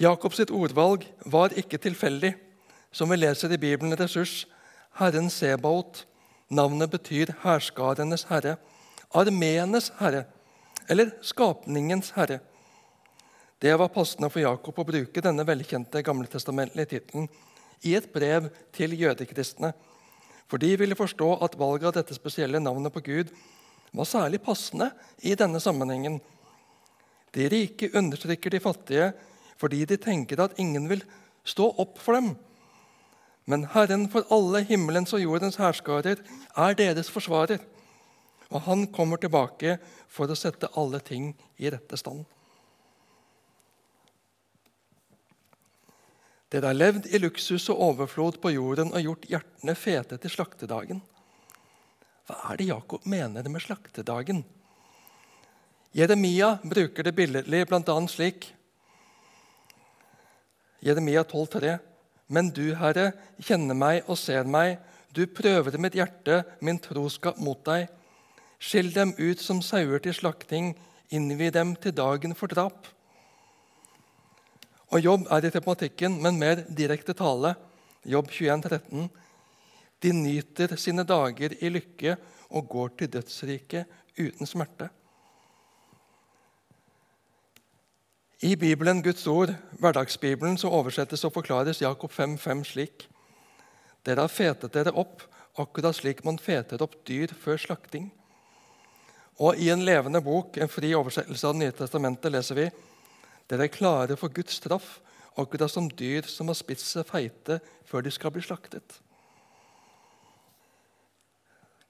Jakobs 0.00 0.40
ordvalg 0.50 1.04
var 1.26 1.54
ikke 1.58 1.78
tilfeldig. 1.78 2.34
Som 2.94 3.10
vi 3.10 3.18
leser 3.18 3.52
i 3.52 3.58
Bibelen 3.58 3.96
ressurs, 3.98 4.46
Herren 4.98 5.30
Sebaot. 5.30 6.04
Navnet 6.54 6.90
betyr 6.92 7.32
herskarenes 7.42 8.26
herre, 8.28 8.58
armeenes 9.10 9.88
herre 9.98 10.26
eller 10.88 11.14
skapningens 11.24 12.12
herre. 12.14 12.40
Det 13.64 13.72
var 13.80 13.88
passende 13.88 14.28
for 14.28 14.42
Jakob 14.42 14.76
å 14.76 14.84
bruke 14.84 15.22
denne 15.24 15.44
velkjente 15.48 16.02
gamletestamentlige 16.04 16.90
tittelen 16.90 17.30
i 17.88 17.94
et 17.96 18.10
brev 18.12 18.50
til 18.76 18.92
jødekristne, 18.92 19.70
for 20.44 20.60
de 20.60 20.74
ville 20.76 20.98
forstå 20.98 21.28
at 21.46 21.56
valget 21.56 21.88
av 21.88 21.94
dette 21.96 22.16
spesielle 22.18 22.60
navnet 22.60 22.92
på 22.92 23.00
Gud 23.06 23.32
var 23.96 24.10
særlig 24.10 24.42
passende 24.44 24.90
i 25.24 25.32
denne 25.32 25.62
sammenhengen. 25.64 26.18
De 27.32 27.48
rike 27.48 27.88
understrykker 27.96 28.52
de 28.52 28.60
fattige 28.60 29.08
fordi 29.56 29.80
de 29.88 29.96
tenker 29.96 30.44
at 30.44 30.60
ingen 30.60 30.90
vil 30.92 31.06
stå 31.48 31.70
opp 31.80 31.96
for 32.04 32.20
dem. 32.20 32.34
Men 33.48 33.64
Herren 33.72 34.10
for 34.12 34.28
alle 34.28 34.60
himmelens 34.68 35.16
og 35.16 35.24
jordens 35.24 35.56
herskarer 35.56 36.20
er 36.20 36.76
deres 36.84 37.08
forsvarer. 37.08 37.64
Og 38.52 38.60
han 38.68 38.84
kommer 38.92 39.16
tilbake 39.16 39.78
for 40.04 40.28
å 40.28 40.36
sette 40.36 40.68
alle 40.76 41.00
ting 41.00 41.32
i 41.56 41.72
rette 41.72 41.96
stand. 41.96 42.26
Dere 46.54 46.70
har 46.70 46.76
levd 46.76 47.08
i 47.10 47.18
luksus 47.18 47.64
og 47.72 47.80
overflod 47.82 48.36
på 48.38 48.52
jorden 48.54 48.92
og 48.94 49.02
gjort 49.02 49.24
hjertene 49.26 49.72
fete 49.74 50.20
til 50.22 50.30
slaktedagen. 50.30 51.00
Hva 52.28 52.36
er 52.52 52.60
det 52.60 52.68
Jakob 52.68 53.08
mener 53.10 53.48
med 53.50 53.64
slaktedagen? 53.64 54.44
Jeremia 55.98 56.52
bruker 56.62 57.08
det 57.08 57.16
billedlig 57.18 57.64
bl.a. 57.66 57.96
slik. 58.06 58.46
Jeremia 60.86 61.26
12,3. 61.26 61.74
Men 62.30 62.54
du, 62.54 62.68
Herre, 62.78 63.10
kjenner 63.42 63.74
meg 63.74 64.06
og 64.06 64.20
ser 64.22 64.46
meg. 64.46 64.78
Du 65.10 65.26
prøver 65.26 65.74
mitt 65.82 65.98
hjerte, 65.98 66.44
min 66.62 66.78
troskap 66.78 67.42
mot 67.42 67.66
deg. 67.66 67.90
Skill 68.62 68.94
dem 68.94 69.16
ut 69.18 69.42
som 69.42 69.58
sauer 69.58 69.98
til 70.06 70.14
slakting, 70.14 70.76
innvi 71.10 71.50
dem 71.50 71.74
til 71.74 71.98
dagen 71.98 72.38
for 72.38 72.46
drap. 72.46 72.86
Og 74.92 75.04
Jobb 75.04 75.28
er 75.32 75.46
i 75.46 75.50
tematikken, 75.50 76.18
men 76.22 76.38
mer 76.38 76.64
direkte 76.68 77.14
tale. 77.16 77.54
Jobb 78.04 78.28
21, 78.30 78.62
13. 78.68 79.08
De 80.02 80.12
nyter 80.12 80.76
sine 80.76 81.06
dager 81.08 81.56
i 81.60 81.70
lykke 81.72 82.16
og 82.50 82.68
går 82.68 82.92
til 82.98 83.12
dødsriket 83.16 83.86
uten 84.18 84.46
smerte. 84.46 84.90
I 88.44 88.56
Bibelen, 88.60 89.00
Guds 89.02 89.26
ord, 89.26 89.54
hverdagsbibelen, 89.80 90.58
så 90.60 90.68
oversettes 90.68 91.24
og 91.24 91.32
forklares 91.32 91.80
Jakob 91.80 92.12
5,5 92.12 92.64
slik.: 92.64 93.08
Dere 94.04 94.20
har 94.20 94.28
fetet 94.28 94.74
dere 94.74 94.92
opp 94.92 95.22
akkurat 95.56 95.96
slik 95.96 96.24
man 96.26 96.38
feter 96.38 96.82
opp 96.82 96.98
dyr 97.08 97.32
før 97.40 97.56
slakting. 97.56 98.10
Og 99.40 99.56
i 99.58 99.70
en 99.72 99.84
levende 99.86 100.20
bok, 100.22 100.56
en 100.56 100.68
fri 100.70 100.92
oversettelse 100.94 101.46
av 101.46 101.54
Det 101.54 101.62
nye 101.62 101.74
testamentet, 101.74 102.32
leser 102.32 102.54
vi 102.58 102.66
dere 103.54 103.68
er 103.68 103.72
klare 103.72 104.18
for 104.18 104.32
Guds 104.34 104.58
straff, 104.58 104.98
akkurat 105.38 105.70
som 105.70 105.88
dyr 105.90 106.26
som 106.30 106.50
har 106.50 106.58
spist 106.58 106.90
seg 106.90 107.06
feite 107.08 107.60
før 107.86 108.04
de 108.04 108.12
skal 108.14 108.34
bli 108.34 108.42
slaktet. 108.42 109.00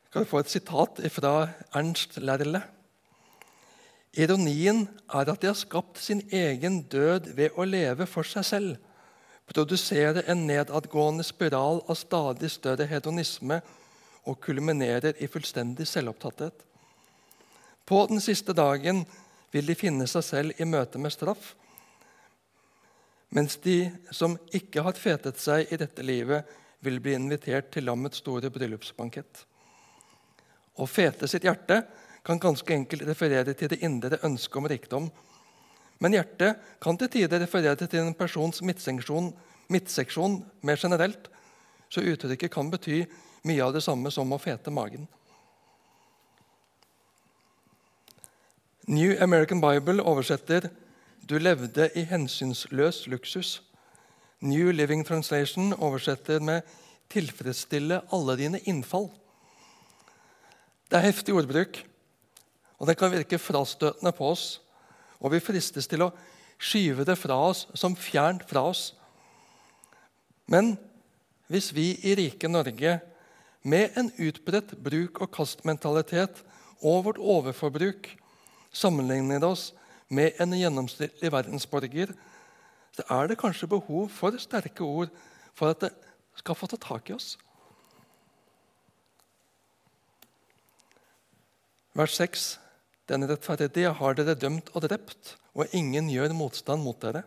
Jeg 0.04 0.20
kan 0.20 0.28
få 0.30 0.44
et 0.44 0.52
sitat 0.52 1.00
fra 1.10 1.32
Ernst 1.74 2.20
Lerle. 2.22 2.60
Ironien 4.14 4.84
er 5.10 5.30
at 5.32 5.40
de 5.42 5.48
har 5.50 5.58
skapt 5.58 5.98
sin 5.98 6.22
egen 6.30 6.84
død 6.86 7.32
ved 7.34 7.56
å 7.58 7.66
leve 7.66 8.06
for 8.06 8.22
seg 8.28 8.46
selv, 8.46 8.76
produsere 9.50 10.22
en 10.30 10.46
nedadgående 10.46 11.26
spiral 11.26 11.82
av 11.88 11.98
stadig 11.98 12.52
større 12.54 12.86
hedonisme 12.88 13.58
og 14.24 14.38
kulminerer 14.40 15.18
i 15.18 15.28
fullstendig 15.28 15.88
selvopptatthet. 15.90 16.54
På 17.84 18.06
den 18.08 18.22
siste 18.24 18.54
dagen 18.56 19.02
vil 19.54 19.70
de 19.70 19.76
finne 19.78 20.06
seg 20.10 20.26
selv 20.26 20.60
i 20.60 20.66
møte 20.66 20.98
med 20.98 21.14
straff, 21.14 21.52
mens 23.34 23.56
de 23.62 23.88
som 24.14 24.36
ikke 24.54 24.82
har 24.86 24.98
fetet 24.98 25.40
seg 25.42 25.70
i 25.72 25.78
dette 25.78 26.02
livet, 26.06 26.46
vil 26.84 27.00
bli 27.02 27.14
invitert 27.16 27.70
til 27.72 27.86
lammets 27.88 28.20
store 28.20 28.50
bryllupsbankett. 28.52 29.44
Å 30.78 30.86
fete 30.90 31.26
sitt 31.30 31.46
hjerte 31.46 31.80
kan 32.26 32.40
ganske 32.42 32.74
enkelt 32.74 33.06
referere 33.08 33.54
til 33.56 33.70
det 33.72 33.80
indre 33.86 34.20
ønsket 34.26 34.60
om 34.60 34.68
rikdom. 34.70 35.08
Men 36.02 36.16
hjertet 36.16 36.60
kan 36.82 36.98
til 37.00 37.10
tider 37.12 37.42
referere 37.42 37.78
til 37.88 38.02
en 38.02 38.16
persons 38.18 38.60
midtseksjon, 38.62 39.32
midtseksjon 39.72 40.40
mer 40.66 40.80
generelt, 40.80 41.30
så 41.88 42.02
uttrykket 42.02 42.52
kan 42.52 42.70
bety 42.72 43.04
mye 43.48 43.64
av 43.64 43.74
det 43.76 43.84
samme 43.86 44.10
som 44.12 44.32
å 44.34 44.40
fete 44.40 44.72
magen. 44.74 45.06
New 48.86 49.16
American 49.22 49.60
Bible 49.60 50.02
oversetter 50.02 50.68
'Du 51.28 51.38
levde 51.38 51.90
i 51.94 52.04
hensynsløs 52.04 53.06
luksus'. 53.06 53.62
New 54.40 54.70
Living 54.70 55.06
Translation 55.06 55.72
oversetter 55.72 56.40
med 56.40 56.60
'tilfredsstille 57.10 58.00
alle 58.12 58.36
dine 58.36 58.58
innfall'. 58.58 59.10
Det 60.90 60.96
er 60.96 61.06
heftig 61.06 61.34
ordbruk. 61.34 61.86
Og 62.78 62.86
det 62.86 62.96
kan 62.98 63.12
virke 63.12 63.38
frastøtende 63.38 64.12
på 64.12 64.24
oss, 64.24 64.60
og 65.20 65.32
vi 65.32 65.40
fristes 65.40 65.86
til 65.86 66.02
å 66.02 66.12
skyve 66.58 67.04
det 67.04 67.18
fra 67.18 67.48
oss 67.48 67.66
som 67.74 67.96
fjernt 67.96 68.48
fra 68.48 68.68
oss. 68.68 68.94
Men 70.46 70.78
hvis 71.48 71.74
vi 71.74 71.98
i 72.02 72.14
rike 72.14 72.48
Norge 72.48 73.00
med 73.62 73.96
en 73.96 74.12
utbredt 74.18 74.76
bruk-og-kast-mentalitet 74.84 76.44
og 76.82 77.04
vårt 77.04 77.18
overforbruk 77.18 78.23
sammenligner 78.74 79.44
oss 79.46 79.70
med 80.12 80.36
en 80.42 80.54
gjennomsnittlig 80.58 81.30
verdensborger, 81.32 82.12
så 82.94 83.06
er 83.10 83.30
det 83.30 83.40
kanskje 83.40 83.70
behov 83.70 84.10
for 84.14 84.36
sterke 84.38 84.84
ord 84.84 85.10
for 85.54 85.72
at 85.72 85.86
det 85.86 85.90
skal 86.38 86.58
få 86.58 86.68
ta 86.70 86.78
tak 86.80 87.10
i 87.10 87.16
oss. 87.16 87.34
Vers 91.94 92.14
6. 92.18 92.46
Den 93.06 93.26
rettferdige 93.28 93.92
har 93.94 94.16
dere 94.18 94.34
dømt 94.34 94.70
og 94.74 94.86
drept, 94.86 95.36
og 95.54 95.70
ingen 95.76 96.08
gjør 96.10 96.34
motstand 96.34 96.82
mot 96.82 96.98
dere. 97.02 97.22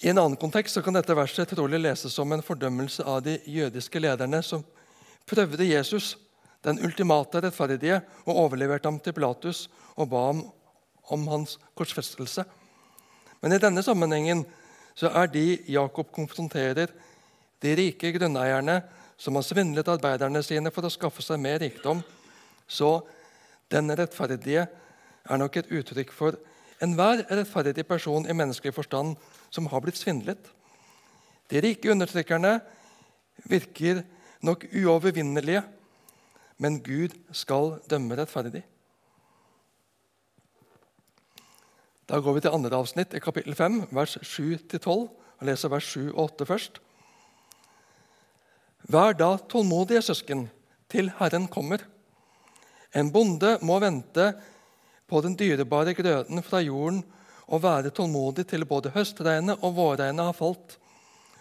I 0.00 0.08
en 0.12 0.20
annen 0.20 0.38
kontekst 0.40 0.78
kan 0.84 0.96
dette 0.96 1.16
verset 1.16 1.50
trolig 1.52 1.80
leses 1.80 2.14
som 2.14 2.30
en 2.32 2.44
fordømmelse 2.44 3.04
av 3.04 3.20
de 3.26 3.36
jødiske 3.44 4.00
lederne 4.00 4.40
som 4.44 4.62
prøvde 5.28 5.66
Jesus, 5.66 6.14
den 6.64 6.80
ultimate 6.84 7.40
rettferdige, 7.40 8.00
og 8.26 8.36
overleverte 8.46 8.88
ham 8.88 8.98
til 9.00 9.14
Pilatus 9.16 9.68
og 9.96 10.10
ba 10.12 10.26
ham 10.30 10.42
om 11.10 11.28
hans 11.32 11.56
korsfestelse. 11.78 12.44
Men 13.40 13.56
i 13.56 13.60
denne 13.62 13.82
sammenhengen 13.82 14.44
så 14.94 15.10
er 15.16 15.30
de 15.32 15.58
Jakob 15.68 16.12
konfronterer, 16.12 16.92
de 17.60 17.72
rike 17.76 18.12
grunneierne 18.16 18.80
som 19.20 19.36
har 19.36 19.44
svindlet 19.44 19.88
arbeiderne 19.88 20.40
sine 20.44 20.72
for 20.72 20.86
å 20.86 20.92
skaffe 20.92 21.24
seg 21.24 21.40
mer 21.40 21.58
rikdom, 21.60 22.00
så 22.68 23.00
den 23.72 23.92
rettferdige 23.96 24.64
er 24.64 25.40
nok 25.40 25.58
et 25.60 25.72
uttrykk 25.72 26.12
for 26.14 26.38
enhver 26.80 27.26
rettferdig 27.28 27.84
person 27.88 28.24
i 28.24 28.36
menneskelig 28.36 28.72
forstand 28.74 29.18
som 29.52 29.68
har 29.68 29.82
blitt 29.84 30.00
svindlet. 30.00 30.40
De 31.50 31.60
rike 31.60 31.90
undertrykkerne 31.92 32.54
virker 33.50 34.02
nok 34.46 34.64
uovervinnelige, 34.72 35.62
men 36.60 36.78
Gud 36.84 37.16
skal 37.32 37.78
dømme 37.88 38.18
rettferdig. 38.18 38.62
Da 42.10 42.18
går 42.20 42.36
vi 42.36 42.42
til 42.44 42.54
andre 42.54 42.76
avsnitt 42.76 43.14
i 43.14 43.22
kapittel 43.22 43.54
5, 43.56 43.84
vers 43.94 44.16
7-12, 44.26 44.86
og 45.40 45.46
leser 45.46 45.72
vers 45.72 45.90
7 45.94 46.10
og 46.10 46.24
8 46.26 46.48
først. 46.48 46.80
Vær 48.90 49.14
da 49.14 49.36
tålmodige, 49.48 50.02
søsken, 50.02 50.48
til 50.90 51.12
Herren 51.20 51.46
kommer. 51.48 51.84
En 52.92 53.12
bonde 53.14 53.54
må 53.62 53.78
vente 53.78 54.32
på 55.06 55.20
den 55.22 55.36
dyrebare 55.38 55.94
grøden 55.94 56.42
fra 56.42 56.60
jorden 56.66 57.04
og 57.46 57.62
være 57.62 57.92
tålmodig 57.94 58.48
til 58.50 58.66
både 58.66 58.90
høstregnet 58.94 59.62
og 59.62 59.76
vårregnet 59.78 60.32
har 60.32 60.36
falt. 60.36 60.76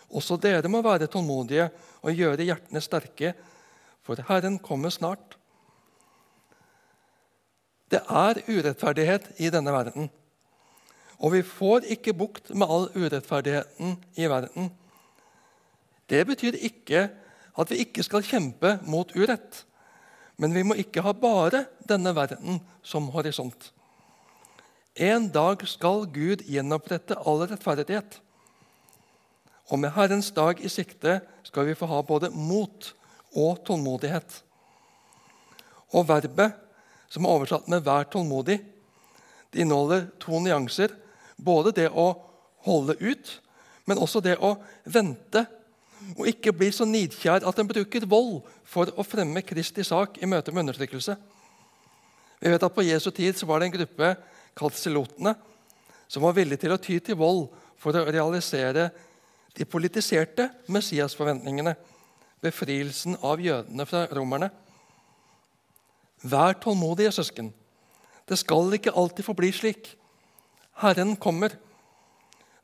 Også 0.10 0.38
dere 0.42 0.70
må 0.70 0.84
være 0.86 1.10
tålmodige 1.10 1.70
og 2.02 2.14
gjøre 2.14 2.46
hjertene 2.46 2.82
sterke, 2.82 3.34
for 4.10 4.24
Herren 4.26 4.58
kommer 4.60 4.90
snart. 4.90 5.38
Det 7.92 8.02
er 8.10 8.42
urettferdighet 8.48 9.28
i 9.38 9.52
denne 9.54 9.74
verden. 9.74 10.10
Og 11.20 11.34
vi 11.36 11.44
får 11.46 11.86
ikke 11.94 12.16
bukt 12.18 12.50
med 12.56 12.70
all 12.70 12.88
urettferdigheten 12.96 13.98
i 14.18 14.30
verden. 14.30 14.72
Det 16.10 16.26
betyr 16.26 16.58
ikke 16.58 17.10
at 17.60 17.70
vi 17.70 17.84
ikke 17.86 18.06
skal 18.06 18.26
kjempe 18.26 18.78
mot 18.90 19.14
urett. 19.14 19.66
Men 20.38 20.56
vi 20.56 20.64
må 20.64 20.78
ikke 20.80 21.04
ha 21.06 21.14
bare 21.14 21.66
denne 21.90 22.16
verden 22.16 22.62
som 22.82 23.12
horisont. 23.14 23.74
En 24.96 25.30
dag 25.30 25.62
skal 25.68 26.08
Gud 26.10 26.46
gjenopprette 26.48 27.18
all 27.28 27.46
rettferdighet. 27.46 28.22
Og 29.70 29.80
med 29.80 29.94
Herrens 29.94 30.32
dag 30.32 30.64
i 30.66 30.72
sikte 30.72 31.20
skal 31.46 31.68
vi 31.68 31.78
få 31.78 31.86
ha 31.92 32.02
både 32.02 32.32
mot 32.34 32.96
og 33.36 33.64
tålmodighet. 33.66 34.42
Og 35.94 36.08
verbet, 36.08 36.54
som 37.10 37.26
er 37.26 37.30
oversatt 37.30 37.68
med 37.68 37.84
'vær 37.84 38.10
tålmodig', 38.10 38.66
det 39.54 39.62
inneholder 39.62 40.08
to 40.20 40.40
nyanser. 40.40 40.90
Både 41.44 41.72
det 41.72 41.90
å 41.90 42.14
holde 42.58 42.96
ut, 43.02 43.42
men 43.86 43.98
også 43.98 44.22
det 44.22 44.38
å 44.38 44.58
vente 44.86 45.48
og 46.18 46.28
ikke 46.28 46.54
bli 46.56 46.72
så 46.72 46.88
nidkjær 46.88 47.46
at 47.48 47.60
en 47.60 47.68
bruker 47.68 48.06
vold 48.10 48.42
for 48.68 48.92
å 48.96 49.06
fremme 49.08 49.44
Kristi 49.46 49.84
sak 49.84 50.18
i 50.22 50.30
møte 50.30 50.52
med 50.52 50.64
undertrykkelse. 50.64 51.16
Vi 52.40 52.52
vet 52.52 52.64
at 52.64 52.76
På 52.76 52.86
Jesu 52.86 53.12
tid 53.12 53.38
så 53.38 53.46
var 53.46 53.60
det 53.60 53.66
en 53.70 53.78
gruppe 53.78 54.16
kalt 54.56 54.78
silotene 54.80 55.36
som 56.08 56.24
var 56.24 56.34
villige 56.34 56.64
til 56.64 56.74
å 56.74 56.82
ty 56.82 57.00
til 57.00 57.20
vold 57.20 57.50
for 57.80 57.96
å 57.96 58.08
realisere 58.08 58.90
de 59.56 59.66
politiserte 59.66 60.48
Messias-forventningene, 60.72 61.76
befrielsen 62.44 63.18
av 63.26 63.42
jødene 63.44 63.86
fra 63.90 64.06
romerne. 64.16 64.50
Vær 66.24 66.58
tålmodige, 66.60 67.12
søsken. 67.16 67.54
Det 68.28 68.38
skal 68.40 68.76
ikke 68.76 68.94
alltid 68.96 69.26
forbli 69.26 69.52
slik. 69.56 69.94
Herren 70.84 71.16
kommer. 71.16 71.56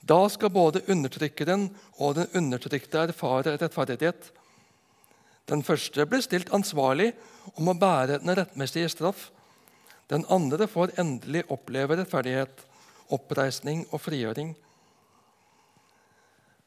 Da 0.05 0.27
skal 0.29 0.53
både 0.53 0.83
undertrykkeren 0.91 1.69
og 1.97 2.17
den 2.19 2.27
undertrykte 2.37 3.07
erfare 3.07 3.55
rettferdighet. 3.57 4.29
Den 5.49 5.63
første 5.65 6.05
blir 6.09 6.21
stilt 6.25 6.51
ansvarlig 6.53 7.11
om 7.55 7.69
å 7.69 7.77
bære 7.77 8.19
den 8.21 8.35
rettmessige 8.37 8.89
straff. 8.93 9.29
Den 10.09 10.25
andre 10.29 10.67
får 10.69 10.93
endelig 11.01 11.45
oppleve 11.53 11.97
rettferdighet, 11.97 12.61
oppreisning 13.13 13.85
og 13.91 14.01
frigjøring. 14.01 14.53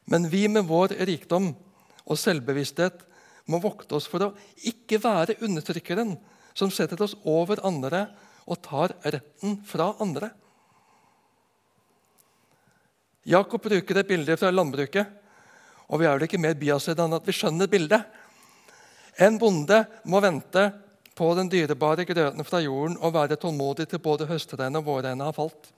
Men 0.09 0.27
vi 0.31 0.47
med 0.51 0.67
vår 0.67 0.95
rikdom 1.07 1.53
og 2.09 2.17
selvbevissthet 2.17 3.05
må 3.49 3.61
vokte 3.61 3.97
oss 3.97 4.09
for 4.09 4.25
å 4.25 4.33
ikke 4.69 4.99
være 5.01 5.39
undertrykkeren 5.45 6.15
som 6.57 6.71
setter 6.73 7.01
oss 7.05 7.15
over 7.29 7.61
andre 7.65 8.07
og 8.49 8.61
tar 8.65 8.95
retten 9.05 9.59
fra 9.65 9.93
andre. 10.01 10.31
Jakob 13.29 13.61
bruker 13.61 13.99
et 13.99 14.09
bilde 14.09 14.37
fra 14.39 14.49
landbruket. 14.51 15.15
Og 15.89 16.01
vi 16.01 16.05
er 16.05 16.17
vel 16.17 16.27
ikke 16.27 16.41
mer 16.41 16.57
biaset 16.57 16.99
enn 17.01 17.17
at 17.17 17.25
vi 17.25 17.35
skjønner 17.35 17.69
bildet. 17.69 18.05
En 19.21 19.37
bonde 19.41 19.81
må 20.09 20.21
vente 20.23 20.69
på 21.17 21.27
den 21.35 21.49
dyrebare 21.51 22.05
grøten 22.07 22.45
fra 22.47 22.61
jorden 22.63 22.95
og 23.03 23.13
være 23.17 23.37
tålmodig 23.41 23.89
til 23.91 24.01
både 24.01 24.27
høstregnet 24.29 24.79
og 24.79 24.87
vårregnet 24.87 25.27
har 25.27 25.35
falt. 25.35 25.71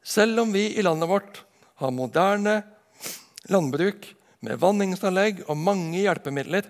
Selv 0.00 0.44
om 0.44 0.52
vi 0.52 0.68
i 0.76 0.84
landet 0.84 1.10
vårt 1.10 1.42
har 1.82 1.92
moderne 1.92 2.60
landbruk 3.50 4.06
med 4.46 4.60
vanningsanlegg 4.60 5.42
og 5.48 5.58
mange 5.58 6.00
hjelpemidler, 6.00 6.68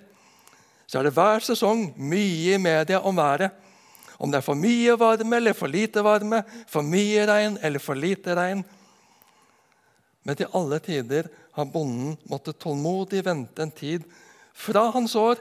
så 0.91 0.99
er 0.99 1.07
det 1.07 1.14
hver 1.14 1.45
sesong 1.45 1.93
mye 1.97 2.57
i 2.57 2.61
media 2.61 2.99
om 3.07 3.18
været. 3.20 3.53
Om 4.20 4.33
det 4.33 4.41
er 4.41 4.45
for 4.45 4.59
mye 4.59 4.97
varme 5.01 5.39
eller 5.39 5.55
for 5.57 5.70
lite 5.70 6.03
varme, 6.05 6.43
for 6.68 6.85
mye 6.85 7.22
regn 7.31 7.57
eller 7.62 7.81
for 7.81 7.97
lite 7.97 8.35
regn. 8.37 8.64
Men 10.26 10.37
til 10.37 10.51
alle 10.53 10.81
tider 10.85 11.31
har 11.57 11.70
bonden 11.70 12.18
måttet 12.28 12.59
tålmodig 12.61 13.22
vente 13.24 13.62
en 13.62 13.72
tid 13.72 14.05
fra 14.53 14.91
han 14.93 15.09
sår, 15.09 15.41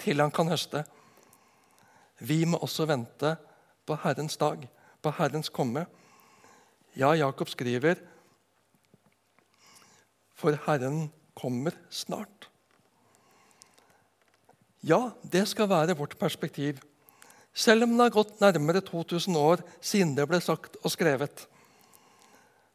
til 0.00 0.22
han 0.22 0.32
kan 0.34 0.48
høste. 0.50 0.84
Vi 2.24 2.44
må 2.48 2.58
også 2.62 2.86
vente 2.88 3.34
på 3.84 3.98
Herrens 4.00 4.38
dag, 4.40 4.62
på 5.02 5.12
Herrens 5.18 5.50
komme. 5.52 5.84
Ja, 6.94 7.12
Jakob 7.18 7.50
skriver 7.50 7.98
For 10.34 10.56
Herren 10.66 11.08
kommer 11.38 11.74
snart. 11.90 12.48
Ja, 14.84 15.14
det 15.22 15.46
skal 15.48 15.70
være 15.70 15.96
vårt 15.96 16.18
perspektiv, 16.20 16.80
selv 17.54 17.86
om 17.86 17.94
det 17.94 18.02
har 18.02 18.12
gått 18.12 18.40
nærmere 18.42 18.82
2000 18.84 19.36
år 19.38 19.62
siden 19.80 20.12
det 20.16 20.26
ble 20.28 20.40
sagt 20.44 20.76
og 20.82 20.92
skrevet. 20.92 21.46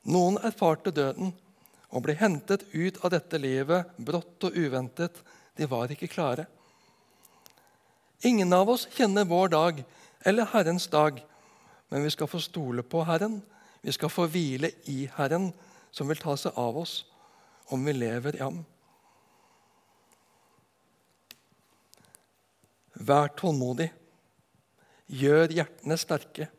Noen 0.10 0.40
erfarte 0.42 0.94
døden 0.96 1.34
og 1.90 2.06
ble 2.06 2.16
hentet 2.18 2.64
ut 2.74 2.98
av 3.04 3.12
dette 3.14 3.38
livet 3.38 3.92
brått 3.98 4.48
og 4.48 4.58
uventet. 4.58 5.20
De 5.54 5.68
var 5.70 5.92
ikke 5.92 6.10
klare. 6.10 6.48
Ingen 8.26 8.54
av 8.56 8.72
oss 8.72 8.88
kjenner 8.96 9.28
vår 9.28 9.54
dag 9.54 9.84
eller 10.28 10.50
Herrens 10.50 10.88
dag, 10.88 11.20
men 11.90 12.04
vi 12.04 12.16
skal 12.16 12.32
få 12.32 12.42
stole 12.42 12.84
på 12.84 13.04
Herren. 13.06 13.42
Vi 13.82 13.94
skal 13.94 14.12
få 14.12 14.26
hvile 14.32 14.72
i 14.92 15.04
Herren, 15.16 15.52
som 15.92 16.10
vil 16.10 16.20
ta 16.20 16.36
seg 16.38 16.58
av 16.58 16.78
oss 16.82 17.04
om 17.74 17.86
vi 17.86 17.94
lever 17.94 18.36
i 18.36 18.44
Ham. 18.44 18.62
Vær 23.00 23.32
tålmodig. 23.40 23.90
Gjør 25.10 25.54
hjertene 25.56 25.98
sterke. 25.98 26.50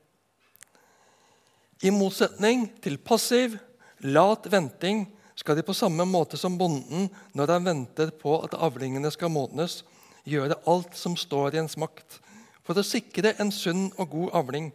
I 1.80 1.92
motsetning 1.94 2.66
til 2.82 2.98
passiv, 3.00 3.56
lat 4.04 4.48
venting 4.52 5.04
skal 5.38 5.56
de 5.56 5.64
på 5.64 5.76
samme 5.76 6.04
måte 6.04 6.36
som 6.40 6.58
bonden 6.60 7.08
når 7.36 7.54
han 7.54 7.68
venter 7.68 8.12
på 8.12 8.34
at 8.44 8.56
avlingene 8.56 9.12
skal 9.12 9.32
modnes, 9.32 9.80
gjøre 10.28 10.58
alt 10.68 10.96
som 10.98 11.16
står 11.16 11.54
i 11.54 11.62
ens 11.62 11.78
makt 11.80 12.18
for 12.66 12.76
å 12.76 12.84
sikre 12.84 13.32
en 13.40 13.52
sunn 13.54 13.88
og 13.96 14.12
god 14.12 14.36
avling. 14.42 14.68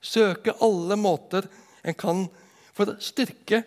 Søke 0.00 0.56
alle 0.64 0.96
måter 1.00 1.48
en 1.84 1.96
kan 1.96 2.24
for 2.74 2.90
å 2.90 2.98
styrke 3.02 3.60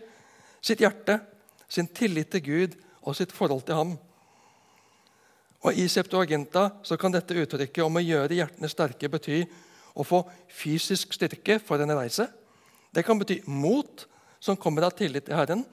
sitt 0.62 0.82
hjerte, 0.82 1.20
sin 1.68 1.88
tillit 1.88 2.32
til 2.32 2.44
Gud 2.44 2.76
og 3.02 3.16
sitt 3.16 3.34
forhold 3.36 3.66
til 3.68 3.78
ham. 3.78 3.96
Og 5.66 5.74
I 5.74 5.88
Septuaginta 5.90 6.70
så 6.86 6.98
kan 7.00 7.14
dette 7.14 7.36
uttrykket 7.36 7.84
om 7.84 7.98
å 7.98 8.04
gjøre 8.04 8.38
hjertene 8.38 8.70
sterke 8.72 9.10
bety 9.12 9.42
å 9.98 10.06
få 10.06 10.22
fysisk 10.54 11.16
styrke 11.18 11.58
for 11.64 11.82
en 11.82 11.96
reise. 11.98 12.28
Det 12.94 13.04
kan 13.06 13.20
bety 13.20 13.42
mot 13.50 14.06
som 14.40 14.58
kommer 14.60 14.86
av 14.86 14.96
tillit 14.98 15.26
til 15.28 15.38
Herren, 15.38 15.66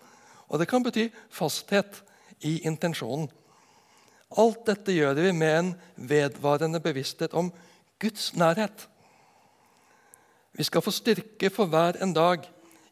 og 0.48 0.60
det 0.60 0.68
kan 0.70 0.82
bety 0.84 1.10
fasthet 1.32 2.00
i 2.44 2.58
intensjonen. 2.68 3.28
Alt 4.40 4.64
dette 4.66 4.94
gjør 4.94 5.20
vi 5.20 5.32
med 5.36 5.54
en 5.58 5.70
vedvarende 6.10 6.80
bevissthet 6.82 7.36
om 7.38 7.52
Guds 8.02 8.32
nærhet. 8.34 8.88
Vi 10.54 10.64
skal 10.66 10.82
få 10.82 10.90
styrke 10.94 11.50
for 11.50 11.70
hver 11.70 12.00
en 12.02 12.14
dag 12.14 12.46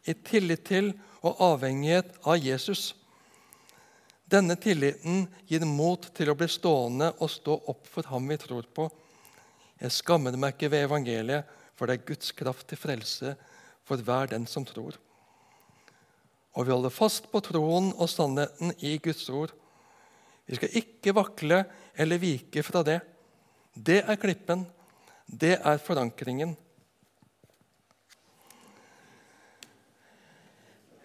i 0.06 0.14
tillit 0.14 0.64
til 0.66 0.92
og 1.22 1.40
avhengighet 1.52 2.18
av 2.26 2.38
Jesus. 2.42 2.92
Denne 4.26 4.56
tilliten 4.56 5.26
gir 5.46 5.64
mot 5.68 6.06
til 6.16 6.32
å 6.32 6.36
bli 6.38 6.48
stående 6.50 7.12
og 7.18 7.30
stå 7.30 7.58
opp 7.70 7.88
for 7.90 8.08
ham 8.10 8.28
vi 8.30 8.38
tror 8.40 8.66
på. 8.74 8.88
Jeg 9.82 9.94
skammer 9.94 10.36
meg 10.38 10.54
ikke 10.54 10.70
ved 10.72 10.86
evangeliet, 10.86 11.48
for 11.76 11.88
det 11.88 11.98
er 11.98 12.06
Guds 12.06 12.32
kraft 12.36 12.68
til 12.70 12.80
frelse 12.80 13.34
for 13.88 14.00
hver 14.00 14.30
den 14.30 14.46
som 14.46 14.64
tror. 14.66 14.96
Og 16.52 16.66
vi 16.66 16.74
holder 16.74 16.92
fast 16.92 17.28
på 17.32 17.40
troen 17.44 17.90
og 17.96 18.10
sannheten 18.12 18.74
i 18.84 18.96
Guds 19.02 19.24
ord. 19.32 19.54
Vi 20.46 20.58
skal 20.58 20.76
ikke 20.82 21.14
vakle 21.16 21.62
eller 21.96 22.20
vike 22.20 22.64
fra 22.66 22.82
det. 22.86 23.00
Det 23.72 24.02
er 24.02 24.20
klippen. 24.20 24.66
Det 25.26 25.56
er 25.58 25.80
forankringen. 25.80 26.56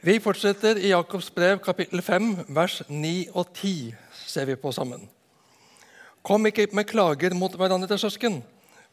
Vi 0.08 0.14
fortsetter 0.24 0.78
i 0.80 0.94
Jakobs 0.94 1.28
brev, 1.36 1.58
kapittel 1.60 2.00
5, 2.00 2.28
vers 2.56 2.78
9 2.88 3.10
og 3.36 3.50
10. 3.52 3.72
ser 4.24 4.46
vi 4.48 4.54
på 4.56 4.72
sammen. 4.72 5.02
Kom 6.24 6.46
ikke 6.48 6.70
med 6.72 6.86
klager 6.88 7.34
mot 7.36 7.52
hverandre, 7.52 7.98
søsken, 8.00 8.38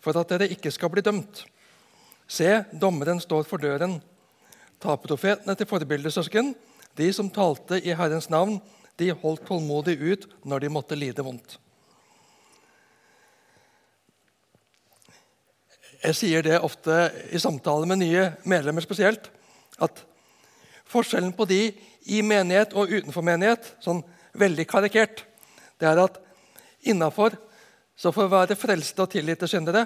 for 0.03 0.19
at 0.19 0.33
dere 0.33 0.49
ikke 0.51 0.73
skal 0.75 0.91
bli 0.91 1.05
dømt. 1.07 1.45
Se, 2.27 2.49
dommeren 2.83 3.23
står 3.23 3.47
for 3.47 3.63
døren. 3.63 4.01
Ta 4.83 4.97
profetene 4.99 5.55
til 5.55 5.69
forbilde, 5.71 6.11
søsken. 6.11 6.51
De 6.99 7.07
som 7.15 7.29
talte 7.31 7.79
i 7.79 7.95
Herrens 7.95 8.27
navn, 8.33 8.57
de 8.99 9.13
holdt 9.21 9.45
tålmodig 9.47 9.95
ut 10.01 10.27
når 10.43 10.65
de 10.65 10.73
måtte 10.79 10.99
lide 10.99 11.23
vondt. 11.23 11.61
Jeg 16.03 16.19
sier 16.19 16.43
det 16.43 16.59
ofte 16.59 16.99
i 17.31 17.39
samtale 17.39 17.87
med 17.87 18.03
nye 18.03 18.27
medlemmer 18.43 18.83
spesielt. 18.83 19.31
at 19.79 20.03
Forskjellen 20.95 21.35
på 21.35 21.47
de 21.51 21.61
i 22.15 22.21
menighet 22.23 22.75
og 22.79 22.93
utenfor 22.93 23.25
menighet, 23.27 23.75
sånn 23.83 24.03
veldig 24.39 24.67
karikert, 24.71 25.25
det 25.81 25.89
er 25.91 26.01
at 26.05 26.21
innafor 26.87 27.35
så 27.97 28.13
får 28.13 28.27
vi 28.27 28.35
være 28.35 28.59
frelste 28.59 29.05
og 29.05 29.11
tilgitte 29.11 29.49
syndere. 29.51 29.85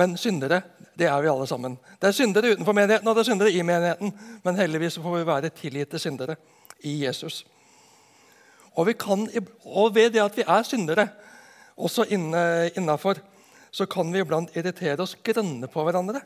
Men 0.00 0.16
syndere, 0.20 0.62
det 0.96 1.08
er 1.10 1.22
vi 1.22 1.28
alle 1.28 1.46
sammen. 1.48 1.76
Det 2.00 2.08
er 2.08 2.16
syndere 2.16 2.54
utenfor 2.54 2.76
menigheten 2.76 3.08
og 3.10 3.16
det 3.16 3.24
er 3.24 3.30
syndere 3.32 3.52
i 3.52 3.64
menigheten. 3.66 4.12
Men 4.44 4.60
heldigvis 4.60 5.00
får 5.02 5.16
vi 5.18 5.26
være 5.28 5.52
tilgitte 5.56 6.00
syndere 6.00 6.36
i 6.88 7.00
Jesus. 7.04 7.42
Og, 8.78 8.88
kan, 8.96 9.26
og 9.64 9.94
ved 9.94 10.14
det 10.14 10.22
at 10.24 10.36
vi 10.38 10.46
er 10.46 10.64
syndere, 10.64 11.08
også 11.76 12.06
innafor, 12.76 13.20
så 13.70 13.86
kan 13.86 14.12
vi 14.12 14.20
iblant 14.22 14.56
irritere 14.56 15.02
oss 15.02 15.16
grønne 15.24 15.68
på 15.70 15.84
hverandre 15.84 16.22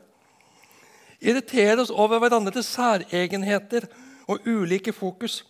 irritere 1.25 1.81
oss 1.81 1.91
over 1.93 2.21
hverandres 2.21 2.69
særegenheter 2.75 3.87
og 4.29 4.45
ulike 4.45 4.93
fokus. 4.93 5.41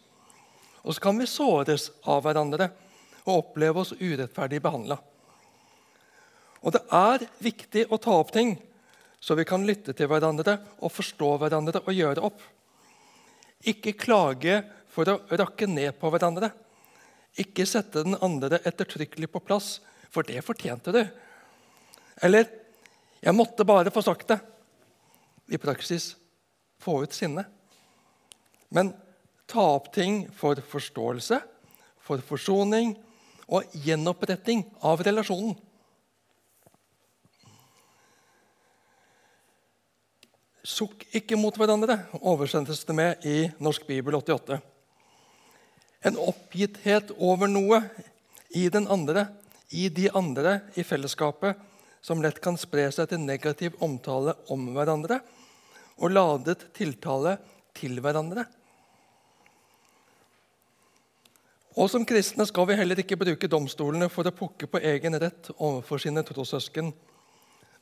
Og 0.85 0.95
så 0.95 1.03
kan 1.03 1.19
vi 1.19 1.27
såres 1.29 1.89
av 2.03 2.23
hverandre 2.25 2.69
og 3.25 3.39
oppleve 3.39 3.81
oss 3.81 3.95
urettferdig 3.97 4.61
behandla. 4.63 4.99
Og 6.65 6.73
det 6.73 6.81
er 6.93 7.25
viktig 7.43 7.85
å 7.93 7.99
ta 8.01 8.15
opp 8.17 8.31
ting, 8.33 8.55
så 9.19 9.37
vi 9.37 9.45
kan 9.47 9.65
lytte 9.65 9.93
til 9.97 10.09
hverandre 10.09 10.59
og 10.79 10.93
forstå 10.93 11.31
hverandre 11.41 11.81
og 11.85 11.93
gjøre 11.93 12.25
opp. 12.25 12.41
Ikke 13.65 13.95
klage 13.97 14.61
for 14.93 15.09
å 15.09 15.19
rakke 15.41 15.67
ned 15.69 15.97
på 15.99 16.09
hverandre. 16.13 16.51
Ikke 17.41 17.65
sette 17.67 18.05
den 18.05 18.17
andre 18.23 18.61
ettertrykkelig 18.63 19.29
på 19.33 19.41
plass, 19.43 19.79
for 20.13 20.23
det 20.23 20.45
fortjente 20.45 20.93
du. 20.93 21.01
Eller 22.23 22.45
'Jeg 23.21 23.35
måtte 23.35 23.65
bare 23.65 23.91
få 23.91 24.03
sagt 24.03 24.27
det' 24.27 24.54
i 25.47 25.57
praksis 25.61 26.15
få 26.81 27.03
ut 27.03 27.13
sinne. 27.13 27.45
Men 28.69 28.93
ta 29.45 29.63
opp 29.75 29.91
ting 29.93 30.25
for 30.33 30.59
forståelse, 30.69 31.39
for 32.01 32.21
forsoning 32.25 32.95
og 33.45 33.69
gjenoppretting 33.85 34.63
av 34.85 35.03
relasjonen. 35.05 35.55
Sukk 40.65 41.03
ikke 41.13 41.37
mot 41.37 41.53
hverandre, 41.53 41.99
oversendes 42.25 42.81
det 42.87 42.95
med 42.97 43.25
i 43.29 43.43
Norsk 43.61 43.85
bibel 43.85 44.17
88. 44.17 44.57
En 46.09 46.17
oppgitthet 46.21 47.11
over 47.21 47.49
noe 47.49 47.83
i 48.49 48.65
den 48.73 48.87
andre, 48.89 49.27
i 49.69 49.89
de 49.93 50.09
andre 50.09 50.59
i 50.73 50.85
fellesskapet, 50.85 51.53
som 52.05 52.21
lett 52.21 52.37
kan 52.43 52.57
spre 52.61 52.85
seg 52.93 53.09
til 53.09 53.23
negativ 53.23 53.79
omtale 53.85 54.35
om 54.53 54.67
hverandre 54.75 55.17
og 55.95 56.11
ladet 56.11 56.67
tiltale 56.75 57.37
til 57.73 57.97
hverandre. 58.03 58.43
Og 61.75 61.89
Som 61.91 62.05
kristne 62.07 62.45
skal 62.47 62.69
vi 62.69 62.77
heller 62.79 63.01
ikke 63.01 63.17
bruke 63.19 63.49
domstolene 63.51 64.07
for 64.11 64.27
å 64.27 64.35
pukke 64.35 64.69
på 64.69 64.79
egen 64.79 65.17
rett 65.19 65.49
overfor 65.57 65.99
sine 65.99 66.23
trossøsken. 66.23 66.93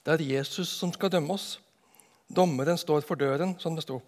Det 0.04 0.16
er 0.16 0.26
Jesus 0.26 0.72
som 0.72 0.94
skal 0.96 1.12
dømme 1.14 1.36
oss. 1.36 1.60
Dommeren 2.32 2.80
står 2.80 3.04
for 3.06 3.20
døren, 3.20 3.54
som 3.60 3.76
det 3.76 3.84
sto. 3.86 4.00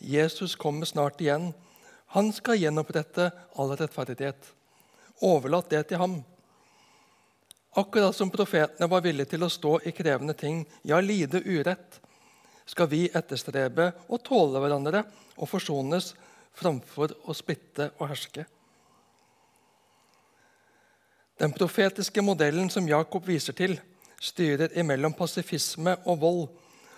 Jesus 0.00 0.56
kommer 0.56 0.88
snart 0.88 1.20
igjen. 1.20 1.52
Han 2.16 2.32
skal 2.32 2.58
gjenopprette 2.58 3.28
all 3.54 3.76
rettferdighet. 3.76 4.50
Overlat 5.22 5.70
det 5.70 5.84
til 5.90 6.02
ham. 6.02 6.18
Akkurat 7.78 8.16
som 8.16 8.30
profetene 8.30 8.88
var 8.90 9.04
villige 9.04 9.34
til 9.34 9.44
å 9.46 9.50
stå 9.52 9.76
i 9.86 9.94
krevende 9.94 10.34
ting, 10.34 10.64
ja, 10.82 10.98
lide 11.00 11.38
urett, 11.44 12.00
skal 12.66 12.88
vi 12.90 13.04
etterstrebe 13.06 13.92
å 14.10 14.18
tåle 14.18 14.58
hverandre 14.58 15.04
og 15.36 15.46
forsones 15.48 16.10
framfor 16.58 17.14
å 17.30 17.36
splitte 17.36 17.92
og 18.00 18.10
herske. 18.10 18.44
Den 21.38 21.54
profetiske 21.54 22.22
modellen 22.24 22.66
som 22.70 22.88
Jakob 22.90 23.28
viser 23.30 23.54
til, 23.54 23.76
styrer 24.18 24.74
imellom 24.78 25.14
pasifisme 25.14 25.94
og 26.10 26.18
vold 26.24 26.42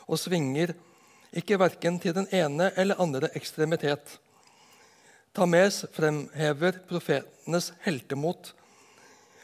og 0.06 0.18
svinger 0.18 0.72
ikke 1.36 1.58
verken 1.60 1.98
til 2.00 2.16
den 2.16 2.28
ene 2.32 2.70
eller 2.80 3.02
andre 3.04 3.28
ekstremitet. 3.36 4.16
Tames 5.36 5.84
fremhever 5.92 6.80
profetenes 6.88 7.68
heltemot. 7.84 8.54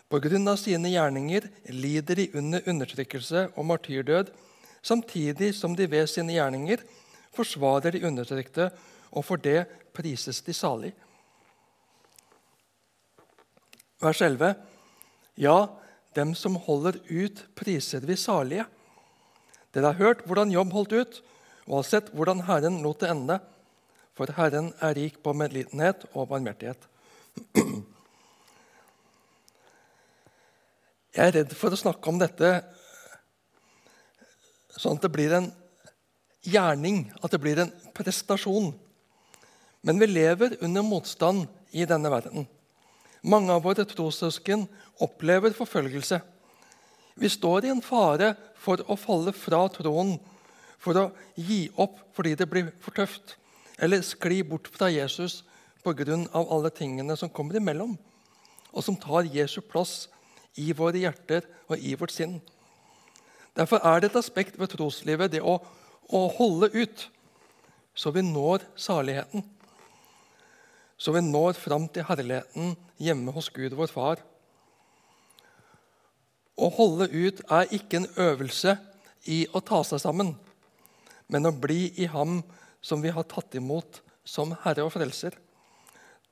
På 0.08 0.20
grunn 0.22 0.46
av 0.48 0.58
sine 0.60 0.92
gjerninger 0.92 1.48
lider 1.74 2.20
de 2.20 2.28
under 2.38 2.68
undertrykkelse 2.70 3.48
og 3.56 3.66
martyrdød, 3.66 4.30
samtidig 4.82 5.50
som 5.58 5.74
de 5.74 5.88
ved 5.90 6.06
sine 6.10 6.36
gjerninger 6.36 6.84
forsvarer 7.34 7.96
de 7.96 8.04
undertrykte, 8.06 8.70
og 9.10 9.26
for 9.26 9.40
det 9.42 9.64
prises 9.96 10.38
de 10.46 10.54
salig. 10.54 10.92
Vers 14.02 14.20
11. 14.22 14.54
Ja, 15.40 15.56
dem 16.14 16.34
som 16.38 16.54
holder 16.68 17.00
ut, 17.10 17.42
priser 17.58 18.06
vi 18.06 18.16
salige. 18.16 18.66
Dere 19.74 19.90
har 19.90 20.00
hørt 20.00 20.22
hvordan 20.28 20.54
Jobb 20.54 20.72
holdt 20.72 20.94
ut, 20.94 21.18
og 21.66 21.80
har 21.80 21.88
sett 21.90 22.14
hvordan 22.14 22.44
Herren 22.46 22.78
lot 22.84 23.02
det 23.02 23.10
ende. 23.10 23.40
For 24.16 24.30
Herren 24.38 24.70
er 24.80 24.94
rik 24.96 25.18
på 25.24 25.34
medlidenhet 25.36 26.06
og 26.14 26.30
barmhjertighet. 26.30 26.86
Jeg 31.16 31.30
er 31.30 31.38
redd 31.38 31.52
for 31.56 31.72
å 31.72 31.78
snakke 31.80 32.10
om 32.12 32.18
dette 32.20 32.48
sånn 34.76 34.98
at 34.98 35.06
det 35.06 35.12
blir 35.14 35.32
en 35.32 35.46
gjerning, 36.44 37.06
at 37.24 37.32
det 37.32 37.40
blir 37.40 37.62
en 37.62 37.70
prestasjon. 37.96 38.74
Men 39.80 40.02
vi 40.02 40.10
lever 40.10 40.58
under 40.60 40.84
motstand 40.84 41.46
i 41.72 41.86
denne 41.88 42.10
verden. 42.12 42.44
Mange 43.24 43.54
av 43.54 43.64
våre 43.64 43.86
trossøsken 43.88 44.66
opplever 45.02 45.56
forfølgelse. 45.56 46.18
Vi 47.16 47.30
står 47.32 47.64
i 47.64 47.72
en 47.72 47.80
fare 47.80 48.34
for 48.60 48.82
å 48.84 48.98
falle 49.00 49.32
fra 49.32 49.62
troen, 49.72 50.18
for 50.76 51.00
å 51.00 51.06
gi 51.40 51.62
opp 51.80 51.96
fordi 52.12 52.34
det 52.36 52.48
blir 52.50 52.68
for 52.84 52.92
tøft, 52.92 53.38
eller 53.80 54.04
skli 54.04 54.42
bort 54.44 54.68
fra 54.68 54.90
Jesus 54.92 55.40
pga. 55.80 56.28
alle 56.34 56.70
tingene 56.70 57.16
som 57.16 57.32
kommer 57.32 57.56
imellom, 57.56 57.96
og 58.72 58.84
som 58.84 58.96
tar 58.96 59.32
Jesu 59.32 59.62
plass 59.62 60.08
i 60.56 60.72
våre 60.76 61.02
hjerter 61.02 61.46
og 61.68 61.78
i 61.78 61.94
vårt 61.98 62.14
sinn. 62.14 62.38
Derfor 63.56 63.80
er 63.84 64.00
det 64.00 64.10
et 64.10 64.20
aspekt 64.20 64.58
ved 64.60 64.72
troslivet, 64.72 65.32
det 65.32 65.40
å, 65.40 65.58
å 66.12 66.22
holde 66.36 66.70
ut, 66.76 67.06
så 67.96 68.12
vi 68.12 68.24
når 68.24 68.66
saligheten 68.76 69.44
så 70.96 71.12
vi 71.12 71.20
når 71.24 71.58
fram 71.60 71.86
til 71.92 72.06
herligheten 72.08 72.74
hjemme 73.02 73.32
hos 73.36 73.50
Gud 73.52 73.76
vår 73.76 73.92
Far. 73.92 74.22
Å 76.56 76.68
holde 76.72 77.10
ut 77.12 77.42
er 77.52 77.72
ikke 77.76 78.00
en 78.00 78.10
øvelse 78.16 78.78
i 79.28 79.42
å 79.52 79.60
ta 79.60 79.82
seg 79.84 80.00
sammen, 80.00 80.32
men 81.28 81.48
å 81.48 81.52
bli 81.52 81.90
i 82.00 82.08
Ham 82.08 82.40
som 82.80 83.02
vi 83.04 83.12
har 83.12 83.26
tatt 83.28 83.58
imot 83.58 84.00
som 84.24 84.54
Herre 84.62 84.86
og 84.86 84.94
Frelser. 84.94 85.36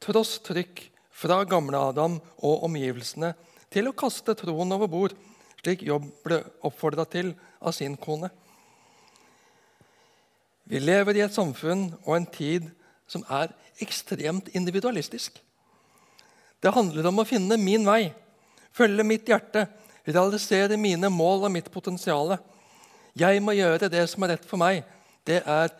Tross 0.00 0.38
trykk 0.46 0.86
fra 1.14 1.42
gamle 1.48 1.78
Adam 1.90 2.16
og 2.40 2.64
omgivelsene 2.66 3.34
til 3.74 3.90
å 3.90 3.96
kaste 3.96 4.36
troen 4.38 4.72
over 4.76 4.90
bord, 4.90 5.14
slik 5.58 5.82
Jobb 5.86 6.06
ble 6.24 6.40
oppfordra 6.66 7.06
til 7.10 7.32
av 7.60 7.74
sin 7.74 7.96
kone. 7.98 8.30
Vi 10.64 10.80
lever 10.80 11.18
i 11.18 11.24
et 11.24 11.34
samfunn 11.34 11.90
og 12.04 12.14
en 12.16 12.28
tid 12.30 12.70
som 13.10 13.24
er 13.28 13.52
ekstremt 13.82 14.48
individualistisk. 14.56 15.36
Det 16.62 16.72
handler 16.72 17.10
om 17.10 17.20
å 17.20 17.28
finne 17.28 17.58
min 17.60 17.84
vei, 17.84 18.14
følge 18.72 19.04
mitt 19.04 19.28
hjerte, 19.28 19.66
realisere 20.06 20.78
mine 20.80 21.10
mål 21.12 21.48
og 21.48 21.52
mitt 21.52 21.68
potensial. 21.72 22.36
Jeg 23.18 23.42
må 23.44 23.56
gjøre 23.56 23.90
det 23.92 24.06
som 24.08 24.24
er 24.24 24.34
rett 24.34 24.46
for 24.48 24.60
meg. 24.60 24.84
Det 25.24 25.42
er 25.44 25.74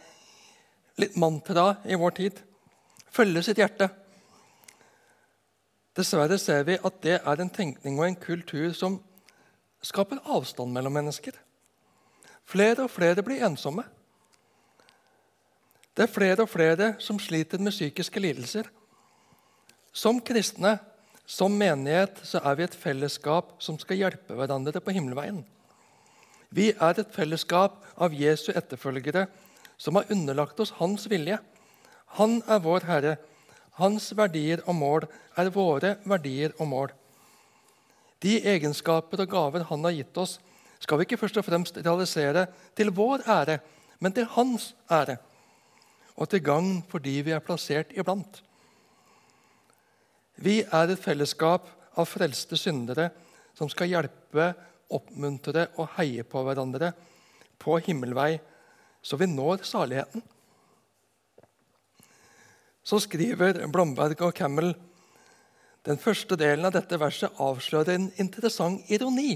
litt 1.00 1.16
mantra 1.20 1.78
i 1.88 1.96
vår 1.98 2.16
tid. 2.18 2.40
Følge 3.14 3.44
sitt 3.46 3.60
hjerte. 3.62 3.88
Dessverre 5.94 6.38
ser 6.42 6.64
vi 6.66 6.78
at 6.78 7.02
det 7.04 7.20
er 7.20 7.40
en 7.40 7.50
tenkning 7.50 7.98
og 8.00 8.08
en 8.08 8.18
kultur 8.18 8.72
som 8.74 8.98
skaper 9.84 10.22
avstand 10.24 10.72
mellom 10.74 10.96
mennesker. 10.96 11.36
Flere 12.44 12.84
og 12.84 12.90
flere 12.90 13.22
blir 13.22 13.44
ensomme. 13.46 13.84
Det 15.94 16.08
er 16.08 16.10
flere 16.10 16.42
og 16.42 16.50
flere 16.50 16.94
som 16.98 17.20
sliter 17.22 17.62
med 17.62 17.72
psykiske 17.72 18.20
lidelser. 18.20 18.66
Som 19.94 20.18
kristne, 20.20 20.78
som 21.26 21.54
menighet, 21.54 22.18
så 22.26 22.42
er 22.42 22.58
vi 22.58 22.66
et 22.66 22.74
fellesskap 22.74 23.54
som 23.62 23.78
skal 23.78 24.00
hjelpe 24.02 24.34
hverandre 24.34 24.82
på 24.82 24.92
himmelveien. 24.96 25.44
Vi 26.50 26.72
er 26.74 26.98
et 26.98 27.14
fellesskap 27.14 27.78
av 27.96 28.14
Jesu 28.14 28.50
etterfølgere 28.52 29.28
som 29.78 29.94
har 29.98 30.10
underlagt 30.10 30.60
oss 30.60 30.74
hans 30.80 31.06
vilje. 31.10 31.38
Han 32.18 32.42
er 32.46 32.60
vår 32.62 32.86
Herre. 32.90 33.14
Hans 33.80 34.12
verdier 34.16 34.62
og 34.68 34.76
mål 34.78 35.06
er 35.40 35.50
våre 35.54 35.96
verdier 36.06 36.54
og 36.58 36.68
mål. 36.70 36.92
De 38.22 38.38
egenskaper 38.54 39.24
og 39.24 39.30
gaver 39.30 39.66
han 39.68 39.84
har 39.84 39.96
gitt 39.96 40.18
oss, 40.20 40.38
skal 40.80 41.00
vi 41.00 41.06
ikke 41.08 41.18
først 41.20 41.38
og 41.40 41.46
fremst 41.46 41.78
realisere 41.80 42.46
til 42.76 42.92
vår 42.94 43.24
ære, 43.30 43.58
men 43.98 44.12
til 44.12 44.28
hans 44.36 44.72
ære 44.92 45.18
og 46.14 46.28
til 46.30 46.42
gagn 46.46 46.76
for 46.90 47.02
de 47.02 47.14
vi 47.26 47.32
er 47.34 47.42
plassert 47.42 47.90
iblant. 47.96 48.40
Vi 50.36 50.60
er 50.62 50.90
et 50.90 51.00
fellesskap 51.00 51.66
av 51.98 52.06
frelste 52.10 52.58
syndere 52.58 53.10
som 53.54 53.70
skal 53.70 53.90
hjelpe, 53.90 54.52
oppmuntre 54.94 55.68
og 55.80 55.94
heie 55.96 56.22
på 56.26 56.42
hverandre 56.44 56.92
på 57.58 57.78
himmelvei, 57.86 58.36
så 59.02 59.16
vi 59.18 59.28
når 59.30 59.64
saligheten. 59.66 60.22
Så 62.84 63.00
skriver 63.00 63.64
Blomberg 63.72 64.20
og 64.22 64.34
Campbell 64.36 64.74
den 65.84 65.98
første 66.00 66.36
delen 66.40 66.64
av 66.64 66.72
dette 66.72 66.96
verset 67.00 67.40
avslører 67.40 67.96
en 67.96 68.06
interessant 68.20 68.88
ironi. 68.92 69.34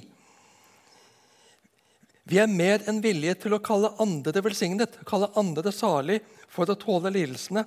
Vi 2.28 2.38
er 2.40 2.48
mer 2.48 2.84
enn 2.88 3.00
villige 3.04 3.38
til 3.44 3.56
å 3.56 3.62
kalle 3.64 3.94
andre 4.00 4.42
velsignet, 4.44 4.98
kalle 5.08 5.30
andre 5.40 5.72
salig 5.72 6.18
for 6.52 6.68
å 6.68 6.76
tåle 6.76 7.12
lidelsene, 7.12 7.64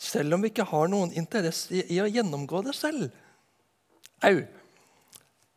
selv 0.00 0.36
om 0.36 0.44
vi 0.44 0.50
ikke 0.52 0.66
har 0.68 0.90
noen 0.92 1.12
interesse 1.16 1.80
i, 1.80 2.00
å 2.00 2.08
gjennomgå 2.08 2.60
det 2.66 2.74
selv. 2.76 3.12
Au! 4.24 4.36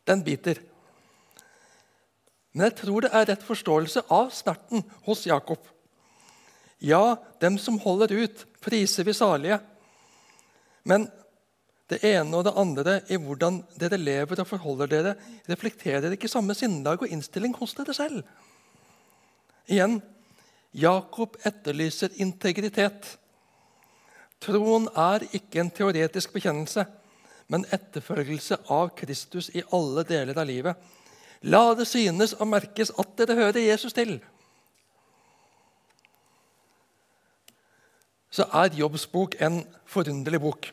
Den 0.08 0.24
biter. 0.24 0.62
Men 2.56 2.70
jeg 2.70 2.78
tror 2.80 3.04
det 3.04 3.12
er 3.12 3.26
rett 3.28 3.44
forståelse 3.44 4.06
av 4.12 4.30
snerten 4.32 4.84
hos 5.04 5.26
Jakob. 5.28 5.60
Ja, 6.78 7.16
dem 7.40 7.58
som 7.58 7.78
holder 7.82 8.12
ut, 8.12 8.44
priser 8.62 9.04
vi 9.04 9.14
salige. 9.14 9.58
Men 10.86 11.08
det 11.88 12.02
ene 12.04 12.36
og 12.36 12.44
det 12.44 12.54
andre 12.60 12.98
i 13.08 13.16
hvordan 13.18 13.62
dere 13.80 13.98
lever 13.98 14.42
og 14.42 14.48
forholder 14.50 14.90
dere, 14.92 15.14
reflekterer 15.48 16.12
ikke 16.12 16.30
samme 16.30 16.54
sinnlag 16.54 17.00
og 17.02 17.10
innstilling 17.10 17.56
hos 17.56 17.74
dere 17.78 17.96
selv. 17.96 18.22
Igjen 19.68 19.98
Jakob 20.76 21.36
etterlyser 21.48 22.12
integritet. 22.20 23.16
Troen 24.38 24.86
er 24.94 25.24
ikke 25.34 25.62
en 25.62 25.72
teoretisk 25.74 26.36
bekjennelse, 26.36 26.84
men 27.48 27.64
etterfølgelse 27.72 28.60
av 28.70 28.92
Kristus 28.96 29.48
i 29.56 29.64
alle 29.72 30.04
deler 30.06 30.36
av 30.38 30.46
livet. 30.46 30.76
La 31.48 31.72
det 31.78 31.88
synes 31.88 32.34
og 32.36 32.50
merkes 32.50 32.92
at 33.00 33.16
dere 33.18 33.38
hører 33.38 33.64
Jesus 33.64 33.96
til. 33.96 34.18
Så 38.30 38.44
er 38.52 38.76
Jobbs 38.76 39.06
bok 39.08 39.36
en 39.40 39.62
forunderlig 39.88 40.40
bok. 40.42 40.68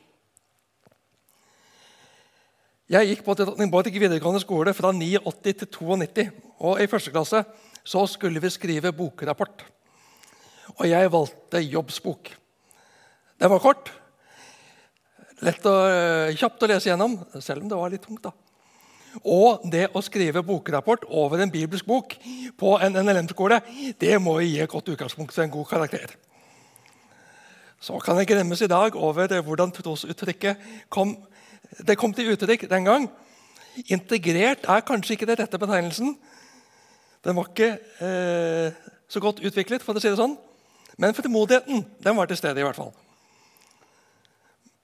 Jeg 2.92 3.10
gikk 3.10 3.24
på 3.26 3.34
Dronningborg 3.34 3.90
videregående 3.90 4.44
skole 4.44 4.74
fra 4.78 4.92
89 4.94 5.56
til 5.58 5.70
92. 5.74 6.26
og 6.60 6.82
I 6.82 6.90
første 6.92 7.14
klasse 7.14 7.42
så 7.86 8.04
skulle 8.10 8.42
vi 8.42 8.52
skrive 8.54 8.92
bokrapport. 8.94 9.64
Og 10.78 10.90
jeg 10.90 11.12
valgte 11.12 11.62
Jobbs 11.66 12.00
bok. 12.02 12.30
Den 13.42 13.52
var 13.52 13.62
kort, 13.64 13.90
lett 15.44 15.66
og 15.70 15.80
eh, 15.90 16.36
kjapt 16.38 16.64
å 16.64 16.70
lese 16.70 16.92
gjennom, 16.92 17.18
selv 17.42 17.64
om 17.64 17.72
det 17.72 17.80
var 17.80 17.94
litt 17.94 18.06
tungt. 18.06 18.24
da. 18.24 18.32
Og 19.24 19.66
det 19.72 19.88
å 19.96 20.04
skrive 20.04 20.44
bokrapport 20.44 21.06
over 21.08 21.42
en 21.42 21.52
bibelsk 21.52 21.88
bok 21.88 22.16
på 22.60 22.76
en 22.84 23.02
NLM-skole 23.02 23.62
det 24.02 24.16
må 24.22 24.40
gi 24.44 24.60
et 24.60 24.72
godt 24.72 24.92
utgangspunkt 24.94 25.34
for 25.34 25.46
en 25.46 25.54
god 25.54 25.70
karakter. 25.70 26.16
Så 27.82 28.00
kan 28.02 28.18
jeg 28.18 28.30
gremmes 28.32 28.62
i 28.62 28.72
dag 28.72 28.96
over 28.96 29.42
hvordan 29.42 29.74
trosuttrykket 29.76 30.62
kom 30.90 31.18
det 31.84 31.98
kom 32.00 32.14
til 32.16 32.32
uttrykk 32.34 32.68
den 32.72 32.88
gang. 32.88 33.08
Integrert 33.92 34.68
er 34.70 34.84
kanskje 34.86 35.16
ikke 35.16 35.28
det 35.28 35.40
rette 35.42 35.60
betegnelsen. 35.60 36.14
Den 37.26 37.36
var 37.36 37.50
ikke 37.50 37.72
eh, 38.06 38.76
så 39.10 39.20
godt 39.20 39.42
utviklet, 39.44 39.84
for 39.84 39.98
å 39.98 40.02
si 40.02 40.12
det 40.12 40.20
sånn. 40.20 40.38
Men 41.02 41.16
frimodigheten 41.18 41.84
den 42.04 42.18
var 42.18 42.30
til 42.30 42.40
stede. 42.40 42.62
i 42.62 42.64
hvert 42.64 42.78
fall. 42.78 42.94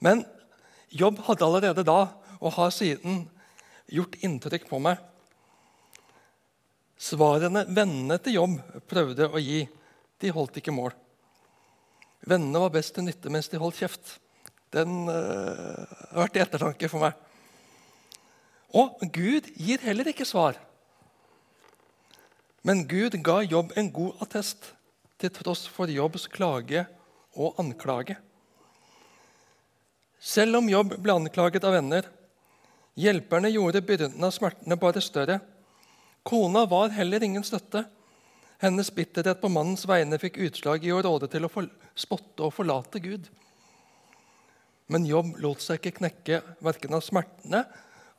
Men 0.02 0.26
Jobb 0.92 1.22
hadde 1.24 1.46
allerede 1.46 1.86
da, 1.88 2.00
og 2.42 2.58
har 2.58 2.74
siden, 2.76 3.30
gjort 3.92 4.18
inntrykk 4.26 4.68
på 4.68 4.80
meg. 4.82 4.98
Svarene 7.02 7.64
vennene 7.70 8.18
til 8.20 8.40
Jobb 8.40 8.58
prøvde 8.90 9.30
å 9.30 9.40
gi, 9.40 9.64
de 10.22 10.34
holdt 10.34 10.60
ikke 10.60 10.74
mål. 10.76 10.92
Vennene 12.28 12.62
var 12.62 12.74
best 12.74 12.94
til 12.96 13.08
nytte 13.08 13.32
mens 13.34 13.50
de 13.50 13.60
holdt 13.62 13.80
kjeft. 13.82 14.18
Den 14.72 15.08
uh, 15.10 15.86
har 16.14 16.26
vært 16.26 16.38
i 16.38 16.44
ettertanke 16.44 16.90
for 16.92 17.04
meg. 17.04 17.18
Og 18.78 19.02
Gud 19.12 19.50
gir 19.60 19.82
heller 19.84 20.08
ikke 20.12 20.28
svar. 20.28 20.60
Men 22.64 22.86
Gud 22.88 23.18
ga 23.26 23.42
Jobb 23.44 23.74
en 23.76 23.90
god 23.92 24.22
attest 24.24 24.72
til 25.22 25.34
tross 25.34 25.66
for 25.70 25.90
Jobbs 25.92 26.28
klage 26.32 26.86
og 27.36 27.58
anklage. 27.62 28.16
Selv 30.22 30.60
om 30.60 30.70
Jobb 30.70 30.94
ble 31.02 31.16
anklaget 31.18 31.66
av 31.66 31.74
venner, 31.74 32.06
hjelperne 33.02 33.50
gjorde 33.50 33.82
byrden 33.86 34.24
av 34.24 34.34
smertene 34.36 34.78
bare 34.78 35.02
større. 35.02 35.40
Kona 36.24 36.68
var 36.70 36.94
heller 36.94 37.24
ingen 37.26 37.44
støtte. 37.44 37.88
Hennes 38.62 38.92
bitterhet 38.94 39.40
på 39.42 39.50
mannens 39.50 39.88
vegne 39.90 40.20
fikk 40.22 40.36
utslag 40.46 40.84
i 40.86 40.92
å 40.94 41.00
råde 41.02 41.26
til 41.34 41.48
å 41.48 41.50
spotte 41.98 42.46
og 42.46 42.54
forlate 42.54 43.00
Gud. 43.02 43.26
Men 44.92 45.08
Jobb 45.10 45.40
lot 45.42 45.64
seg 45.64 45.80
ikke 45.80 45.98
knekke 45.98 46.42
verken 46.62 46.94
av 46.94 47.02
smertene, 47.02 47.64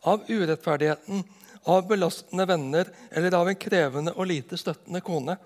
av 0.03 0.25
urettferdigheten, 0.27 1.23
av 1.71 1.87
belastende 1.87 2.47
venner 2.51 2.91
eller 3.13 3.37
av 3.39 3.53
en 3.53 3.61
krevende 3.61 4.15
og 4.17 4.27
lite 4.33 4.59
støttende 4.59 5.03
kone. 5.07 5.37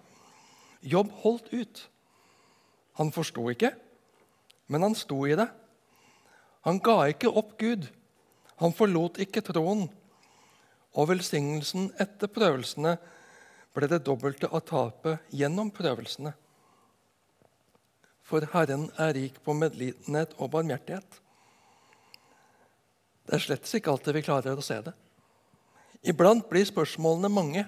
Jobb 0.80 1.10
holdt 1.26 1.50
ut. 1.52 1.82
Han 2.96 3.12
forsto 3.12 3.44
ikke, 3.52 3.74
men 4.72 4.86
han 4.86 4.96
sto 4.96 5.18
i 5.28 5.36
det. 5.36 5.48
Han 6.64 6.80
ga 6.80 7.02
ikke 7.10 7.34
opp 7.36 7.52
Gud. 7.60 7.84
Han 8.64 8.72
forlot 8.72 9.20
ikke 9.20 9.44
troen. 9.44 9.84
Og 10.96 11.10
velsignelsen 11.12 11.90
etter 12.00 12.32
prøvelsene 12.32 12.96
ble 13.76 13.88
det 13.90 14.02
dobbelte 14.06 14.48
av 14.48 14.64
tapet 14.68 15.36
gjennom 15.36 15.70
prøvelsene. 15.74 16.32
For 18.26 18.42
Herren 18.52 18.88
er 18.98 19.14
rik 19.14 19.38
på 19.44 19.54
medlidenhet 19.54 20.32
og 20.40 20.50
barmhjertighet. 20.56 21.20
Det 23.26 23.36
er 23.36 23.42
slett 23.42 23.74
ikke 23.78 23.92
alltid 23.92 24.16
vi 24.16 24.24
klarer 24.26 24.58
å 24.58 24.64
se 24.64 24.80
det. 24.86 24.94
Iblant 26.06 26.46
blir 26.50 26.66
spørsmålene 26.66 27.30
mange. 27.30 27.64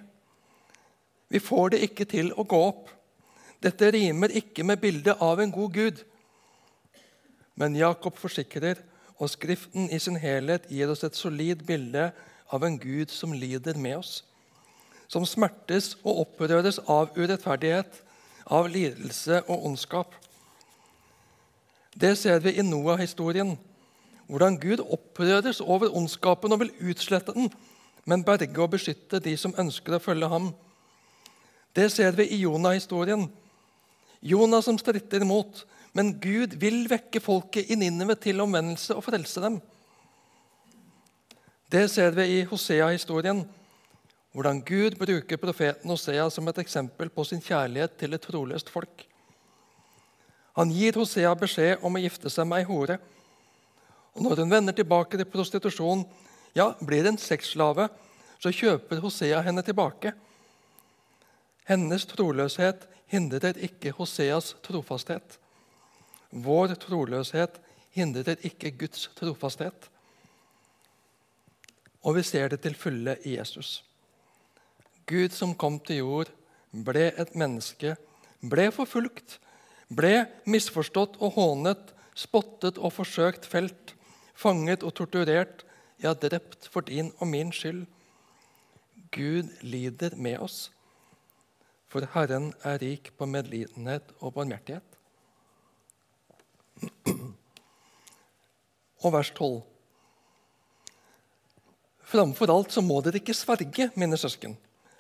Vi 1.29 1.41
får 1.43 1.75
det 1.75 1.83
ikke 1.89 2.07
til 2.09 2.31
å 2.39 2.47
gå 2.49 2.61
opp. 2.71 2.89
Dette 3.63 3.91
rimer 3.91 4.33
ikke 4.39 4.65
med 4.67 4.81
bildet 4.81 5.19
av 5.23 5.41
en 5.43 5.53
god 5.55 5.75
Gud. 5.75 6.03
Men 7.59 7.75
Jakob 7.77 8.19
forsikrer, 8.19 8.79
og 9.19 9.31
Skriften 9.33 9.89
i 9.91 9.99
sin 9.99 10.17
helhet 10.23 10.69
gir 10.71 10.91
oss 10.93 11.03
et 11.03 11.19
solid 11.19 11.65
bilde 11.67 12.13
av 12.55 12.63
en 12.63 12.77
Gud 12.79 13.11
som 13.11 13.35
lider 13.35 13.75
med 13.75 13.99
oss. 13.99 14.21
Som 15.09 15.25
smertes 15.27 15.95
og 16.05 16.25
opprøres 16.27 16.81
av 16.85 17.15
urettferdighet, 17.17 18.03
av 18.49 18.69
lidelse 18.69 19.43
og 19.49 19.67
ondskap. 19.71 20.15
Det 21.99 22.15
ser 22.19 22.41
vi 22.45 22.55
i 22.59 22.65
Noah-historien, 22.65 23.57
hvordan 24.29 24.59
Gud 24.61 24.85
opprøres 24.85 25.61
over 25.61 25.97
ondskapen 25.97 26.53
og 26.53 26.61
vil 26.63 26.93
utslette 26.93 27.33
den, 27.35 27.49
men 28.05 28.25
berge 28.25 28.63
og 28.63 28.71
beskytte 28.77 29.21
de 29.25 29.35
som 29.41 29.57
ønsker 29.59 29.97
å 29.97 30.03
følge 30.03 30.29
ham. 30.29 30.53
Det 31.77 31.89
ser 31.93 32.15
vi 32.17 32.29
i 32.33 32.43
Jonah-historien. 32.45 33.27
Jonah 34.21 34.63
som 34.65 34.79
stritter 34.81 35.25
imot, 35.25 35.65
men 35.97 36.15
Gud 36.21 36.57
vil 36.61 36.85
vekke 36.91 37.21
folket 37.21 37.71
i 37.71 37.77
Ninive 37.79 38.17
til 38.21 38.41
omvendelse 38.45 38.97
og 38.97 39.05
frelse 39.09 39.43
dem. 39.43 39.59
Det 41.73 41.85
ser 41.93 42.15
vi 42.17 42.25
i 42.39 42.45
Hosea-historien, 42.49 43.43
hvordan 44.39 44.61
Gud 44.63 44.95
bruker 44.95 45.37
profeten 45.43 45.91
Hosea 45.91 46.29
som 46.31 46.47
et 46.47 46.59
eksempel 46.63 47.09
på 47.11 47.25
sin 47.27 47.41
kjærlighet 47.43 47.97
til 47.99 48.13
et 48.15 48.23
troløst 48.23 48.69
folk. 48.71 49.01
Han 50.55 50.71
gir 50.71 50.95
Hosea 50.95 51.33
beskjed 51.35 51.83
om 51.83 51.99
å 51.99 52.03
gifte 52.05 52.31
seg 52.31 52.47
med 52.47 52.63
ei 52.63 52.69
hore. 52.69 53.01
Og 54.15 54.23
Når 54.23 54.43
hun 54.45 54.53
vender 54.53 54.77
tilbake 54.79 55.19
til 55.19 55.27
prostitusjon, 55.27 56.05
ja, 56.55 56.69
blir 56.79 57.09
en 57.11 57.19
sexslave, 57.19 57.89
så 58.39 58.55
kjøper 58.55 59.03
Hosea 59.03 59.43
henne 59.43 59.67
tilbake. 59.67 60.15
Hennes 61.67 62.07
troløshet 62.07 62.87
hindrer 63.11 63.59
ikke 63.59 63.91
Hoseas 63.99 64.53
trofasthet. 64.63 65.35
Vår 66.31 66.77
troløshet 66.79 67.59
hindrer 67.91 68.39
ikke 68.47 68.71
Guds 68.87 69.11
trofasthet. 69.19 69.91
Og 72.07 72.21
vi 72.23 72.23
ser 72.23 72.55
det 72.55 72.63
til 72.63 72.79
fulle 72.79 73.19
i 73.27 73.35
Jesus. 73.35 73.81
Gud 75.09 75.33
som 75.33 75.55
kom 75.57 75.79
til 75.81 76.03
jord, 76.03 76.33
ble 76.73 77.09
et 77.17 77.31
menneske, 77.39 77.95
ble 78.45 78.69
forfulgt, 78.75 79.39
ble 79.89 80.27
misforstått 80.45 81.17
og 81.25 81.39
hånet, 81.39 81.95
spottet 82.19 82.77
og 82.77 82.93
forsøkt 82.93 83.47
felt, 83.49 83.95
fanget 84.37 84.85
og 84.85 84.93
torturert, 84.99 85.65
ja, 86.03 86.13
drept 86.13 86.69
for 86.71 86.85
din 86.87 87.09
og 87.19 87.31
min 87.31 87.53
skyld. 87.55 87.87
Gud 89.15 89.49
lider 89.65 90.15
med 90.17 90.39
oss, 90.45 90.69
for 91.89 92.05
Herren 92.13 92.53
er 92.69 92.79
rik 92.83 93.11
på 93.17 93.27
medlidenhet 93.27 94.13
og 94.21 94.35
barmhjertighet. 94.37 94.85
Og 98.99 99.13
vers 99.15 99.31
12. 99.31 99.63
Framfor 102.09 102.51
alt 102.53 102.73
så 102.75 102.83
må 102.85 103.01
dere 103.05 103.21
ikke 103.23 103.37
sverge, 103.37 103.91
mine 103.97 104.17
søsken, 104.21 104.57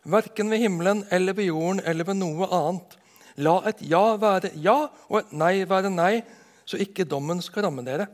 verken 0.08 0.50
ved 0.50 0.62
himmelen 0.62 1.04
eller 1.10 1.36
ved 1.36 1.50
jorden 1.50 1.82
eller 1.84 2.08
ved 2.08 2.18
noe 2.18 2.48
annet. 2.48 2.96
La 3.38 3.58
et 3.70 3.82
ja 3.86 4.16
være 4.18 4.50
ja 4.58 4.76
og 5.08 5.20
et 5.20 5.34
nei 5.36 5.52
være 5.68 5.92
nei, 5.92 6.22
så 6.66 6.80
ikke 6.80 7.06
dommen 7.08 7.42
skal 7.44 7.68
ramme 7.68 7.84
dere. 7.86 8.08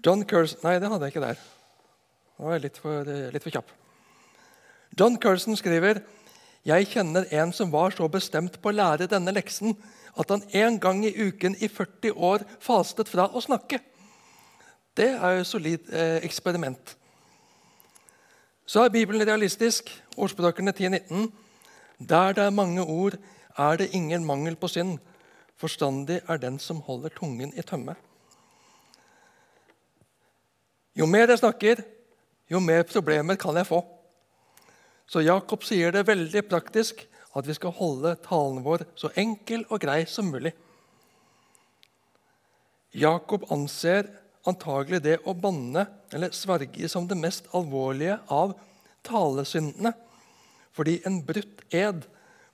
John 0.00 0.24
Curson 0.24 0.62
Nei, 0.64 0.78
det 0.80 0.88
hadde 0.88 1.04
jeg 1.04 1.12
ikke 1.12 1.26
der. 1.26 1.42
Nå 2.38 2.46
var 2.46 2.56
jeg 2.56 2.64
litt 2.64 2.78
for, 2.80 3.10
litt 3.34 3.44
for 3.44 3.52
kjapp. 3.52 3.74
John 4.96 5.18
Curson 5.20 5.58
skriver 5.60 6.00
jeg 6.66 6.90
kjenner 6.92 7.24
en 7.32 7.54
som 7.56 7.70
var 7.72 7.94
så 7.96 8.08
bestemt 8.12 8.58
på 8.60 8.68
å 8.68 8.76
lære 8.76 9.08
denne 9.08 9.32
leksen 9.32 9.76
at 10.20 10.32
han 10.32 10.42
en 10.56 10.76
gang 10.80 11.04
i 11.08 11.12
uken 11.16 11.54
i 11.56 11.68
40 11.72 12.16
år 12.16 12.44
fastet 12.60 13.08
fra 13.08 13.28
å 13.32 13.40
snakke. 13.40 13.78
Det 14.96 15.08
er 15.14 15.36
jo 15.36 15.44
et 15.44 15.48
solid 15.48 15.92
eh, 15.94 16.18
eksperiment. 16.26 16.96
Så 18.70 18.84
er 18.86 18.92
Bibelen 18.94 19.26
realistisk. 19.26 19.88
Ordspråkene 20.16 20.70
10-19. 20.70 21.30
Der 21.98 22.32
det 22.32 22.44
er 22.44 22.50
mange 22.54 22.82
ord, 22.82 23.16
er 23.58 23.76
det 23.76 23.88
ingen 23.92 24.24
mangel 24.24 24.54
på 24.56 24.68
synd. 24.68 24.98
Forstandig 25.56 26.20
er 26.28 26.36
den 26.36 26.58
som 26.58 26.80
holder 26.80 27.08
tungen 27.08 27.50
i 27.58 27.62
tømme. 27.62 27.96
Jo 30.94 31.06
mer 31.06 31.26
jeg 31.26 31.38
snakker, 31.38 31.82
jo 32.50 32.60
mer 32.60 32.82
problemer 32.82 33.34
kan 33.34 33.56
jeg 33.56 33.66
få. 33.66 33.82
Så 35.06 35.18
Jakob 35.26 35.66
sier 35.66 35.90
det 35.90 36.06
veldig 36.06 36.46
praktisk 36.46 37.02
at 37.36 37.46
vi 37.46 37.54
skal 37.58 37.74
holde 37.74 38.14
talen 38.22 38.62
vår 38.62 38.86
så 38.94 39.10
enkel 39.16 39.66
og 39.68 39.80
grei 39.80 40.04
som 40.06 40.30
mulig. 40.30 40.54
Jakob 42.94 43.50
anser 43.50 44.06
antagelig 44.48 45.02
det 45.04 45.18
å 45.28 45.34
banne 45.36 45.84
eller 46.14 46.34
sverge 46.36 46.88
som 46.88 47.08
det 47.08 47.18
mest 47.18 47.48
alvorlige 47.56 48.18
av 48.32 48.54
talesyndene, 49.06 49.92
fordi 50.72 51.00
en 51.08 51.20
brutt 51.26 51.64
ed 51.74 52.06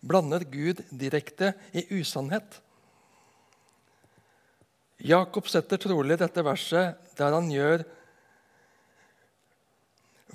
blander 0.07 0.45
Gud 0.51 0.83
direkte 0.91 1.53
i 1.77 1.85
usannhet. 1.99 2.61
Jakob 5.07 5.49
setter 5.51 5.81
trolig 5.81 6.17
dette 6.19 6.45
verset 6.45 7.17
der 7.19 7.37
han 7.37 7.51
gjør 7.53 7.85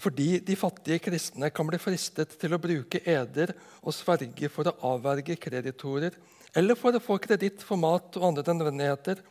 fordi 0.02 0.40
de 0.42 0.56
fattige 0.58 1.02
kristne 1.04 1.52
kan 1.54 1.68
bli 1.68 1.78
fristet 1.82 2.34
til 2.42 2.56
å 2.56 2.62
bruke 2.62 3.02
eder 3.06 3.54
og 3.82 3.94
sverge 3.94 4.50
for 4.50 4.70
å 4.70 4.94
avverge 4.94 5.36
kreditorer 5.38 6.16
eller 6.58 6.78
for 6.80 6.96
å 6.96 7.04
få 7.04 7.20
kreditt 7.22 7.62
for 7.66 7.80
mat 7.80 8.18
og 8.18 8.26
andre 8.32 8.56
nødvendigheter, 8.56 9.22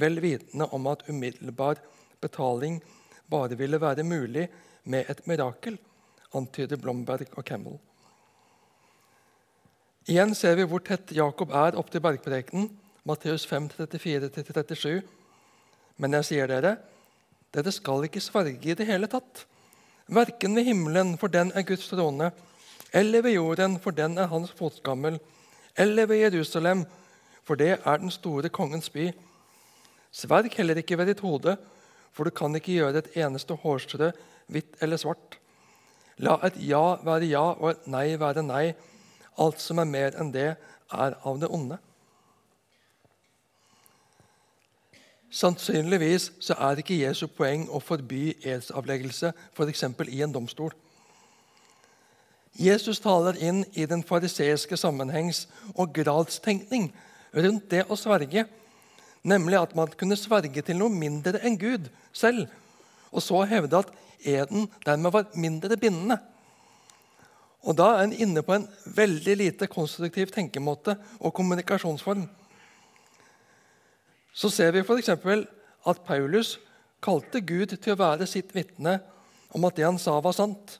vel 0.00 0.20
vitende 0.22 0.68
om 0.76 0.86
at 0.90 1.04
umiddelbar 1.08 1.80
betaling 2.22 2.80
bare 3.30 3.58
ville 3.58 3.80
være 3.80 4.04
mulig 4.06 4.46
med 4.84 5.10
et 5.10 5.26
mirakel, 5.26 5.78
antyder 6.34 6.78
Blomberg 6.80 7.26
og 7.34 7.44
Campbell. 7.44 7.78
Igjen 10.06 10.34
ser 10.38 10.54
vi 10.54 10.66
hvor 10.70 10.84
tett 10.86 11.10
Jakob 11.16 11.50
er 11.50 11.76
opp 11.78 11.90
til 11.90 12.02
bergprekenen, 12.04 12.68
Matteus 13.06 13.46
5, 13.46 13.70
34-37. 13.78 15.00
Men 15.98 16.14
jeg 16.18 16.28
sier 16.28 16.50
dere, 16.50 16.76
dere 17.54 17.72
skal 17.74 18.06
ikke 18.06 18.22
sverge 18.22 18.70
i 18.70 18.76
det 18.78 18.86
hele 18.86 19.08
tatt. 19.10 19.46
Verken 20.06 20.54
ved 20.54 20.68
himmelen, 20.68 21.16
for 21.18 21.32
den 21.32 21.50
er 21.54 21.66
Guds 21.66 21.88
trone, 21.90 22.30
eller 22.94 23.24
ved 23.26 23.34
jorden, 23.34 23.78
for 23.82 23.90
den 23.90 24.18
er 24.18 24.30
hans 24.30 24.52
fotskammel, 24.54 25.18
eller 25.76 26.06
ved 26.06 26.22
Jerusalem, 26.22 26.84
for 27.42 27.58
det 27.58 27.72
er 27.78 27.98
den 27.98 28.10
store 28.10 28.48
kongens 28.48 28.90
by. 28.90 29.08
Sverg 30.12 30.54
heller 30.56 30.78
ikke 30.80 30.98
ved 30.98 31.12
ditt 31.12 31.24
hode, 31.24 31.56
for 32.12 32.24
du 32.24 32.32
kan 32.32 32.54
ikke 32.56 32.78
gjøre 32.78 33.02
et 33.02 33.16
eneste 33.20 33.54
hårstrø 33.60 34.10
hvitt 34.52 34.78
eller 34.82 35.00
svart. 35.00 35.38
La 36.18 36.38
et 36.46 36.56
ja 36.64 36.96
være 37.04 37.28
ja 37.28 37.44
og 37.52 37.70
et 37.74 37.90
nei 37.92 38.06
være 38.20 38.44
nei. 38.46 38.70
Alt 39.36 39.60
som 39.60 39.82
er 39.82 39.90
mer 39.90 40.16
enn 40.16 40.32
det, 40.32 40.54
er 40.92 41.16
av 41.26 41.40
det 41.42 41.50
onde. 41.52 41.76
Sannsynligvis 45.36 46.30
så 46.40 46.54
er 46.62 46.80
ikke 46.80 46.96
Jesu 46.96 47.26
poeng 47.28 47.66
å 47.68 47.82
forby 47.82 48.30
edsavleggelse 48.46 49.34
f.eks. 49.52 49.82
i 50.08 50.22
en 50.24 50.32
domstol. 50.32 50.72
Jesus 52.56 53.02
taler 53.04 53.36
inn 53.44 53.64
i 53.76 53.84
den 53.84 54.00
fariseiske 54.06 54.78
sammenhengs- 54.80 55.44
og 55.74 55.92
gradstenkning 55.92 56.88
rundt 57.34 57.66
det 57.70 57.82
å 57.90 57.98
sverge, 58.00 58.46
nemlig 59.26 59.58
at 59.58 59.74
man 59.76 59.92
kunne 59.98 60.18
sverge 60.18 60.62
til 60.62 60.78
noe 60.78 60.92
mindre 60.92 61.40
enn 61.44 61.58
Gud 61.58 61.90
selv, 62.14 62.46
og 63.10 63.22
så 63.24 63.42
hevde 63.50 63.82
at 63.82 63.92
eden 64.26 64.68
dermed 64.86 65.12
var 65.14 65.30
mindre 65.34 65.76
bindende. 65.76 66.18
Og 67.66 67.74
Da 67.76 67.86
er 67.96 68.04
en 68.04 68.12
inne 68.12 68.42
på 68.46 68.54
en 68.54 68.68
veldig 68.94 69.36
lite 69.36 69.66
konstruktiv 69.66 70.30
tenkemåte 70.30 70.96
og 71.20 71.34
kommunikasjonsform. 71.34 72.28
Så 74.32 74.50
ser 74.50 74.70
vi 74.70 74.84
f.eks. 74.84 75.08
at 75.86 76.02
Paulus 76.06 76.58
kalte 77.02 77.40
Gud 77.40 77.66
til 77.76 77.92
å 77.92 77.98
være 77.98 78.26
sitt 78.26 78.54
vitne 78.54 79.00
om 79.50 79.64
at 79.64 79.76
det 79.76 79.86
han 79.86 79.98
sa, 79.98 80.20
var 80.20 80.32
sant. 80.36 80.78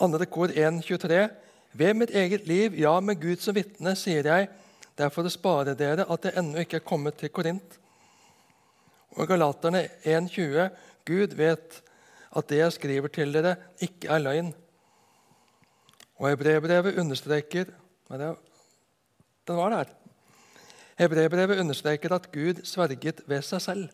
Andre 0.00 0.26
kor 0.26 0.52
1, 0.52 0.82
23. 0.84 1.28
Ved 1.72 1.94
mitt 1.94 2.10
eget 2.10 2.46
liv, 2.46 2.78
ja, 2.78 3.00
med 3.00 3.20
Gud 3.20 3.42
som 3.42 3.56
vitne, 3.56 3.96
sier 3.96 4.26
jeg, 4.28 4.48
det 4.96 5.04
er 5.04 5.12
for 5.12 5.28
å 5.28 5.32
spare 5.32 5.74
dere 5.76 6.06
at 6.08 6.24
jeg 6.24 6.38
ennå 6.40 6.62
ikke 6.62 6.80
er 6.80 6.88
kommet 6.88 7.18
til 7.20 7.32
Korint. 7.34 7.76
Og 9.16 9.28
Galaterne 9.28 9.82
1,20.: 10.04 10.70
Gud 11.06 11.34
vet 11.36 11.82
at 12.36 12.48
det 12.48 12.60
jeg 12.60 12.72
skriver 12.72 13.12
til 13.12 13.32
dere, 13.32 13.56
ikke 13.80 14.08
er 14.12 14.24
løgn. 14.24 14.50
Og 16.16 16.30
Hebrebrevet 16.30 16.98
understreker 17.00 17.72
Den 18.08 19.56
var 19.56 19.70
der. 19.70 19.90
Hebrebrevet 20.98 21.60
understreker 21.60 22.14
at 22.14 22.32
Gud 22.32 22.64
sverget 22.64 23.20
ved 23.26 23.42
seg 23.42 23.62
selv. 23.62 23.88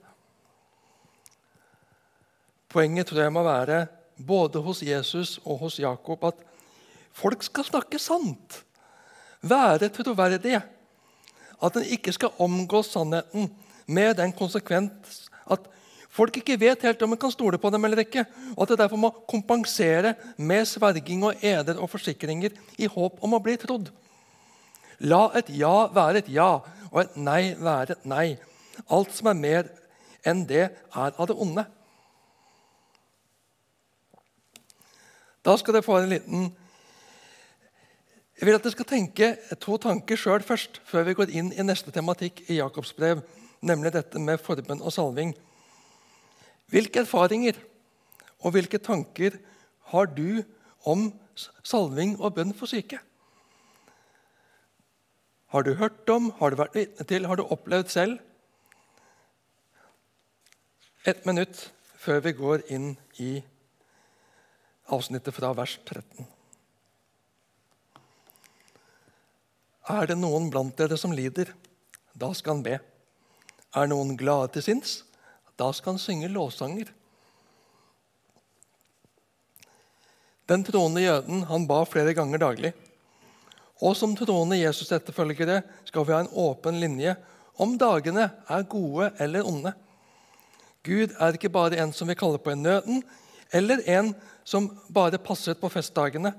Poenget 2.69 3.07
tror 3.07 3.23
jeg 3.23 3.33
må 3.33 3.43
være 3.45 3.87
både 4.17 4.63
hos 4.63 4.83
Jesus 4.83 5.39
og 5.45 5.59
hos 5.59 5.79
Jakob 5.81 6.25
at 6.25 6.39
folk 7.13 7.43
skal 7.43 7.65
snakke 7.65 7.99
sant, 7.99 8.63
være 9.43 9.91
troverdige. 9.93 10.63
At 11.63 11.77
en 11.79 11.87
ikke 11.95 12.15
skal 12.15 12.35
omgå 12.43 12.83
sannheten 12.87 13.51
med 13.87 14.17
den 14.19 14.33
konsekvens 14.35 15.29
at 15.51 15.67
folk 16.13 16.37
ikke 16.37 16.59
vet 16.61 16.85
helt 16.87 17.03
om 17.03 17.15
en 17.15 17.21
kan 17.21 17.33
stole 17.33 17.59
på 17.59 17.71
dem 17.73 17.85
eller 17.85 18.03
ikke, 18.05 18.25
og 18.57 18.65
at 18.65 18.73
det 18.73 18.79
derfor 18.83 19.01
må 19.01 19.11
kompensere 19.29 20.15
med 20.37 20.67
sverging 20.69 21.25
og 21.25 21.43
eder 21.43 21.81
og 21.81 21.91
forsikringer 21.91 22.55
i 22.79 22.91
håp 22.91 23.23
om 23.25 23.37
å 23.37 23.43
bli 23.43 23.57
trodd. 23.61 23.91
La 25.03 25.29
et 25.39 25.49
ja 25.51 25.89
være 25.95 26.23
et 26.23 26.31
ja, 26.31 26.61
og 26.93 26.99
et 27.03 27.15
nei 27.17 27.55
være 27.59 27.97
et 27.97 28.05
nei. 28.07 28.27
Alt 28.93 29.15
som 29.17 29.31
er 29.33 29.39
mer 29.39 29.71
enn 30.27 30.45
det, 30.47 30.69
er 30.71 31.17
av 31.19 31.27
det 31.27 31.35
onde. 31.35 31.65
Da 35.43 35.57
skal 35.59 35.75
dere 35.75 35.87
få 35.87 35.99
en 35.99 36.13
liten 36.13 36.51
Jeg 38.39 38.49
vil 38.49 38.57
at 38.57 38.65
dere 38.65 38.75
skal 38.75 38.89
tenke 38.89 39.29
to 39.61 39.77
tanker 39.81 40.19
sjøl 40.19 40.43
først, 40.47 40.81
før 40.89 41.07
vi 41.07 41.17
går 41.19 41.33
inn 41.37 41.53
i 41.53 41.65
neste 41.67 41.93
tematikk 41.95 42.43
i 42.49 42.59
Jakobs 42.59 42.95
brev, 42.97 43.21
nemlig 43.63 43.93
dette 43.95 44.19
med 44.19 44.41
forbønn 44.43 44.83
og 44.83 44.95
salving. 44.95 45.35
Hvilke 46.73 47.05
erfaringer 47.05 47.61
og 48.43 48.57
hvilke 48.57 48.81
tanker 48.83 49.37
har 49.93 50.09
du 50.17 50.43
om 50.89 51.11
salving 51.63 52.17
og 52.19 52.35
bønn 52.39 52.57
for 52.57 52.71
syke? 52.71 52.99
Har 55.53 55.63
du 55.63 55.75
hørt 55.77 56.09
om, 56.09 56.31
har 56.41 56.51
du 56.51 56.57
vært 56.57 56.77
vitne 56.79 57.05
til, 57.05 57.27
har 57.29 57.37
du 57.37 57.45
opplevd 57.45 57.93
selv? 57.93 58.19
Et 61.05 61.27
minutt 61.29 61.67
før 62.01 62.23
vi 62.25 62.33
går 62.39 62.63
inn 62.73 62.95
i 63.21 63.35
avsnittet 64.89 65.35
fra 65.37 65.53
vers 65.55 65.77
13. 65.85 66.25
Er 69.91 70.07
det 70.07 70.19
noen 70.21 70.47
blant 70.51 70.77
dere 70.79 70.97
som 70.99 71.15
lider? 71.15 71.51
Da 72.15 72.31
skal 72.37 72.59
han 72.59 72.67
be. 72.67 72.79
Er 73.75 73.89
noen 73.91 74.15
glade 74.21 74.53
til 74.55 74.67
sinns? 74.67 75.01
Da 75.59 75.73
skal 75.75 75.97
han 75.97 76.03
synge 76.03 76.31
lovsanger. 76.31 76.93
Den 80.47 80.65
troende 80.67 81.03
jøden 81.03 81.45
han 81.49 81.67
ba 81.67 81.83
flere 81.89 82.15
ganger 82.15 82.43
daglig. 82.43 82.73
Og 83.83 83.97
som 83.99 84.15
troende 84.15 84.61
Jesus-etterfølgere 84.61 85.63
skal 85.89 86.07
vi 86.07 86.15
ha 86.15 86.23
en 86.23 86.35
åpen 86.39 86.79
linje 86.83 87.17
om 87.63 87.75
dagene 87.79 88.29
er 88.31 88.69
gode 88.71 89.11
eller 89.23 89.47
onde. 89.47 89.73
Gud 90.83 91.15
er 91.19 91.37
ikke 91.37 91.51
bare 91.53 91.79
en 91.83 91.93
som 91.95 92.11
vi 92.11 92.19
kaller 92.19 92.43
på 92.43 92.55
i 92.55 92.59
nøden, 92.59 93.03
eller 93.55 93.83
en 93.91 94.13
som 94.45 94.69
bare 94.91 95.21
passet 95.23 95.61
på 95.61 95.71
festdagene. 95.71 96.33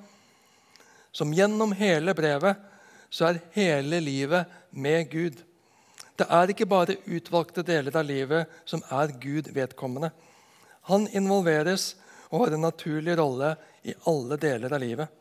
Som 1.12 1.34
gjennom 1.36 1.76
hele 1.78 2.16
brevet 2.18 2.60
så 3.14 3.30
er 3.30 3.42
hele 3.54 4.00
livet 4.02 4.50
med 4.74 5.06
Gud. 5.12 5.36
Det 6.18 6.26
er 6.30 6.50
ikke 6.50 6.70
bare 6.70 6.98
utvalgte 7.06 7.66
deler 7.66 7.94
av 7.98 8.08
livet 8.10 8.62
som 8.70 8.82
er 8.94 9.14
Gud 9.22 9.52
vedkommende. 9.54 10.10
Han 10.90 11.06
involveres 11.14 11.94
og 12.32 12.46
har 12.48 12.56
en 12.56 12.66
naturlig 12.66 13.18
rolle 13.20 13.54
i 13.86 13.94
alle 14.10 14.38
deler 14.42 14.74
av 14.74 14.82
livet. 14.82 15.20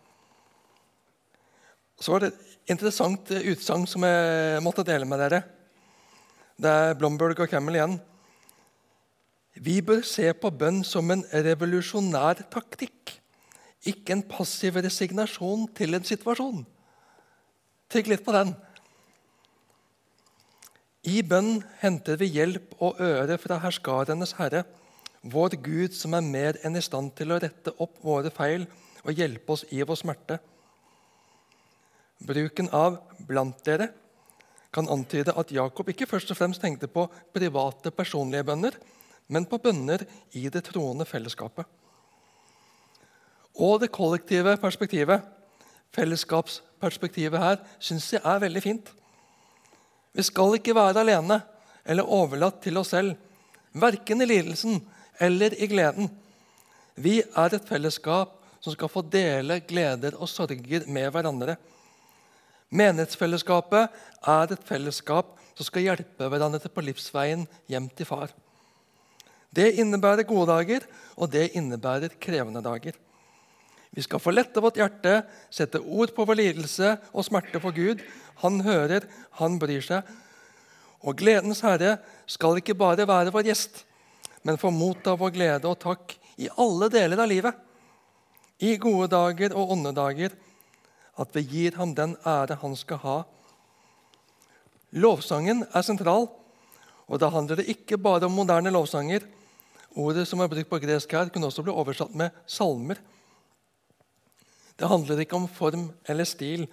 Så 2.01 2.15
var 2.15 2.25
det 2.25 2.33
et 2.33 2.73
interessant 2.73 3.29
utsagn 3.29 3.85
som 3.87 4.09
jeg 4.09 4.65
måtte 4.65 4.87
dele 4.89 5.07
med 5.09 5.21
dere. 5.23 5.43
Det 6.57 6.73
er 6.73 6.97
Blomberg 6.99 7.45
og 7.45 7.51
Campbell 7.53 7.77
igjen. 7.77 7.99
Vi 9.61 9.81
bør 9.85 10.01
se 10.07 10.31
på 10.33 10.49
bønn 10.49 10.81
som 10.87 11.13
en 11.13 11.27
revolusjonær 11.29 12.41
taktikk, 12.53 13.19
ikke 13.85 14.17
en 14.17 14.25
passiv 14.25 14.81
resignasjon 14.81 15.69
til 15.77 15.99
en 15.99 16.07
situasjon. 16.09 16.63
Tenk 17.93 18.07
litt 18.09 18.23
på 18.25 18.33
den. 18.33 18.55
I 21.13 21.19
bønn 21.29 21.59
henter 21.83 22.17
vi 22.17 22.31
hjelp 22.33 22.71
og 22.81 23.01
øre 23.05 23.37
fra 23.43 23.59
herskarenes 23.61 24.33
herre, 24.39 24.63
vår 25.21 25.59
Gud 25.61 25.93
som 25.93 26.17
er 26.17 26.25
mer 26.25 26.57
enn 26.65 26.79
i 26.79 26.83
stand 26.83 27.13
til 27.19 27.35
å 27.35 27.41
rette 27.43 27.75
opp 27.85 27.99
våre 28.01 28.33
feil 28.33 28.65
og 29.03 29.19
hjelpe 29.19 29.53
oss 29.53 29.67
i 29.77 29.83
vår 29.85 29.99
smerte. 30.01 30.39
Bruken 32.23 32.71
av 32.73 32.97
'blant 33.19 33.61
dere' 33.67 33.91
kan 34.73 34.89
antyde 34.89 35.37
at 35.37 35.53
Jakob 35.53 35.89
ikke 35.89 36.09
først 36.09 36.31
og 36.31 36.39
fremst 36.39 36.63
tenkte 36.63 36.89
på 36.89 37.05
private, 37.35 37.91
personlige 37.91 38.45
bønner, 38.45 38.73
men 39.29 39.45
på 39.45 39.59
bønner 39.59 40.07
i 40.33 40.49
det 40.49 40.65
troende 40.65 41.05
fellesskapet. 41.05 41.67
Og 43.61 43.81
det 43.81 43.93
kollektive 43.93 44.57
perspektivet, 44.57 45.21
fellesskapsperspektivet 45.97 47.41
her, 47.41 47.61
syns 47.83 48.11
jeg 48.15 48.23
er 48.25 48.43
veldig 48.43 48.63
fint. 48.65 48.93
Vi 50.13 50.25
skal 50.27 50.59
ikke 50.59 50.77
være 50.77 51.05
alene 51.05 51.41
eller 51.85 52.09
overlatt 52.09 52.61
til 52.65 52.79
oss 52.81 52.93
selv, 52.95 53.17
verken 53.73 54.23
i 54.23 54.29
lidelsen 54.29 54.81
eller 55.23 55.55
i 55.57 55.69
gleden. 55.71 56.11
Vi 56.95 57.21
er 57.23 57.55
et 57.57 57.69
fellesskap 57.69 58.39
som 58.63 58.75
skal 58.75 58.91
få 58.93 59.03
dele 59.03 59.61
gleder 59.67 60.17
og 60.19 60.31
sorger 60.31 60.87
med 60.87 61.09
hverandre. 61.15 61.57
Menighetsfellesskapet 62.73 64.03
er 64.33 64.53
et 64.53 64.69
fellesskap 64.69 65.35
som 65.53 65.67
skal 65.67 65.89
hjelpe 65.89 66.29
hverandre 66.31 66.71
på 66.73 66.85
livsveien 66.85 67.45
hjem 67.69 67.89
til 67.97 68.09
far. 68.09 68.33
Det 69.53 69.75
innebærer 69.83 70.25
gode 70.25 70.49
dager, 70.49 70.87
og 71.17 71.29
det 71.33 71.51
innebærer 71.59 72.15
krevende 72.21 72.63
dager. 72.65 72.97
Vi 73.93 74.03
skal 74.03 74.23
få 74.25 74.33
lette 74.33 74.61
vårt 74.65 74.79
hjerte, 74.81 75.21
sette 75.53 75.81
ord 75.81 76.15
på 76.17 76.25
vår 76.25 76.39
lidelse 76.39 76.95
og 77.13 77.27
smerte 77.27 77.61
for 77.61 77.77
Gud. 77.77 78.01
Han 78.41 78.63
hører, 78.65 79.05
han 79.37 79.59
bryr 79.61 79.85
seg. 79.85 80.09
Og 81.05 81.19
gledens 81.21 81.61
herre 81.61 81.99
skal 82.31 82.57
ikke 82.61 82.79
bare 82.79 83.05
være 83.09 83.35
vår 83.35 83.51
gjest, 83.51 83.83
men 84.49 84.61
få 84.61 84.73
motta 84.73 85.17
vår 85.19 85.35
glede 85.35 85.69
og 85.69 85.81
takk 85.83 86.17
i 86.41 86.49
alle 86.57 86.89
deler 86.93 87.21
av 87.21 87.29
livet. 87.29 87.59
I 88.63 88.79
gode 88.81 89.11
dager 89.13 89.53
og 89.59 89.75
onde 89.77 89.93
dager. 89.93 90.33
At 91.21 91.35
vi 91.37 91.43
gir 91.45 91.77
ham 91.77 91.93
den 91.93 92.15
ære 92.25 92.57
han 92.63 92.77
skal 92.79 93.01
ha. 93.03 93.17
Lovsangen 94.97 95.67
er 95.69 95.85
sentral. 95.85 96.31
Og 97.13 97.21
da 97.21 97.29
handler 97.29 97.61
det 97.61 97.69
ikke 97.69 97.99
bare 98.01 98.25
om 98.25 98.33
moderne 98.33 98.73
lovsanger. 98.73 99.27
Ordet 99.93 100.25
som 100.29 100.41
er 100.41 100.49
brukt 100.49 100.71
på 100.71 100.81
gresk 100.81 101.13
her, 101.13 101.29
kunne 101.29 101.51
også 101.51 101.65
bli 101.67 101.75
oversatt 101.75 102.15
med 102.17 102.33
salmer. 102.49 102.97
Det 104.83 104.89
handler 104.91 105.21
ikke 105.23 105.39
om 105.39 105.45
form 105.47 105.85
eller 106.11 106.27
stil, 106.27 106.65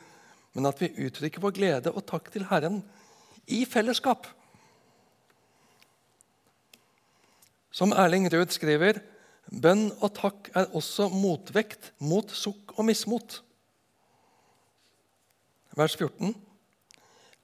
men 0.58 0.66
at 0.66 0.80
vi 0.82 0.90
uttrykker 1.06 1.44
vår 1.44 1.52
glede 1.54 1.92
og 1.94 2.08
takk 2.10 2.32
til 2.34 2.48
Herren 2.50 2.80
i 3.46 3.60
fellesskap. 3.70 4.26
Som 7.70 7.94
Erling 7.94 8.26
Ruud 8.34 8.50
skriver, 8.50 8.98
bønn 9.62 9.92
og 10.02 10.10
takk 10.18 10.50
er 10.58 10.74
også 10.74 11.06
motvekt 11.14 11.92
mot 12.02 12.34
sukk 12.34 12.74
og 12.80 12.88
mismot. 12.90 13.44
Vers 15.78 15.94
14. 15.94 16.34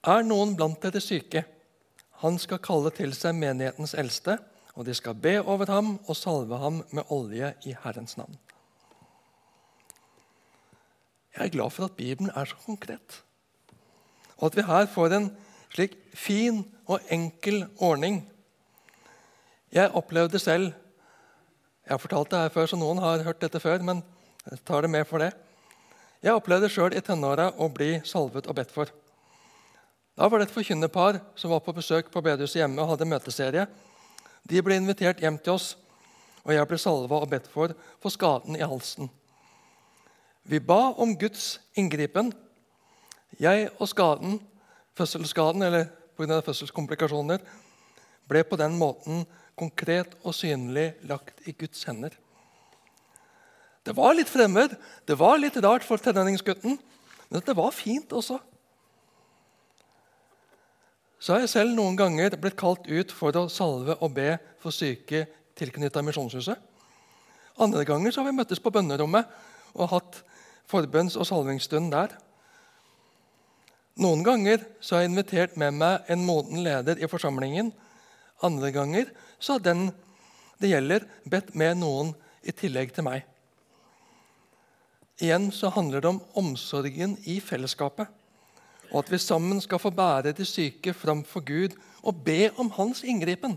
Er 0.02 0.26
noen 0.26 0.56
blant 0.58 0.82
dere 0.82 0.98
syke? 1.02 1.44
Han 2.26 2.42
skal 2.42 2.58
kalle 2.58 2.90
til 2.90 3.14
seg 3.14 3.38
menighetens 3.38 3.94
eldste, 3.94 4.40
og 4.74 4.90
de 4.90 4.98
skal 4.98 5.14
be 5.14 5.38
over 5.44 5.70
ham 5.70 5.94
og 6.08 6.18
salve 6.18 6.58
ham 6.58 6.82
med 6.90 7.06
olje 7.14 7.54
i 7.70 7.78
Herrens 7.86 8.18
navn. 8.18 8.34
Jeg 11.36 11.44
er 11.44 11.52
glad 11.52 11.70
for 11.70 11.84
at 11.84 11.96
Bibelen 11.96 12.30
er 12.34 12.44
så 12.44 12.56
konkret, 12.64 13.22
og 14.36 14.46
at 14.46 14.56
vi 14.56 14.64
her 14.64 14.86
får 14.86 15.12
en 15.16 15.30
slik 15.74 15.96
fin 16.14 16.62
og 16.86 17.00
enkel 17.12 17.66
ordning. 17.76 18.22
Jeg 19.72 19.90
opplevde 19.90 20.38
selv 20.38 20.72
Jeg 21.86 21.94
har 21.94 21.98
fortalt 22.02 22.30
det 22.30 22.38
her 22.38 22.48
før, 22.48 22.66
så 22.66 22.76
noen 22.76 22.98
har 22.98 23.22
hørt 23.22 23.40
dette 23.40 23.60
før, 23.62 23.78
men 23.78 24.00
jeg 24.50 24.58
tar 24.66 24.80
det 24.82 24.90
med 24.90 25.04
for 25.06 25.22
det. 25.22 25.28
Jeg 26.18 26.34
opplevde 26.34 26.66
sjøl 26.66 26.96
i 26.98 27.02
tenåra 27.04 27.52
å 27.62 27.68
bli 27.70 28.00
salvet 28.02 28.48
og 28.50 28.56
bedt 28.58 28.72
for. 28.74 28.90
Da 30.18 30.26
var 30.26 30.42
det 30.42 30.48
et 30.48 30.54
forkynnerpar 30.56 31.20
som 31.38 31.52
var 31.54 31.62
på 31.62 31.76
besøk 31.76 32.10
på 32.10 32.22
bedehuset 32.26 32.58
hjemme 32.58 32.82
og 32.82 32.90
hadde 32.90 33.06
møteserie. 33.06 33.68
De 34.42 34.62
ble 34.66 34.80
invitert 34.80 35.22
hjem 35.22 35.38
til 35.38 35.54
oss, 35.54 35.76
og 36.42 36.56
jeg 36.56 36.66
ble 36.66 36.80
salva 36.82 37.20
og 37.22 37.30
bedt 37.30 37.46
for 37.52 37.76
for 38.02 38.10
skaden 38.10 38.58
i 38.58 38.66
halsen. 38.66 39.06
Vi 40.46 40.60
ba 40.62 40.94
om 40.96 41.14
Guds 41.18 41.58
inngripen. 41.74 42.32
Jeg 43.40 43.68
og 43.78 43.88
skaden, 43.90 44.38
fødselsskaden 44.96 45.62
eller 45.62 45.88
pga. 46.16 46.40
fødselskomplikasjoner, 46.40 47.38
ble 48.28 48.44
på 48.44 48.56
den 48.56 48.78
måten 48.78 49.26
konkret 49.58 50.14
og 50.22 50.34
synlig 50.34 50.94
lagt 51.02 51.40
i 51.46 51.52
Guds 51.52 51.84
hender. 51.84 52.10
Det 53.86 53.94
var 53.96 54.14
litt 54.14 54.30
fremmed, 54.30 54.74
det 55.06 55.18
var 55.18 55.38
litt 55.38 55.56
rart 55.62 55.84
for 55.84 55.96
tenåringsgutten, 55.96 56.78
men 57.30 57.42
det 57.46 57.56
var 57.56 57.70
fint 57.70 58.12
også 58.12 58.40
så 61.26 61.34
har 61.34 61.42
jeg 61.42 61.50
selv 61.50 61.72
noen 61.74 61.96
ganger 61.98 62.36
blitt 62.38 62.58
kalt 62.60 62.84
ut 62.86 63.10
for 63.10 63.34
å 63.34 63.48
salve 63.50 63.96
og 64.04 64.12
be 64.14 64.36
for 64.62 64.74
syke 64.74 65.24
tilknytta 65.58 66.02
Misjonshuset. 66.04 66.60
Andre 67.58 67.82
ganger 67.88 68.12
så 68.12 68.20
har 68.20 68.28
vi 68.28 68.36
møttes 68.36 68.60
på 68.62 68.70
bønnerommet 68.70 69.26
og 69.74 69.90
hatt 69.90 70.20
forbønns- 70.70 71.16
og 71.18 71.28
salvingsstund 71.28 71.92
der. 71.92 72.16
Noen 73.96 74.24
ganger 74.24 74.64
så 74.80 74.96
har 74.96 75.04
jeg 75.04 75.12
invitert 75.12 75.56
med 75.56 75.78
meg 75.78 76.10
en 76.12 76.24
moden 76.26 76.64
leder 76.64 77.00
i 77.00 77.08
forsamlingen. 77.08 77.72
Andre 78.44 78.72
ganger 78.74 79.12
så 79.38 79.56
har 79.56 79.64
den 79.64 79.88
det 80.60 80.70
gjelder, 80.72 81.04
bedt 81.28 81.54
med 81.54 81.76
noen 81.80 82.14
i 82.40 82.52
tillegg 82.52 82.94
til 82.96 83.04
meg. 83.04 83.24
Igjen 85.20 85.50
så 85.52 85.68
handler 85.72 86.00
det 86.00 86.12
om 86.12 86.22
omsorgen 86.36 87.16
i 87.28 87.40
fellesskapet 87.44 88.08
og 88.90 89.02
at 89.02 89.12
vi 89.12 89.18
sammen 89.20 89.60
skal 89.62 89.80
få 89.82 89.90
bære 89.94 90.34
de 90.36 90.44
syke 90.46 90.94
framfor 90.94 91.44
Gud 91.46 91.74
og 92.02 92.22
be 92.24 92.50
om 92.58 92.70
hans 92.76 93.02
inngripen. 93.04 93.56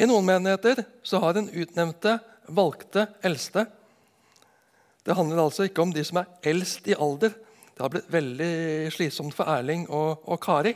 I 0.00 0.08
noen 0.08 0.26
menigheter 0.26 0.84
så 1.04 1.20
har 1.20 1.36
den 1.36 1.50
utnevnte 1.50 2.18
valgte 2.48 3.06
eldste. 3.24 3.66
Det 5.06 5.16
handler 5.16 5.42
altså 5.42 5.66
ikke 5.66 5.82
om 5.82 5.92
de 5.94 6.04
som 6.04 6.20
er 6.20 6.50
eldst 6.52 6.88
i 6.88 6.96
alder. 6.96 7.32
Det 7.74 7.84
har 7.84 7.92
blitt 7.92 8.12
veldig 8.12 8.92
slitsomt 8.92 9.34
for 9.36 9.48
Erling 9.48 9.86
og, 9.88 10.28
og 10.28 10.40
Kari. 10.42 10.74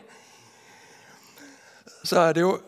Så 2.05 2.21
er 2.21 2.37
det 2.37 2.45
jo 2.45 2.59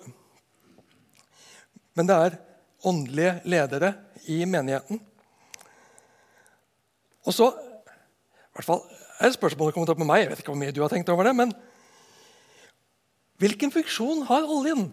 Men 1.97 2.09
det 2.09 2.17
er 2.17 2.35
åndelige 2.85 3.41
ledere 3.49 3.95
i 4.29 4.45
menigheten. 4.45 5.01
Og 7.25 7.35
så 7.35 7.49
i 7.49 8.59
hvert 8.59 8.69
fall 8.69 8.83
er 9.21 9.33
spørsmålet 9.33 9.75
kommet 9.75 9.89
opp 9.89 10.03
med 10.03 10.11
meg. 10.11 10.21
Jeg 10.21 10.31
vet 10.31 10.43
ikke 10.43 10.53
hvor 10.53 10.61
mye 10.61 10.75
du 10.77 10.83
har 10.85 10.93
tenkt 10.93 11.09
over 11.09 11.25
det, 11.25 11.33
men 11.37 11.55
Hvilken 13.37 13.73
funksjon 13.73 14.23
har 14.31 14.49
oljen? 14.49 14.87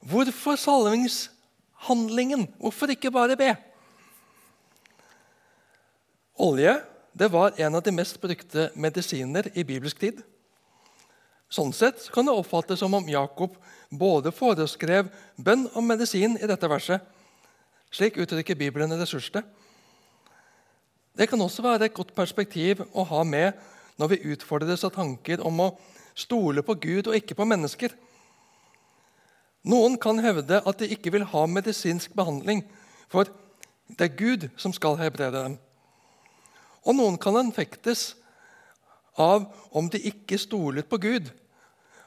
Hvorfor 0.00 0.56
salvingshandlingen? 0.56 2.46
Hvorfor 2.60 2.88
ikke 2.94 3.12
bare 3.12 3.36
be? 3.36 3.50
Olje 6.38 6.78
det 7.18 7.28
var 7.32 7.56
en 7.56 7.74
av 7.74 7.82
de 7.82 7.92
mest 7.92 8.20
brukte 8.22 8.68
medisiner 8.78 9.48
i 9.58 9.64
bibelsk 9.66 9.98
tid. 9.98 10.20
Sånn 11.50 11.72
sett 11.74 12.04
kan 12.14 12.28
det 12.28 12.34
oppfattes 12.36 12.78
som 12.78 12.94
om 12.94 13.08
Jakob 13.10 13.56
både 13.90 14.30
foreskrev 14.30 15.08
bønn 15.34 15.66
og 15.72 15.82
medisin 15.82 16.36
i 16.38 16.46
dette 16.46 16.70
verset. 16.70 17.02
Slik 17.90 18.20
uttrykker 18.20 18.58
Bibelen 18.58 18.92
ressursene. 19.00 19.42
Det 21.18 21.26
kan 21.26 21.40
også 21.42 21.64
være 21.64 21.88
et 21.88 21.96
godt 21.96 22.14
perspektiv 22.14 22.84
å 22.92 23.02
ha 23.08 23.24
med 23.26 23.56
når 23.98 24.12
vi 24.12 24.24
utfordres 24.36 24.84
av 24.86 24.94
tanker 24.94 25.42
om 25.42 25.64
å 25.64 25.72
stole 26.14 26.62
på 26.62 26.76
Gud 26.78 27.08
og 27.08 27.16
ikke 27.18 27.34
på 27.38 27.46
mennesker. 27.48 27.96
Noen 29.66 29.96
kan 29.98 30.20
hevde 30.22 30.60
at 30.62 30.78
de 30.78 30.92
ikke 30.94 31.10
vil 31.16 31.26
ha 31.32 31.48
medisinsk 31.50 32.14
behandling, 32.14 32.62
for 33.10 33.26
det 33.88 34.06
er 34.06 34.20
Gud 34.20 34.46
som 34.60 34.70
skal 34.76 35.00
helbrede 35.00 35.42
dem. 35.42 35.58
Og 36.88 36.96
noen 36.96 37.18
kan 37.20 37.36
anfektes 37.36 38.14
av 39.18 39.44
om 39.76 39.90
de 39.92 40.00
ikke 40.08 40.38
stoler 40.40 40.86
på 40.88 41.00
Gud. 41.02 41.28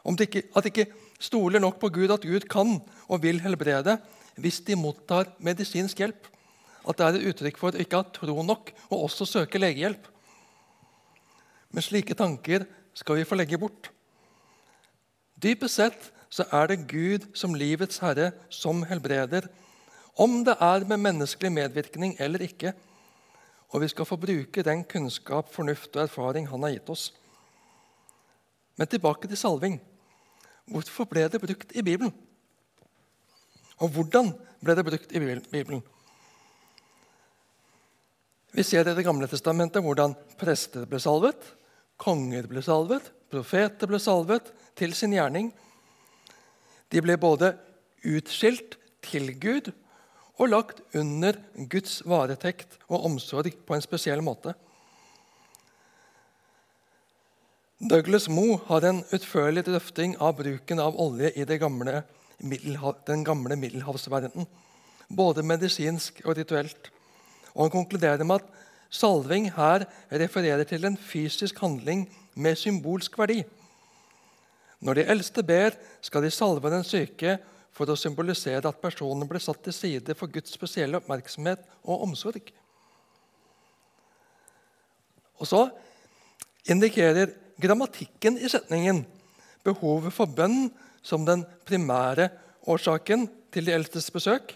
Om 0.07 0.17
de 0.17 0.25
ikke, 0.25 0.47
at 0.57 0.65
de 0.65 0.71
ikke 0.73 0.89
stoler 1.21 1.61
nok 1.61 1.77
på 1.81 1.91
Gud, 1.93 2.09
at 2.09 2.25
Gud 2.25 2.47
kan 2.49 2.79
og 3.07 3.21
vil 3.21 3.41
helbrede 3.43 3.99
hvis 4.41 4.61
de 4.65 4.77
mottar 4.79 5.29
medisinsk 5.43 5.99
hjelp 6.01 6.31
at 6.87 6.97
det 6.97 7.05
er 7.05 7.17
et 7.17 7.27
uttrykk 7.31 7.59
for 7.61 7.75
å 7.75 7.81
ikke 7.81 7.99
ha 7.99 8.07
tro 8.15 8.41
nok 8.45 8.71
og 8.89 9.05
også 9.05 9.27
søke 9.29 9.61
legehjelp. 9.61 10.07
Men 11.71 11.85
slike 11.85 12.17
tanker 12.17 12.65
skal 12.97 13.19
vi 13.19 13.27
få 13.27 13.37
legge 13.37 13.59
bort. 13.61 13.91
Dypest 15.41 15.77
sett 15.77 16.09
så 16.31 16.45
er 16.53 16.71
det 16.71 16.87
Gud 16.89 17.27
som 17.37 17.55
livets 17.57 18.01
herre 18.03 18.31
som 18.53 18.83
helbreder, 18.87 19.47
om 20.19 20.41
det 20.47 20.57
er 20.59 20.85
med 20.87 21.01
menneskelig 21.05 21.51
medvirkning 21.53 22.15
eller 22.19 22.43
ikke. 22.45 22.73
Og 23.71 23.83
vi 23.83 23.87
skal 23.91 24.07
få 24.07 24.17
bruke 24.19 24.63
den 24.67 24.83
kunnskap, 24.83 25.51
fornuft 25.53 25.95
og 25.95 26.03
erfaring 26.03 26.49
han 26.51 26.63
har 26.65 26.75
gitt 26.75 26.91
oss. 26.91 27.05
Men 28.75 28.89
tilbake 28.91 29.29
til 29.29 29.39
salving. 29.39 29.79
Hvorfor 30.71 31.07
ble 31.07 31.27
det 31.31 31.41
brukt 31.41 31.71
i 31.75 31.83
Bibelen? 31.83 32.11
Og 33.81 33.89
hvordan 33.95 34.33
ble 34.61 34.75
det 34.77 34.85
brukt 34.85 35.15
i 35.15 35.21
Bibelen? 35.23 35.81
Vi 38.51 38.63
ser 38.67 38.83
i 38.83 38.95
Det 38.95 39.05
gamle 39.05 39.27
testamentet 39.31 39.83
hvordan 39.83 40.13
prester 40.39 40.85
ble 40.85 40.99
salvet, 40.99 41.39
konger 41.95 42.47
ble 42.51 42.63
salvet, 42.65 43.05
profeter 43.31 43.87
ble 43.87 43.99
salvet 43.99 44.51
til 44.75 44.93
sin 44.93 45.15
gjerning. 45.15 45.53
De 46.91 46.99
ble 47.01 47.15
både 47.15 47.53
utskilt 48.03 48.75
til 49.05 49.31
Gud 49.39 49.71
og 50.41 50.49
lagt 50.49 50.81
under 50.97 51.37
Guds 51.69 51.99
varetekt 52.07 52.79
og 52.89 53.05
omsorg 53.05 53.53
på 53.67 53.77
en 53.77 53.83
spesiell 53.83 54.23
måte. 54.25 54.55
Douglas 57.81 58.27
Moe 58.29 58.59
har 58.67 58.85
en 58.85 59.03
utførlig 59.13 59.63
drøfting 59.65 60.15
av 60.21 60.35
bruken 60.37 60.81
av 60.81 60.97
olje 61.01 61.31
i 61.33 61.45
gamle 61.45 62.01
den 62.41 63.23
gamle 63.25 63.55
middelhavsverdenen, 63.57 64.47
både 65.09 65.45
medisinsk 65.45 66.23
og 66.25 66.37
rituelt. 66.37 66.89
Og 67.53 67.63
Han 67.63 67.71
konkluderer 67.71 68.23
med 68.23 68.41
at 68.41 68.49
salving 68.89 69.51
her 69.53 69.85
refererer 70.09 70.63
til 70.63 70.85
en 70.85 70.97
fysisk 70.97 71.59
handling 71.61 72.07
med 72.35 72.55
symbolsk 72.55 73.17
verdi. 73.17 73.43
Når 74.81 74.93
de 74.93 75.05
eldste 75.05 75.43
ber, 75.43 75.77
skal 76.01 76.23
de 76.23 76.31
salve 76.31 76.71
den 76.73 76.83
syke 76.83 77.37
for 77.71 77.89
å 77.89 77.97
symbolisere 77.99 78.67
at 78.67 78.81
personen 78.81 79.27
ble 79.29 79.39
satt 79.41 79.61
til 79.63 79.75
side 79.75 80.15
for 80.19 80.31
Guds 80.31 80.53
spesielle 80.53 80.99
oppmerksomhet 80.99 81.63
og 81.83 82.05
omsorg. 82.07 82.51
Og 85.41 85.49
så 85.49 85.63
indikerer 86.69 87.31
grammatikken 87.61 88.37
i 88.37 88.49
setningen 88.51 89.03
behovet 89.65 90.13
for 90.13 90.29
bønn 90.29 90.69
som 91.01 91.25
den 91.25 91.45
primære 91.65 92.29
årsaken 92.69 93.25
til 93.53 93.65
de 93.65 93.73
eldstes 93.73 94.11
besøk, 94.13 94.53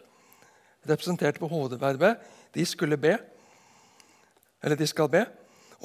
representert 0.85 1.39
på 1.41 1.49
hovedverbet 1.49 2.21
de 2.55 2.65
skulle 2.67 2.97
be. 3.01 3.15
Eller 4.63 4.77
de 4.79 4.87
skal 4.87 5.09
be. 5.11 5.25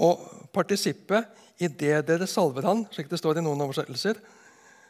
Og 0.01 0.21
partisippet 0.55 1.27
i 1.61 1.69
det 1.69 2.05
dere 2.09 2.29
salver 2.29 2.69
han, 2.69 2.85
slik 2.93 3.11
det 3.11 3.19
står 3.21 3.41
i 3.41 3.45
noen 3.45 3.61
oversettelser, 3.65 4.21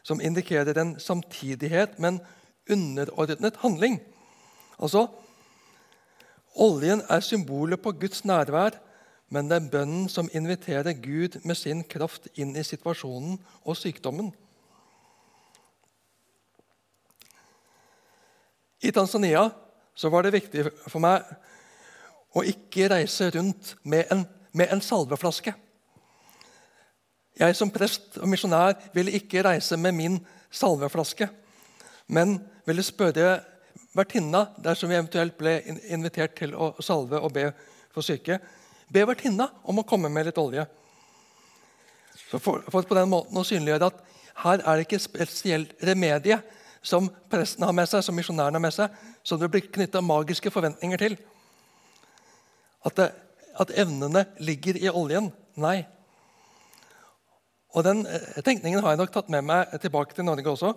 som 0.03 0.21
indikerer 0.21 0.77
en 0.77 0.99
samtidighet, 0.99 1.99
men 1.99 2.19
underordnet 2.69 3.59
handling. 3.61 3.99
Altså, 4.79 5.07
Oljen 6.55 7.01
er 7.09 7.23
symbolet 7.23 7.81
på 7.81 7.93
Guds 7.95 8.25
nærvær, 8.25 8.75
men 9.31 9.47
det 9.47 9.55
er 9.55 9.69
bønnen 9.71 10.09
som 10.11 10.29
inviterer 10.35 10.97
Gud 10.99 11.39
med 11.47 11.55
sin 11.55 11.83
kraft 11.87 12.27
inn 12.35 12.51
i 12.59 12.63
situasjonen 12.67 13.37
og 13.63 13.77
sykdommen. 13.79 14.33
I 18.81 18.91
Tanzania 18.91 19.45
var 20.03 20.25
det 20.25 20.33
viktig 20.33 20.65
for 20.89 20.99
meg 21.03 21.23
å 22.35 22.43
ikke 22.47 22.89
reise 22.91 23.29
rundt 23.35 23.75
med 23.83 24.11
en, 24.11 24.25
med 24.51 24.73
en 24.73 24.81
salveflaske. 24.83 25.53
Jeg 27.39 27.55
som 27.55 27.71
prest 27.71 28.17
og 28.19 28.27
misjonær 28.29 28.75
ville 28.93 29.13
ikke 29.15 29.43
reise 29.45 29.77
med 29.79 29.95
min 29.95 30.19
salveflaske, 30.51 31.29
men 32.11 32.39
ville 32.67 32.83
spørre 32.83 33.39
vertinna 33.95 34.45
dersom 34.63 34.91
vi 34.91 34.97
eventuelt 34.99 35.37
ble 35.39 35.57
invitert 35.91 36.35
til 36.39 36.55
å 36.55 36.73
salve 36.83 37.19
og 37.19 37.33
be 37.35 37.49
for 37.91 38.05
syke. 38.05 38.39
Be 38.91 39.03
vertinna 39.07 39.49
om 39.63 39.79
å 39.79 39.87
komme 39.87 40.11
med 40.11 40.27
litt 40.27 40.39
olje. 40.39 40.65
For, 42.31 42.39
for, 42.39 42.83
på 42.87 42.95
den 42.95 43.11
måten 43.11 43.37
å 43.39 43.45
synliggjøre 43.47 43.91
at 43.91 44.03
her 44.41 44.63
er 44.63 44.77
det 44.77 44.87
ikke 44.87 45.01
spesielt 45.03 45.73
remedie 45.83 46.39
som 46.81 47.09
presten 47.29 47.65
har 47.65 47.75
med 47.75 47.89
seg, 47.89 48.03
som 48.03 48.15
misjonæren 48.17 48.57
har 48.57 48.63
med 48.63 48.73
seg, 48.75 48.93
som 49.23 49.39
det 49.39 49.51
blir 49.51 49.67
knytta 49.67 50.01
magiske 50.03 50.51
forventninger 50.53 51.01
til. 51.01 51.17
At, 52.87 52.95
det, 52.97 53.09
at 53.59 53.73
evnene 53.77 54.25
ligger 54.41 54.79
i 54.79 54.89
oljen. 54.89 55.29
Nei. 55.61 55.83
Og 57.71 57.85
Den 57.87 58.03
eh, 58.05 58.41
tenkningen 58.43 58.83
har 58.83 58.93
jeg 58.93 59.01
nok 59.01 59.13
tatt 59.13 59.31
med 59.31 59.45
meg 59.47 59.71
tilbake 59.79 60.15
til 60.15 60.27
Norge 60.27 60.51
også. 60.51 60.73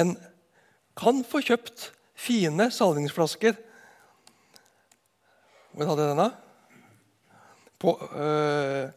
En 0.00 0.14
kan 0.98 1.22
få 1.24 1.40
kjøpt 1.42 1.90
fine 2.20 2.68
salvingsflasker 2.70 3.56
Hvor 5.70 5.86
hadde 5.86 6.04
jeg 6.04 6.12
denne? 6.12 6.28
På, 7.80 7.94
øh, 8.12 8.90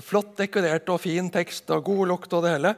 flott 0.00 0.38
dekorert 0.38 0.88
og 0.88 1.02
fin 1.02 1.28
tekst 1.30 1.70
og 1.74 1.84
god 1.84 2.06
lukt 2.12 2.32
og 2.32 2.44
det 2.44 2.54
hele. 2.54 2.74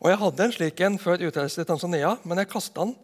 Og 0.00 0.08
Jeg 0.08 0.18
hadde 0.18 0.44
en 0.44 0.52
slik 0.52 0.80
en 0.80 0.98
før 0.98 1.26
utreise 1.26 1.58
til 1.58 1.66
Tanzania, 1.66 2.14
men 2.24 2.38
jeg 2.38 2.48
kasta 2.48 2.80
den. 2.80 2.94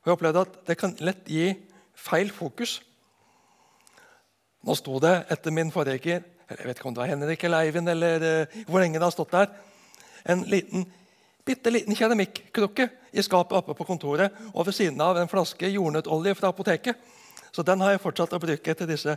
Og 0.00 0.06
jeg 0.06 0.12
opplevde 0.12 0.46
at 0.46 0.54
det 0.66 0.78
kan 0.78 0.94
lett 1.04 1.26
gi 1.28 1.50
feil 1.92 2.30
fokus. 2.32 2.78
Nå 4.64 4.76
sto 4.78 4.96
det 5.02 5.26
etter 5.28 5.52
min 5.52 5.72
forrige 5.74 6.22
jeg 6.50 6.66
vet 6.66 6.78
ikke 6.78 6.88
om 6.90 6.94
det 6.96 7.02
var 7.02 7.10
Henrik 7.12 7.44
eller 7.46 7.66
Eivind, 7.66 7.88
eller 7.92 8.24
uh, 8.24 8.62
hvor 8.66 8.82
lenge 8.82 8.98
det 8.98 9.06
har 9.06 9.14
stått 9.14 9.34
der, 9.36 9.52
en 10.30 10.42
liten, 10.50 10.84
bitte 11.46 11.72
liten 11.72 11.96
keramikkrukke 11.96 12.88
i 13.12 13.22
skapet 13.22 13.58
oppe 13.60 13.74
på 13.78 13.86
kontoret 13.88 14.34
og 14.52 14.66
ved 14.66 14.76
siden 14.76 15.00
av 15.00 15.18
en 15.18 15.30
flaske 15.30 15.70
jordnøttolje 15.70 16.34
fra 16.38 16.50
apoteket. 16.52 16.98
Så 17.50 17.64
den 17.66 17.80
har 17.82 17.94
jeg 17.94 18.02
fortsatt 18.02 18.34
å 18.36 18.42
bruke 18.42 18.74
til 18.74 18.90
disse 18.90 19.16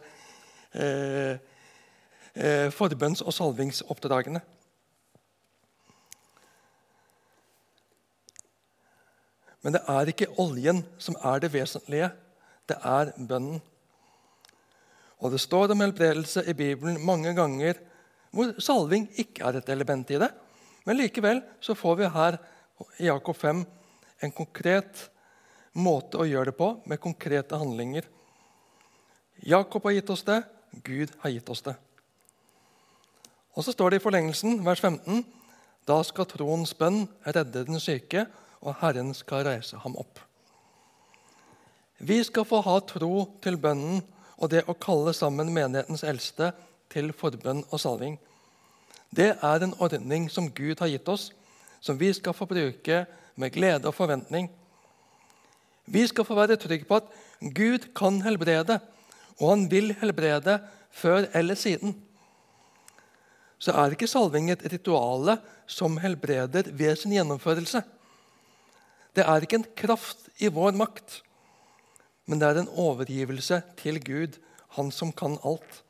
eh, 0.73 1.35
eh, 2.33 2.69
forbønns- 2.73 3.21
og 3.25 3.35
salvingsoppdragene. 3.35 4.41
Men 9.63 9.77
det 9.77 9.83
er 9.87 10.09
ikke 10.11 10.31
oljen 10.41 10.81
som 10.99 11.15
er 11.23 11.43
det 11.43 11.53
vesentlige. 11.53 12.09
Det 12.67 12.79
er 12.83 13.13
bønnen. 13.17 13.61
Og 15.23 15.31
Det 15.31 15.39
står 15.39 15.71
om 15.71 15.81
helbredelse 15.81 16.43
i 16.51 16.53
Bibelen 16.53 16.99
mange 17.05 17.31
ganger 17.35 17.79
hvor 18.33 18.51
salving 18.59 19.05
ikke 19.21 19.45
er 19.45 19.59
et 19.59 19.69
element 19.69 20.09
i 20.11 20.19
det. 20.19 20.29
Men 20.83 20.97
likevel 20.99 21.39
så 21.63 21.75
får 21.77 21.95
vi 21.99 22.09
her 22.11 22.37
i 22.99 23.07
Jakob 23.07 23.37
5 23.37 23.63
en 24.23 24.33
konkret 24.35 25.05
måte 25.73 26.19
å 26.19 26.27
gjøre 26.27 26.51
det 26.51 26.57
på, 26.57 26.69
med 26.85 27.01
konkrete 27.01 27.57
handlinger. 27.57 28.07
Jakob 29.47 29.85
har 29.87 29.95
gitt 29.95 30.11
oss 30.13 30.25
det, 30.27 30.41
Gud 30.83 31.13
har 31.21 31.31
gitt 31.33 31.49
oss 31.49 31.63
det. 31.65 31.75
Og 33.53 33.63
Så 33.63 33.71
står 33.71 33.93
det 33.93 34.01
i 34.01 34.03
forlengelsen, 34.03 34.63
vers 34.65 34.81
15.: 34.81 35.23
Da 35.85 36.01
skal 36.03 36.25
troens 36.25 36.73
bønn 36.73 37.07
redde 37.25 37.65
den 37.65 37.79
syke, 37.79 38.25
og 38.61 38.75
Herren 38.81 39.13
skal 39.13 39.45
reise 39.45 39.77
ham 39.77 39.95
opp. 39.97 40.19
Vi 41.99 42.23
skal 42.23 42.45
få 42.45 42.61
ha 42.65 42.79
tro 42.79 43.27
til 43.43 43.57
bønnen 43.57 44.01
og 44.37 44.49
det 44.51 44.63
å 44.67 44.77
kalle 44.77 45.13
sammen 45.15 45.53
menighetens 45.53 46.03
eldste 46.07 46.51
til 46.93 47.11
forbønn 47.15 47.63
og 47.69 47.81
salving. 47.81 48.17
Det 49.13 49.33
er 49.35 49.63
en 49.63 49.75
ordning 49.81 50.29
som 50.31 50.49
Gud 50.49 50.81
har 50.81 50.89
gitt 50.89 51.09
oss, 51.09 51.29
som 51.81 51.99
vi 51.99 52.09
skal 52.15 52.35
få 52.35 52.47
bruke 52.49 53.03
med 53.35 53.53
glede 53.53 53.89
og 53.89 53.95
forventning. 53.97 54.49
Vi 55.85 56.05
skal 56.07 56.25
få 56.25 56.37
være 56.37 56.57
trygge 56.57 56.87
på 56.87 57.01
at 57.01 57.09
Gud 57.53 57.89
kan 57.97 58.21
helbrede, 58.23 58.79
og 59.39 59.49
han 59.49 59.65
vil 59.71 59.91
helbrede 59.99 60.59
før 60.93 61.27
eller 61.33 61.59
siden. 61.59 61.95
Så 63.59 63.73
er 63.75 63.95
ikke 63.95 64.09
salving 64.11 64.49
et 64.51 64.63
rituale 64.71 65.37
som 65.67 65.97
helbreder 66.01 66.71
ved 66.71 66.95
sin 66.99 67.13
gjennomførelse. 67.15 67.83
Det 69.15 69.23
er 69.23 69.45
ikke 69.45 69.61
en 69.61 69.69
kraft 69.77 70.29
i 70.41 70.49
vår 70.51 70.73
makt, 70.77 71.21
men 72.25 72.39
det 72.39 72.49
er 72.49 72.61
en 72.61 72.71
overgivelse 72.79 73.61
til 73.79 73.99
Gud, 74.03 74.39
Han 74.73 74.89
som 74.91 75.11
kan 75.13 75.37
alt. 75.45 75.83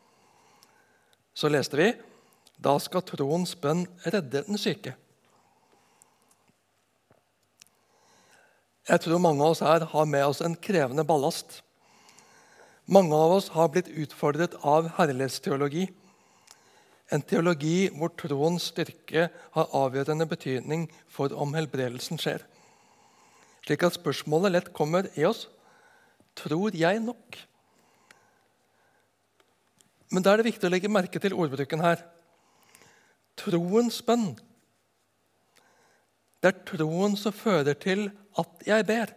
Så 1.34 1.48
leste 1.48 1.78
vi 1.80 1.94
da 2.60 2.74
skal 2.80 3.04
troens 3.08 3.56
bønn 3.56 3.86
redde 4.04 4.42
den 4.44 4.60
syke. 4.60 4.92
Jeg 8.90 9.00
tror 9.00 9.22
mange 9.24 9.40
av 9.40 9.54
oss 9.56 9.64
her 9.64 9.86
har 9.88 10.06
med 10.06 10.26
oss 10.26 10.42
en 10.44 10.58
krevende 10.60 11.06
ballast. 11.08 11.62
Mange 12.86 13.16
av 13.16 13.38
oss 13.38 13.48
har 13.56 13.72
blitt 13.72 13.88
utfordret 13.88 14.58
av 14.60 14.92
herlighetsteologi. 14.98 15.88
En 17.08 17.24
teologi 17.24 17.88
hvor 17.96 18.12
troens 18.20 18.68
styrke 18.74 19.30
har 19.56 19.78
avgjørende 19.80 20.28
betydning 20.28 20.90
for 21.08 21.32
om 21.32 21.56
helbredelsen 21.56 22.20
skjer 22.20 22.44
slik 23.64 23.84
at 23.88 23.96
spørsmålet 23.96 24.54
lett 24.54 24.72
kommer 24.76 25.08
i 25.20 25.26
oss 25.28 25.48
tror 26.38 26.76
jeg 26.76 27.02
nok. 27.04 27.38
Men 30.14 30.24
da 30.24 30.34
er 30.34 30.42
det 30.42 30.52
viktig 30.52 30.70
å 30.70 30.72
legge 30.74 30.92
merke 30.92 31.22
til 31.22 31.34
ordbruken 31.34 31.82
her. 31.82 32.04
Troens 33.40 33.98
bønn. 34.06 34.34
Det 36.44 36.52
er 36.52 36.64
troen 36.68 37.16
som 37.18 37.34
fører 37.34 37.78
til 37.80 38.10
at 38.38 38.66
jeg 38.68 38.86
ber. 38.86 39.14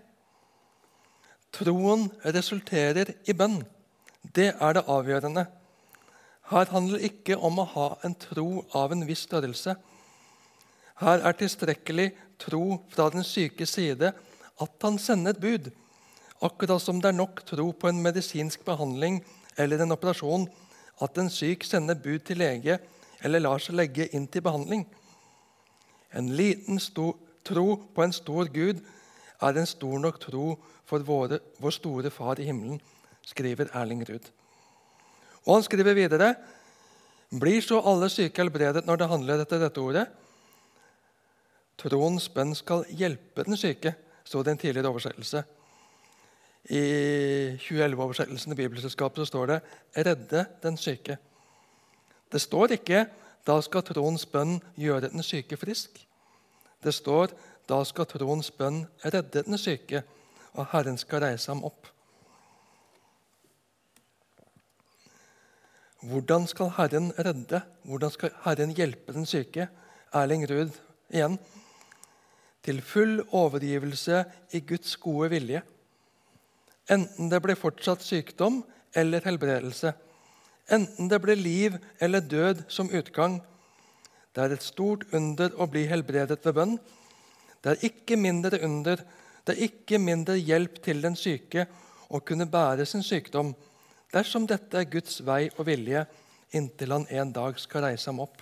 Troen 1.57 2.07
resulterer 2.25 3.13
i 3.29 3.35
bønn. 3.37 3.61
Det 4.23 4.53
er 4.55 4.77
det 4.77 4.87
avgjørende. 4.89 5.47
Her 6.47 6.71
handler 6.71 7.01
det 7.01 7.11
ikke 7.11 7.37
om 7.43 7.59
å 7.59 7.69
ha 7.75 7.87
en 8.07 8.15
tro 8.23 8.63
av 8.79 8.95
en 8.95 9.05
viss 9.09 9.25
størrelse. 9.27 9.75
Her 11.03 11.25
er 11.27 11.37
tilstrekkelig 11.37 12.13
tro 12.41 12.79
fra 12.93 13.09
den 13.13 13.27
syke 13.27 13.67
side 13.69 14.13
at 14.63 14.87
han 14.87 15.01
sender 15.03 15.35
et 15.35 15.43
bud. 15.43 15.73
Akkurat 16.45 16.83
som 16.83 17.01
det 17.01 17.13
er 17.13 17.17
nok 17.17 17.41
tro 17.49 17.71
på 17.73 17.89
en 17.89 18.03
medisinsk 18.05 18.65
behandling 18.67 19.23
eller 19.57 19.81
en 19.81 19.95
operasjon 19.95 20.45
at 21.05 21.19
en 21.21 21.31
syk 21.33 21.65
sender 21.65 21.97
bud 22.01 22.25
til 22.29 22.41
lege 22.43 22.79
eller 23.25 23.41
lar 23.41 23.63
seg 23.63 23.79
legge 23.79 24.09
inn 24.17 24.27
til 24.29 24.45
behandling. 24.45 24.85
En 26.13 26.29
liten 26.37 26.81
tro 27.45 27.67
på 27.95 28.05
en 28.05 28.13
stor 28.13 28.51
Gud 28.53 28.83
er 29.43 29.57
en 29.57 29.69
stor 29.69 29.99
nok 30.01 30.21
tro 30.21 30.57
for 30.87 31.03
våre, 31.05 31.41
vår 31.61 31.75
store 31.75 32.13
Far 32.15 32.41
i 32.41 32.47
himmelen, 32.47 32.81
skriver 33.27 33.73
Erling 33.75 34.05
Ruud. 34.07 34.29
Og 35.47 35.59
han 35.59 35.67
skriver 35.67 35.97
videre 35.97 36.35
blir 37.31 37.61
så 37.65 37.81
alle 37.83 38.09
syke 38.13 38.43
helbredet 38.43 38.85
når 38.87 39.01
det 39.01 39.11
handler 39.11 39.43
etter 39.43 39.61
dette 39.61 39.83
ordet? 39.83 40.07
Troens 41.77 42.29
bønn 42.33 42.55
skal 42.57 42.87
hjelpe 42.89 43.45
den 43.45 43.59
syke 43.59 43.97
sto 44.27 44.43
det 44.43 44.55
en 44.55 44.61
tidligere 44.63 44.91
oversettelse. 44.91 45.43
I 46.67 46.83
2011-oversettelsen 47.63 48.53
i 48.53 48.59
Bibelselskapet 48.59 49.23
så 49.23 49.25
står 49.25 49.47
det 49.47 49.61
'redde 49.97 50.47
den 50.63 50.77
syke'. 50.77 51.17
Det 52.33 52.41
står 52.41 52.73
ikke 52.73 53.07
'da 53.47 53.61
skal 53.61 53.83
troens 53.83 54.27
bønn 54.27 54.61
gjøre 54.77 55.09
den 55.09 55.23
syke 55.23 55.57
frisk'. 55.57 56.07
Det 56.83 56.95
står 56.95 57.29
'da 57.69 57.85
skal 57.85 58.07
troens 58.07 58.51
bønn 58.51 58.87
redde 59.05 59.43
den 59.43 59.59
syke', 59.59 60.03
og 60.55 60.67
Herren 60.73 60.99
skal 60.99 61.21
reise 61.21 61.51
ham 61.53 61.65
opp. 61.65 61.87
Hvordan 66.03 66.47
skal 66.47 66.71
Herren 66.77 67.13
redde? 67.19 67.61
Hvordan 67.83 68.11
skal 68.11 68.31
Herren 68.45 68.71
hjelpe 68.71 69.13
den 69.13 69.27
syke? 69.27 69.69
Erling 70.15 70.51
Ruud 70.51 70.71
igjen 71.11 71.39
til 72.63 72.83
full 72.83 73.23
overgivelse 73.33 74.25
i 74.53 74.61
Guds 74.61 74.97
gode 74.97 75.31
vilje. 75.31 75.63
Enten 76.89 77.31
det 77.31 77.41
blir 77.43 77.59
fortsatt 77.59 78.05
sykdom 78.07 78.61
eller 78.95 79.25
helbredelse, 79.27 79.93
enten 80.71 81.09
det 81.11 81.19
blir 81.23 81.39
liv 81.39 81.79
eller 82.01 82.21
død 82.21 82.65
som 82.71 82.91
utgang. 82.95 83.41
Det 84.35 84.45
er 84.45 84.55
et 84.55 84.63
stort 84.63 85.07
under 85.17 85.55
å 85.59 85.67
bli 85.71 85.87
helbredet 85.91 86.39
ved 86.45 86.55
bønn. 86.55 86.77
Det 87.63 87.73
er 87.73 87.89
ikke 87.89 88.19
mindre 88.21 88.61
under, 88.63 89.03
det 89.45 89.55
er 89.55 89.67
ikke 89.67 89.99
mindre 89.99 90.37
hjelp 90.39 90.79
til 90.85 91.03
den 91.03 91.17
syke 91.19 91.67
å 92.09 92.21
kunne 92.23 92.47
bære 92.51 92.87
sin 92.87 93.03
sykdom 93.03 93.55
dersom 94.15 94.47
dette 94.47 94.79
er 94.79 94.91
Guds 94.91 95.19
vei 95.27 95.49
og 95.57 95.67
vilje 95.67 96.05
inntil 96.55 96.95
han 96.95 97.09
en 97.11 97.33
dag 97.35 97.59
skal 97.59 97.89
reise 97.89 98.11
ham 98.11 98.23
opp. 98.23 98.39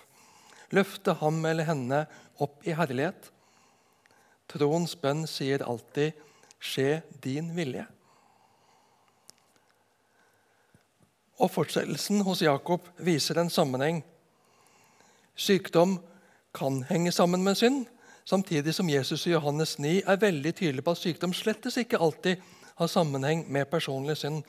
Løfte 0.75 1.15
ham 1.21 1.41
eller 1.45 1.65
henne 1.65 2.05
opp 2.41 2.65
i 2.67 2.75
herlighet. 2.77 3.31
Troens 4.51 4.93
bønn 5.01 5.25
sier 5.27 5.65
alltid 5.65 6.13
'skje 6.59 7.01
din 7.21 7.49
vilje'. 7.55 7.87
Og 11.37 11.51
Fortsettelsen 11.51 12.21
hos 12.23 12.41
Jakob 12.41 12.87
viser 12.97 13.39
en 13.39 13.49
sammenheng. 13.49 14.03
Sykdom 15.35 15.99
kan 16.55 16.83
henge 16.89 17.11
sammen 17.11 17.43
med 17.43 17.55
synd, 17.59 17.85
samtidig 18.25 18.73
som 18.73 18.89
Jesus 18.89 19.27
i 19.27 19.33
Johannes 19.33 19.79
9 19.79 20.01
er 20.07 20.21
veldig 20.21 20.55
tydelig 20.55 20.83
på 20.83 20.95
at 20.95 21.01
sykdom 21.01 21.33
slettes 21.35 21.77
ikke 21.77 21.99
alltid 21.99 22.39
har 22.75 22.87
sammenheng 22.87 23.45
med 23.51 23.65
personlig 23.71 24.17
synd. 24.17 24.43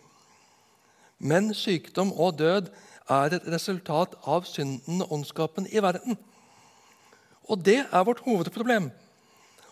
Men 1.19 1.55
sykdom 1.55 2.13
og 2.13 2.39
død 2.39 2.71
er 3.09 3.35
et 3.35 3.47
resultat 3.51 4.15
av 4.27 4.47
synden 4.47 5.03
og 5.03 5.13
ondskapen 5.13 5.67
i 5.71 5.83
verden. 5.83 6.19
Og 7.47 7.63
det 7.65 7.85
er 7.93 8.07
vårt 8.07 8.23
hovedproblem. 8.27 8.91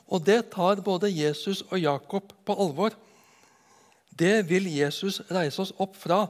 Og 0.06 0.26
det 0.26 0.50
tar 0.54 0.82
både 0.84 1.10
Jesus 1.10 1.62
og 1.70 1.80
Jakob 1.80 2.32
på 2.46 2.54
alvor. 2.54 2.94
Det 4.18 4.48
vil 4.48 4.66
Jesus 4.70 5.20
reise 5.30 5.62
oss 5.62 5.74
opp 5.78 5.96
fra. 5.98 6.26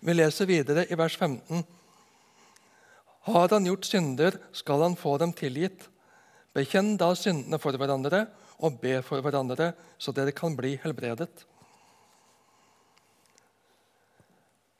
Vi 0.00 0.14
leser 0.14 0.46
videre 0.46 0.84
i 0.86 0.96
vers 0.98 1.16
15. 1.18 1.64
Har 3.28 3.48
han 3.50 3.66
gjort 3.66 3.84
synder, 3.84 4.36
skal 4.54 4.84
han 4.86 4.94
få 4.96 5.16
dem 5.18 5.32
tilgitt. 5.34 5.88
Bekjenn 6.54 6.94
da 7.00 7.10
syndene 7.18 7.58
for 7.60 7.74
hverandre 7.74 8.26
og 8.62 8.78
be 8.82 9.00
for 9.06 9.22
hverandre, 9.22 9.72
så 9.98 10.14
dere 10.14 10.34
kan 10.34 10.54
bli 10.56 10.76
helbredet. 10.82 11.30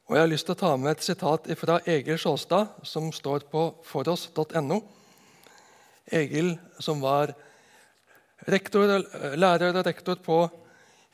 Og 0.08 0.16
Jeg 0.16 0.22
har 0.22 0.30
lyst 0.30 0.46
til 0.48 0.54
å 0.54 0.62
ta 0.62 0.70
med 0.80 0.94
et 0.94 1.04
sitat 1.04 1.50
fra 1.60 1.80
Egil 1.84 2.16
Sjåstad, 2.16 2.78
som 2.86 3.10
står 3.12 3.44
på 3.50 3.66
foross.no. 3.84 4.78
Egil, 6.08 6.54
som 6.80 7.02
var 7.02 7.34
rektor, 8.48 8.88
lærer 9.36 9.76
og 9.76 9.84
rektor 9.84 10.16
på 10.24 10.38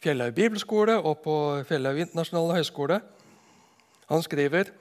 Fjellhaug 0.04 0.36
bibelskole 0.36 1.00
og 1.00 1.24
på 1.24 1.34
Fjellhaug 1.66 2.04
internasjonale 2.04 2.60
høgskole, 2.60 3.00
han 4.10 4.22
skriver 4.24 4.72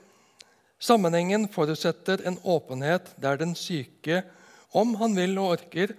Sammenhengen 0.84 1.48
forutsetter 1.48 2.26
en 2.28 2.36
åpenhet 2.44 3.14
der 3.24 3.38
den 3.40 3.54
syke, 3.56 4.24
om 4.76 4.96
han 5.00 5.14
vil 5.16 5.38
og 5.40 5.54
orker, 5.54 5.94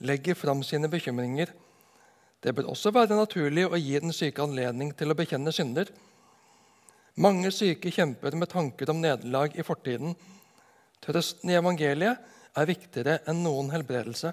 legger 0.00 0.38
fram 0.38 0.62
sine 0.64 0.88
bekymringer. 0.88 1.50
Det 2.40 2.54
bør 2.56 2.70
også 2.72 2.92
være 2.96 3.18
naturlig 3.18 3.66
å 3.68 3.76
gi 3.76 3.98
den 4.00 4.14
syke 4.16 4.40
anledning 4.40 4.94
til 4.96 5.12
å 5.12 5.16
bekjenne 5.18 5.52
synder. 5.52 5.90
Mange 7.20 7.50
syke 7.52 7.92
kjemper 7.92 8.32
med 8.38 8.48
tanker 8.48 8.88
om 8.94 9.02
nederlag 9.02 9.58
i 9.58 9.66
fortiden. 9.66 10.14
Trøsten 11.04 11.52
i 11.52 11.58
evangeliet 11.58 12.24
er 12.56 12.70
viktigere 12.70 13.18
enn 13.28 13.42
noen 13.44 13.68
helbredelse. 13.74 14.32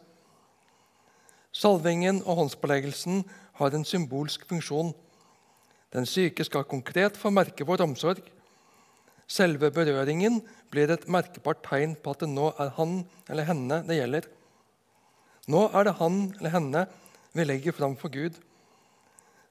Salvingen 1.52 2.22
og 2.24 2.46
håndspåleggelsen 2.46 3.26
har 3.60 3.76
en 3.76 3.86
symbolsk 3.88 4.48
funksjon. 4.48 4.94
Den 5.92 6.08
syke 6.08 6.46
skal 6.48 6.68
konkret 6.70 7.20
få 7.20 7.32
merke 7.34 7.68
vår 7.68 7.84
omsorg. 7.90 8.24
Selve 9.28 9.70
berøringen 9.76 10.40
blir 10.72 10.92
et 10.92 11.08
merkbart 11.12 11.60
tegn 11.66 11.98
på 12.00 12.14
at 12.16 12.24
det 12.24 12.30
nå 12.32 12.52
er 12.56 12.72
han 12.78 13.02
eller 13.28 13.48
henne 13.48 13.82
det 13.88 14.00
gjelder. 14.00 14.28
Nå 15.52 15.68
er 15.76 15.88
det 15.88 15.98
han 16.00 16.22
eller 16.38 16.54
henne 16.54 16.84
vi 17.36 17.46
legger 17.46 17.76
fram 17.76 17.98
for 18.00 18.12
Gud. 18.12 18.38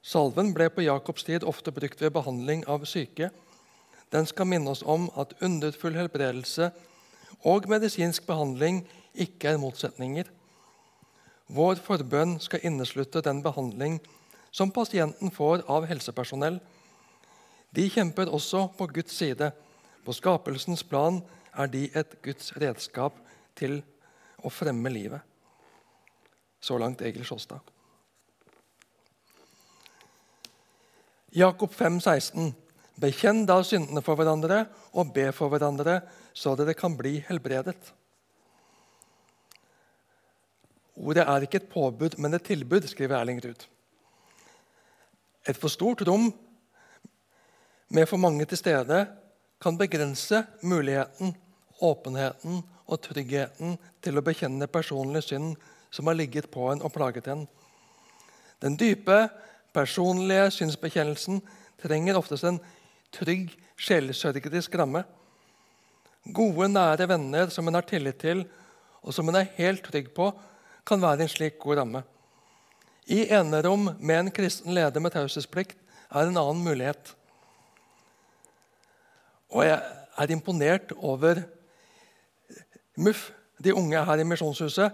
Salven 0.01 0.53
ble 0.55 0.69
på 0.73 0.85
Jakobs 0.85 1.25
tid 1.27 1.45
ofte 1.45 1.73
brukt 1.75 2.01
ved 2.01 2.13
behandling 2.15 2.63
av 2.69 2.85
syke. 2.89 3.29
Den 4.13 4.25
skal 4.29 4.47
minne 4.49 4.71
oss 4.71 4.85
om 4.85 5.09
at 5.19 5.35
underfull 5.43 5.97
helbredelse 5.97 6.71
og 7.45 7.67
medisinsk 7.69 8.25
behandling 8.25 8.81
ikke 9.13 9.51
er 9.51 9.61
motsetninger. 9.61 10.29
Vår 11.53 11.79
forbønn 11.83 12.37
skal 12.43 12.65
inneslutte 12.67 13.21
den 13.23 13.43
behandling 13.43 13.99
som 14.51 14.71
pasienten 14.73 15.31
får 15.31 15.65
av 15.69 15.85
helsepersonell. 15.89 16.57
De 17.75 17.85
kjemper 17.91 18.31
også 18.33 18.67
på 18.77 18.87
Guds 18.95 19.15
side. 19.15 19.51
På 20.07 20.15
skapelsens 20.15 20.85
plan 20.87 21.17
er 21.51 21.67
de 21.67 21.89
et 21.91 22.13
Guds 22.23 22.53
redskap 22.55 23.17
til 23.59 23.81
å 24.39 24.51
fremme 24.53 24.87
livet. 24.93 25.19
Så 26.63 26.77
langt 26.79 27.03
Egil 27.03 27.25
Sjåstad. 27.27 27.59
Jakob 31.35 31.75
5, 31.75 31.99
16. 31.99 32.55
Bekjenn 33.03 33.43
da 33.49 33.59
syndene 33.67 34.01
for 34.05 34.15
hverandre 34.15 34.63
og 34.95 35.11
be 35.13 35.27
for 35.35 35.51
hverandre, 35.51 35.99
så 36.31 36.55
dere 36.55 36.77
kan 36.77 36.95
bli 36.95 37.17
helbredet. 37.27 37.91
Ordet 40.97 41.27
er 41.27 41.43
ikke 41.43 41.65
et 41.65 41.69
påbud, 41.69 42.15
men 42.17 42.33
et 42.33 42.47
tilbud, 42.47 42.87
skriver 42.87 43.19
Erling 43.19 43.43
Ruud. 43.43 43.67
Et 45.43 45.59
for 45.59 45.67
stort 45.67 46.07
rom 46.07 46.31
med 47.91 48.07
for 48.07 48.23
mange 48.23 48.47
til 48.47 48.63
stede 48.63 49.05
kan 49.59 49.77
begrense 49.77 50.43
muligheten, 50.61 51.33
åpenheten 51.81 52.61
og 52.87 53.01
tryggheten 53.03 53.75
til 54.01 54.17
å 54.17 54.23
bekjenne 54.25 54.69
personlig 54.71 55.23
synd 55.27 55.55
som 55.93 56.07
har 56.09 56.17
ligget 56.17 56.49
på 56.51 56.69
en 56.71 56.83
og 56.85 56.93
plaget 56.93 57.29
en. 57.31 57.45
Den 58.61 58.77
dype, 58.77 59.27
personlige 59.73 60.49
synsbekjennelsen 60.55 61.41
trenger 61.81 62.17
oftest 62.17 62.47
en 62.47 62.59
trygg, 63.13 63.51
sjelesørgerisk 63.77 64.73
ramme. 64.79 65.03
Gode, 66.25 66.67
nære 66.71 67.07
venner 67.09 67.51
som 67.53 67.67
en 67.69 67.77
har 67.77 67.85
tillit 67.87 68.17
til, 68.21 68.43
og 69.05 69.13
som 69.13 69.29
en 69.29 69.39
er 69.39 69.51
helt 69.59 69.85
trygg 69.85 70.09
på, 70.15 70.31
kan 70.87 71.01
være 71.03 71.25
en 71.25 71.31
slik 71.31 71.59
god 71.61 71.81
ramme. 71.81 72.03
I 73.07 73.27
enerom 73.31 73.91
med 73.99 74.19
en 74.19 74.31
kristen 74.35 74.73
leder 74.75 75.03
med 75.03 75.13
taushetsplikt 75.13 75.77
er 76.09 76.27
en 76.27 76.39
annen 76.39 76.63
mulighet. 76.65 77.13
Og 79.53 79.63
jeg 79.65 79.79
er 80.17 80.33
imponert 80.33 80.91
over 80.97 81.43
MUF, 82.97 83.31
de 83.63 83.73
unge 83.73 84.05
her 84.05 84.21
i 84.21 84.25
Misjonshuset. 84.27 84.91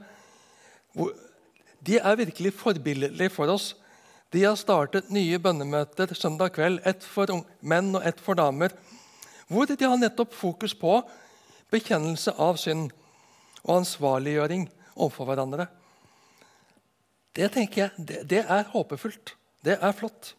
De 1.84 1.98
er 1.98 2.20
virkelig 2.20 2.54
forbilledlige 2.54 3.32
for 3.34 3.52
oss. 3.52 3.74
De 4.34 4.44
har 4.44 4.56
startet 4.58 5.12
nye 5.14 5.40
bønnemøter 5.40 6.14
søndag 6.18 6.54
kveld, 6.56 6.80
ett 6.86 7.04
for 7.04 7.30
menn 7.62 7.92
og 7.96 8.06
ett 8.08 8.22
for 8.22 8.38
damer, 8.40 8.74
hvor 9.48 9.68
de 9.70 9.78
har 9.86 10.00
nettopp 10.00 10.34
fokus 10.34 10.74
på 10.74 11.02
bekjennelse 11.74 12.34
av 12.42 12.58
synd 12.62 12.92
og 13.64 13.82
ansvarliggjøring 13.82 14.68
overfor 14.96 15.30
hverandre. 15.30 15.68
Det 17.34 17.50
tenker 17.54 17.82
jeg, 17.84 17.92
det, 17.98 18.24
det 18.30 18.42
er 18.46 18.70
håpefullt. 18.74 19.36
Det 19.66 19.78
er 19.80 19.96
flott 19.98 20.34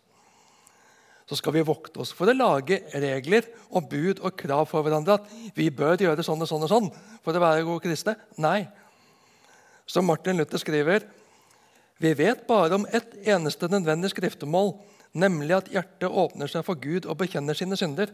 så 1.24 1.38
skal 1.38 1.55
vi 1.56 1.64
vokte 1.64 2.02
oss 2.02 2.12
for 2.12 2.28
å 2.28 2.36
lage 2.36 2.82
regler 3.01 3.46
og 3.70 3.88
bud 3.88 4.20
og 4.20 4.34
krav 4.36 4.66
for 4.68 4.84
hverandre. 4.84 5.16
At 5.16 5.56
vi 5.56 5.70
bør 5.72 5.96
gjøre 5.96 6.24
sånn 6.26 6.44
og 6.44 6.51
sånn 6.51 6.66
og 6.66 6.72
sånn 6.72 6.90
for 7.24 7.32
å 7.32 7.42
være 7.42 7.64
gode 7.64 7.84
kristne. 7.86 8.16
Nei. 8.36 8.66
Som 9.88 10.09
Martin 10.09 10.36
Luther 10.40 10.60
skriver 10.60 11.06
Vi 12.01 12.12
vet 12.18 12.46
bare 12.46 12.76
om 12.76 12.86
ett 12.92 13.14
eneste 13.24 13.70
nødvendig 13.72 14.10
skriftemål, 14.12 14.74
nemlig 15.14 15.56
at 15.56 15.70
hjertet 15.72 16.10
åpner 16.10 16.51
seg 16.51 16.64
for 16.66 16.76
Gud 16.76 17.06
og 17.06 17.16
bekjenner 17.22 17.56
sine 17.56 17.78
synder. 17.78 18.12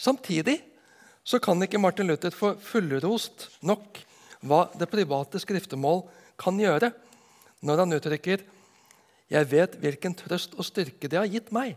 Samtidig 0.00 0.58
så 1.22 1.38
kan 1.38 1.60
ikke 1.62 1.78
Martin 1.78 2.08
Luther 2.08 2.32
få 2.34 2.54
fullrost 2.64 3.50
nok 3.62 4.00
hva 4.40 4.64
det 4.80 4.88
private 4.90 5.38
skriftemål 5.42 6.06
kan 6.40 6.56
gjøre, 6.58 6.88
når 7.60 7.82
han 7.84 7.98
uttrykker 7.98 8.42
jeg 9.30 9.50
vet 9.50 9.76
hvilken 9.78 10.16
trøst 10.18 10.56
og 10.58 10.66
styrke 10.66 11.08
det 11.08 11.18
har 11.18 11.30
gitt 11.30 11.52
meg. 11.54 11.76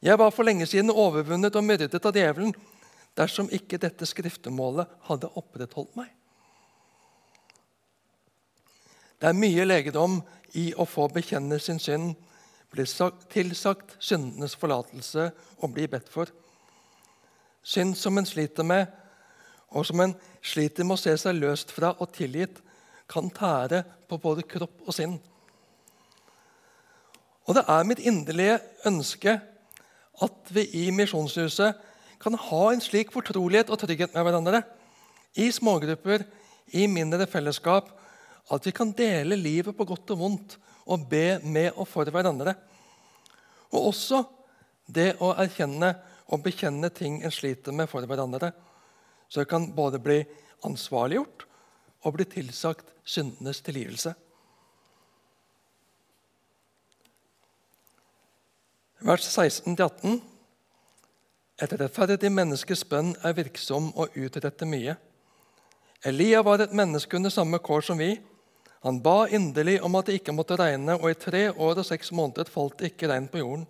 Jeg 0.00 0.18
var 0.18 0.32
for 0.32 0.46
lenge 0.46 0.66
siden 0.68 0.92
overvunnet 0.92 1.56
og 1.56 1.64
myrdet 1.64 2.00
av 2.00 2.16
djevelen 2.16 2.54
dersom 3.16 3.48
ikke 3.52 3.80
dette 3.80 4.08
skriftemålet 4.08 4.88
hadde 5.08 5.32
opprettholdt 5.40 5.96
meg. 5.96 6.10
Det 9.16 9.30
er 9.30 9.36
mye 9.36 9.64
legedom 9.64 10.18
i 10.60 10.70
å 10.76 10.84
få 10.88 11.08
bekjenne 11.12 11.58
sin 11.60 11.80
synd, 11.80 12.14
bli 12.72 12.84
tilsagt 13.32 13.94
syndenes 14.02 14.56
forlatelse 14.58 15.30
og 15.62 15.72
bli 15.72 15.86
bedt 15.88 16.10
for. 16.12 16.28
Synd 17.64 17.96
som 17.96 18.18
en 18.18 18.28
sliter 18.28 18.66
med, 18.66 18.84
og 19.72 19.86
som 19.88 20.00
en 20.04 20.12
sliter 20.44 20.84
med 20.84 20.98
å 20.98 21.00
se 21.00 21.14
seg 21.20 21.38
løst 21.40 21.72
fra 21.72 21.94
og 21.96 22.12
tilgitt, 22.16 22.60
kan 23.08 23.30
tære 23.30 23.82
på 24.10 24.18
både 24.20 24.44
kropp 24.46 24.84
og 24.84 24.94
sinn. 24.94 25.16
Og 27.46 27.54
det 27.54 27.64
er 27.70 27.86
mitt 27.86 28.02
inderlige 28.02 28.58
ønske 28.88 29.36
at 30.22 30.50
vi 30.54 30.64
i 30.80 30.88
Misjonshuset 30.94 31.76
kan 32.22 32.38
ha 32.40 32.62
en 32.72 32.82
slik 32.82 33.12
fortrolighet 33.14 33.70
og 33.70 33.78
trygghet 33.82 34.14
med 34.14 34.26
hverandre 34.26 34.62
i 35.36 35.50
smågrupper, 35.52 36.24
i 36.74 36.86
mindre 36.90 37.26
fellesskap, 37.30 37.90
at 38.50 38.66
vi 38.66 38.72
kan 38.74 38.94
dele 38.96 39.36
livet 39.38 39.76
på 39.76 39.86
godt 39.86 40.14
og 40.14 40.18
vondt 40.18 40.56
og 40.86 41.04
be 41.10 41.38
med 41.44 41.76
og 41.76 41.86
for 41.90 42.08
hverandre. 42.10 42.54
Og 43.74 43.90
også 43.92 44.22
det 44.86 45.16
å 45.22 45.32
erkjenne 45.36 45.92
og 46.32 46.42
bekjenne 46.42 46.90
ting 46.94 47.20
en 47.22 47.34
sliter 47.34 47.74
med 47.74 47.90
for 47.90 48.06
hverandre. 48.06 48.52
Så 49.28 49.42
det 49.42 49.50
kan 49.50 49.68
både 49.74 50.00
bli 50.02 50.20
ansvarliggjort 50.66 51.46
og 52.06 52.14
bli 52.16 52.26
tilsagt 52.30 52.94
syndenes 53.06 53.60
tilgivelse. 53.66 54.14
Vers 59.06 59.22
16-18. 59.38 60.16
Et 61.62 61.74
rettferdig 61.78 62.26
menneskes 62.34 62.80
bønn 62.90 63.12
er 63.22 63.36
virksom 63.38 63.92
og 63.94 64.16
utretter 64.18 64.66
mye. 64.66 64.96
Elia 66.10 66.40
var 66.42 66.64
et 66.64 66.74
menneske 66.74 67.14
under 67.14 67.30
samme 67.30 67.60
kår 67.62 67.86
som 67.86 68.02
vi. 68.02 68.16
Han 68.82 68.98
ba 69.04 69.28
inderlig 69.30 69.76
om 69.86 69.94
at 69.94 70.10
det 70.10 70.18
ikke 70.18 70.34
måtte 70.34 70.58
regne, 70.58 70.98
og 70.98 71.12
i 71.12 71.20
tre 71.22 71.44
år 71.52 71.78
og 71.84 71.86
seks 71.86 72.10
måneder 72.10 72.50
falt 72.50 72.80
det 72.80 72.90
ikke 72.90 73.12
regn 73.12 73.30
på 73.30 73.44
jorden. 73.44 73.64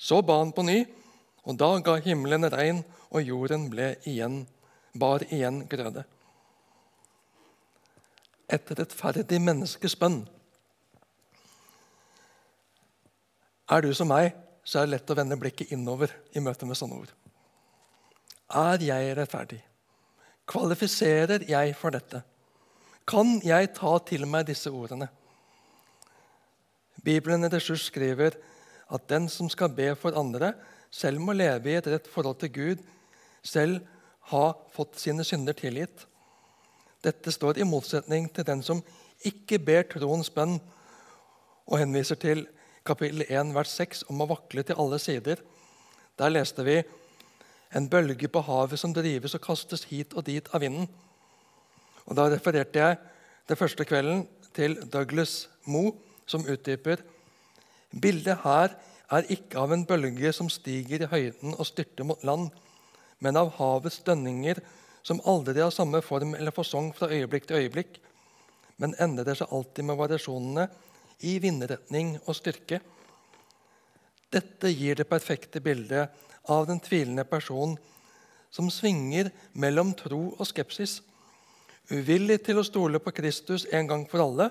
Så 0.00 0.22
ba 0.24 0.40
han 0.40 0.56
på 0.56 0.64
ny, 0.64 0.80
og 1.44 1.60
da 1.60 1.74
ga 1.84 2.00
himmelen 2.00 2.48
regn, 2.48 2.80
og 3.12 3.28
jorden 3.28 3.68
ble 3.68 3.98
igjen, 4.08 4.46
bar 4.96 5.20
igjen 5.28 5.66
grøde. 5.68 6.08
Et 8.48 8.78
rettferdig 8.80 9.44
menneskes 9.52 10.00
bønn. 10.00 10.22
Er 13.70 13.82
du 13.84 13.92
som 13.94 14.10
meg, 14.10 14.32
så 14.64 14.80
er 14.80 14.86
det 14.86 14.96
lett 14.96 15.10
å 15.10 15.16
vende 15.18 15.38
blikket 15.38 15.72
innover 15.74 16.12
i 16.34 16.42
møte 16.42 16.66
med 16.66 16.78
sånne 16.78 16.98
ord. 17.02 17.12
Er 18.52 18.82
jeg 18.84 19.14
rettferdig? 19.16 19.60
Kvalifiserer 20.48 21.46
jeg 21.48 21.74
for 21.78 21.94
dette? 21.94 22.22
Kan 23.08 23.38
jeg 23.44 23.72
ta 23.76 23.96
til 24.06 24.26
meg 24.30 24.46
disse 24.50 24.70
ordene? 24.70 25.08
Bibelen 27.02 27.46
i 27.46 27.50
ressurs 27.50 27.88
skriver 27.88 28.36
at 28.92 29.08
den 29.10 29.28
som 29.32 29.48
skal 29.50 29.72
be 29.74 29.88
for 29.98 30.14
andre, 30.18 30.52
selv 30.92 31.22
må 31.24 31.34
leve 31.34 31.72
i 31.72 31.78
et 31.78 31.88
rett 31.88 32.08
forhold 32.10 32.38
til 32.42 32.52
Gud, 32.52 32.82
selv 33.42 33.80
ha 34.30 34.52
fått 34.74 35.00
sine 35.00 35.24
synder 35.26 35.56
tilgitt. 35.58 36.04
Dette 37.02 37.32
står 37.34 37.58
i 37.58 37.66
motsetning 37.66 38.28
til 38.30 38.46
den 38.46 38.62
som 38.62 38.82
ikke 39.26 39.58
ber 39.58 39.86
troens 39.90 40.30
bønn, 40.30 40.60
og 41.66 41.78
henviser 41.78 42.18
til 42.20 42.44
kapittel 42.86 43.24
1, 43.28 43.54
vers 43.54 43.72
6, 43.78 44.04
om 44.10 44.22
å 44.22 44.28
vakle 44.30 44.64
til 44.66 44.78
alle 44.82 44.98
sider. 45.02 45.40
Der 46.18 46.32
leste 46.32 46.64
vi 46.66 46.80
en 47.72 47.88
bølge 47.88 48.28
på 48.28 48.42
havet 48.44 48.80
som 48.80 48.92
drives 48.94 49.36
og 49.38 49.44
kastes 49.44 49.86
hit 49.90 50.16
og 50.16 50.26
dit 50.26 50.48
av 50.52 50.62
vinden. 50.64 50.88
Og 52.06 52.16
Da 52.18 52.28
refererte 52.28 52.78
jeg 52.78 52.98
det 53.48 53.58
første 53.58 53.84
kvelden 53.84 54.26
til 54.54 54.76
Douglas 54.90 55.48
Moe, 55.66 55.94
som 56.26 56.44
utdyper 56.46 57.02
Bildet 57.92 58.40
her 58.44 58.72
er 59.12 59.26
ikke 59.28 59.60
av 59.60 59.72
en 59.74 59.84
bølge 59.84 60.30
som 60.32 60.48
stiger 60.48 61.04
i 61.04 61.08
høyden 61.10 61.52
og 61.58 61.66
styrter 61.68 62.06
mot 62.08 62.22
land, 62.24 62.48
men 63.20 63.36
av 63.36 63.52
havets 63.58 64.00
dønninger 64.06 64.62
som 65.04 65.20
aldri 65.28 65.60
har 65.60 65.74
samme 65.74 66.00
form 66.00 66.32
eller 66.38 66.54
fasong 66.54 66.92
fra 66.96 67.10
øyeblikk 67.12 67.46
til 67.48 67.60
øyeblikk, 67.60 67.98
men 68.80 68.96
endrer 69.02 69.36
seg 69.36 69.52
alltid 69.52 69.84
med 69.84 70.00
variasjonene 70.00 70.68
i 71.22 71.38
vindretning 71.42 72.16
og 72.26 72.36
styrke. 72.36 72.80
Dette 74.32 74.70
gir 74.72 74.98
det 74.98 75.08
perfekte 75.10 75.60
bildet 75.60 76.12
av 76.50 76.66
den 76.68 76.80
tvilende 76.82 77.24
person 77.28 77.76
som 78.52 78.68
svinger 78.72 79.30
mellom 79.52 79.94
tro 79.96 80.34
og 80.36 80.46
skepsis, 80.48 81.00
uvillig 81.92 82.42
til 82.46 82.60
å 82.60 82.66
stole 82.66 83.00
på 83.02 83.14
Kristus 83.16 83.66
en 83.72 83.88
gang 83.88 84.06
for 84.08 84.24
alle 84.24 84.50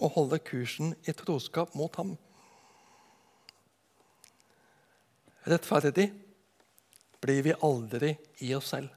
og 0.00 0.14
holde 0.16 0.40
kursen 0.42 0.94
i 1.06 1.14
troskap 1.16 1.74
mot 1.78 1.94
ham. 2.00 2.14
Rettferdig 5.50 6.10
blir 7.20 7.42
vi 7.44 7.56
aldri 7.64 8.14
i 8.44 8.54
oss 8.56 8.72
selv. 8.74 8.88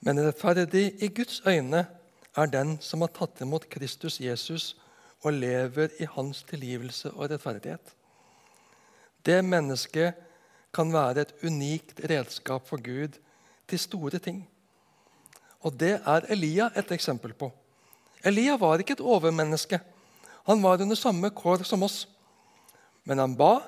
Men 0.00 0.20
rettferdig 0.22 1.02
i 1.02 1.08
Guds 1.10 1.40
øyne 1.46 1.84
er 2.38 2.52
den 2.52 2.76
som 2.82 3.02
har 3.02 3.10
tatt 3.14 3.40
imot 3.42 3.66
Kristus 3.70 4.20
Jesus 4.22 4.74
og 5.22 5.32
lever 5.32 5.94
i 5.98 6.06
hans 6.14 6.42
tilgivelse 6.48 7.10
og 7.10 7.30
rettferdighet. 7.30 7.94
Det 9.26 9.40
mennesket 9.44 10.14
kan 10.74 10.92
være 10.92 11.24
et 11.24 11.34
unikt 11.42 12.00
redskap 12.10 12.68
for 12.68 12.82
Gud 12.82 13.18
til 13.68 13.78
store 13.78 14.18
ting. 14.22 14.44
Og 15.60 15.74
det 15.74 15.98
er 15.98 16.28
Elia 16.30 16.70
et 16.76 16.92
eksempel 16.94 17.34
på. 17.34 17.50
Elia 18.24 18.56
var 18.56 18.78
ikke 18.78 18.94
et 18.98 19.04
overmenneske. 19.04 19.80
Han 20.46 20.62
var 20.62 20.82
under 20.82 20.96
samme 20.96 21.30
kår 21.30 21.64
som 21.66 21.82
oss. 21.82 22.06
Men 23.04 23.18
han 23.18 23.34
ba, 23.36 23.58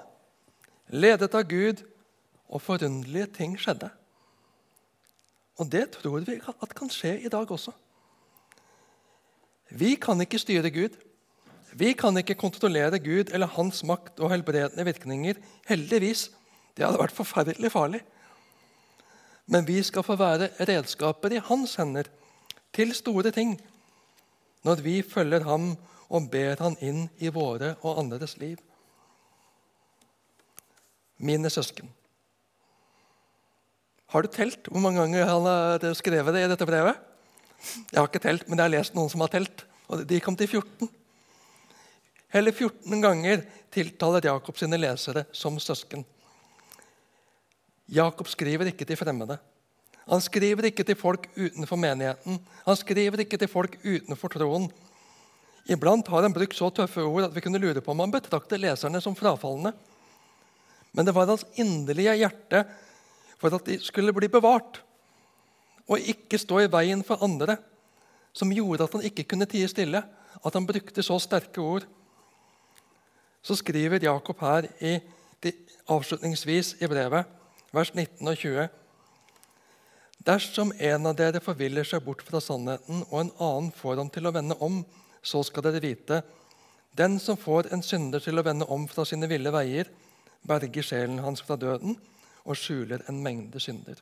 ledet 0.89 1.35
av 1.35 1.47
Gud, 1.48 1.82
og 2.51 2.62
forunderlige 2.62 3.28
ting 3.36 3.55
skjedde. 3.59 3.90
Og 5.60 5.68
det 5.70 5.85
tror 5.94 6.24
vi 6.27 6.39
at 6.40 6.74
kan 6.74 6.90
skje 6.90 7.14
i 7.20 7.31
dag 7.31 7.51
også. 7.51 7.72
Vi 9.70 9.94
kan 9.94 10.20
ikke 10.20 10.40
styre 10.40 10.70
Gud. 10.74 10.97
Vi 11.78 11.92
kan 11.94 12.16
ikke 12.18 12.38
kontrollere 12.38 12.98
Gud 13.02 13.30
eller 13.34 13.51
hans 13.55 13.82
makt 13.86 14.20
og 14.20 14.32
helbredende 14.32 14.84
virkninger. 14.84 15.38
Heldigvis. 15.68 16.30
Det 16.74 16.86
hadde 16.86 17.01
vært 17.02 17.14
forferdelig 17.14 17.70
farlig. 17.72 18.01
Men 19.51 19.66
vi 19.66 19.80
skal 19.82 20.06
få 20.06 20.16
være 20.18 20.51
redskaper 20.68 21.34
i 21.34 21.42
hans 21.42 21.76
hender 21.78 22.10
til 22.74 22.94
store 22.94 23.32
ting 23.34 23.56
når 24.66 24.82
vi 24.84 25.01
følger 25.02 25.47
ham 25.47 25.72
og 26.10 26.26
ber 26.30 26.60
han 26.60 26.76
inn 26.84 27.06
i 27.22 27.30
våre 27.32 27.74
og 27.80 28.02
andres 28.02 28.36
liv. 28.40 28.59
Mine 31.20 31.51
søsken. 31.52 31.88
Har 34.10 34.26
du 34.26 34.30
telt 34.32 34.66
hvor 34.66 34.82
mange 34.82 34.98
ganger 35.02 35.28
han 35.28 35.47
har 35.47 35.94
skrevet 35.94 36.34
det 36.34 36.44
i 36.44 36.51
dette 36.51 36.66
brevet? 36.66 36.98
Jeg 37.90 37.98
har 37.98 38.09
ikke 38.09 38.22
telt, 38.24 38.48
men 38.48 38.59
jeg 38.59 38.66
har 38.66 38.72
lest 38.72 38.97
noen 38.97 39.10
som 39.12 39.22
har 39.22 39.30
telt. 39.32 39.66
og 39.86 40.02
De 40.09 40.18
kom 40.24 40.36
til 40.38 40.48
14. 40.48 40.88
Hele 42.31 42.52
14 42.55 43.02
ganger 43.02 43.43
tiltaler 43.74 44.27
Jakob 44.28 44.59
sine 44.59 44.78
lesere 44.78 45.24
som 45.35 45.57
søsken. 45.59 46.05
Jakob 47.90 48.28
skriver 48.31 48.70
ikke 48.70 48.86
til 48.86 48.98
fremmede. 48.98 49.35
Han 50.07 50.23
skriver 50.23 50.69
ikke 50.69 50.86
til 50.86 50.98
folk 50.98 51.27
utenfor 51.35 51.78
menigheten. 51.78 52.39
Han 52.66 52.78
skriver 52.78 53.24
ikke 53.24 53.39
til 53.39 53.51
folk 53.51 53.74
utenfor 53.82 54.31
troen. 54.31 54.69
Iblant 55.70 56.07
har 56.11 56.23
han 56.23 56.35
brukt 56.35 56.55
så 56.55 56.70
tøffe 56.74 57.02
ord 57.02 57.27
at 57.27 57.35
vi 57.35 57.43
kunne 57.43 57.59
lure 57.62 57.82
på 57.82 57.90
om 57.90 58.05
han 58.05 58.15
betrakter 58.15 58.62
leserne 58.62 59.02
som 59.02 59.19
frafalne. 59.19 59.74
Men 60.94 61.07
det 61.07 61.15
var 61.15 61.27
hans 61.31 61.47
inderlige 61.59 62.15
hjerte 62.23 62.65
for 63.43 63.55
at 63.59 63.66
de 63.66 63.78
skulle 63.82 64.15
bli 64.15 64.31
bevart 64.31 64.82
og 65.90 65.98
ikke 65.98 66.39
stå 66.39 66.62
i 66.62 66.70
veien 66.70 67.02
for 67.02 67.23
andre, 67.27 67.57
som 68.31 68.52
gjorde 68.55 68.86
at 68.86 68.93
han 68.94 69.07
ikke 69.09 69.27
kunne 69.27 69.48
tie 69.51 69.66
stille, 69.66 69.98
at 70.47 70.55
han 70.55 70.66
brukte 70.66 71.02
så 71.02 71.16
sterke 71.19 71.59
ord 71.59 71.86
så 73.43 73.57
skriver 73.57 74.05
Jakob 74.05 74.41
her 74.45 74.69
i, 74.85 74.99
avslutningsvis 75.91 76.77
i 76.81 76.89
brevet, 76.91 77.25
vers 77.73 77.95
19 77.95 78.29
og 78.29 78.37
20. 78.37 78.69
Dersom 80.27 80.73
en 80.77 81.09
av 81.09 81.17
dere 81.17 81.41
forviller 81.41 81.87
seg 81.89 82.05
bort 82.05 82.23
fra 82.27 82.43
sannheten, 82.45 83.05
og 83.09 83.17
en 83.23 83.33
annen 83.39 83.73
får 83.73 84.03
ham 84.03 84.11
til 84.12 84.29
å 84.29 84.35
vende 84.37 84.59
om, 84.61 84.83
så 85.23 85.43
skal 85.45 85.65
dere 85.65 85.83
vite 85.85 86.21
den 86.97 87.19
som 87.23 87.39
får 87.39 87.71
en 87.73 87.83
synder 87.87 88.21
til 88.21 88.41
å 88.41 88.45
vende 88.45 88.67
om 88.69 88.87
fra 88.91 89.05
sine 89.07 89.29
ville 89.31 89.53
veier, 89.55 89.89
berger 90.43 90.85
sjelen 90.85 91.21
hans 91.23 91.43
fra 91.45 91.57
døden 91.61 91.95
og 92.45 92.57
skjuler 92.59 93.05
en 93.09 93.21
mengde 93.23 93.61
synder. 93.62 94.01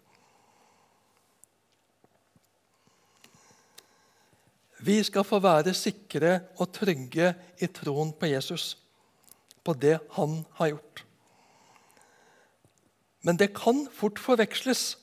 Vi 4.79 4.99
skal 5.03 5.27
få 5.27 5.41
være 5.43 5.75
sikre 5.75 6.37
og 6.63 6.71
trygge 6.75 7.33
i 7.59 7.67
troen 7.75 8.13
på 8.15 8.31
Jesus 8.31 8.77
på 9.65 9.75
det 9.75 9.99
han 10.17 10.43
har 10.59 10.75
gjort. 10.75 11.05
Men 13.27 13.37
det 13.37 13.53
kan 13.57 13.87
fort 13.93 14.21
forveksles 14.23 14.97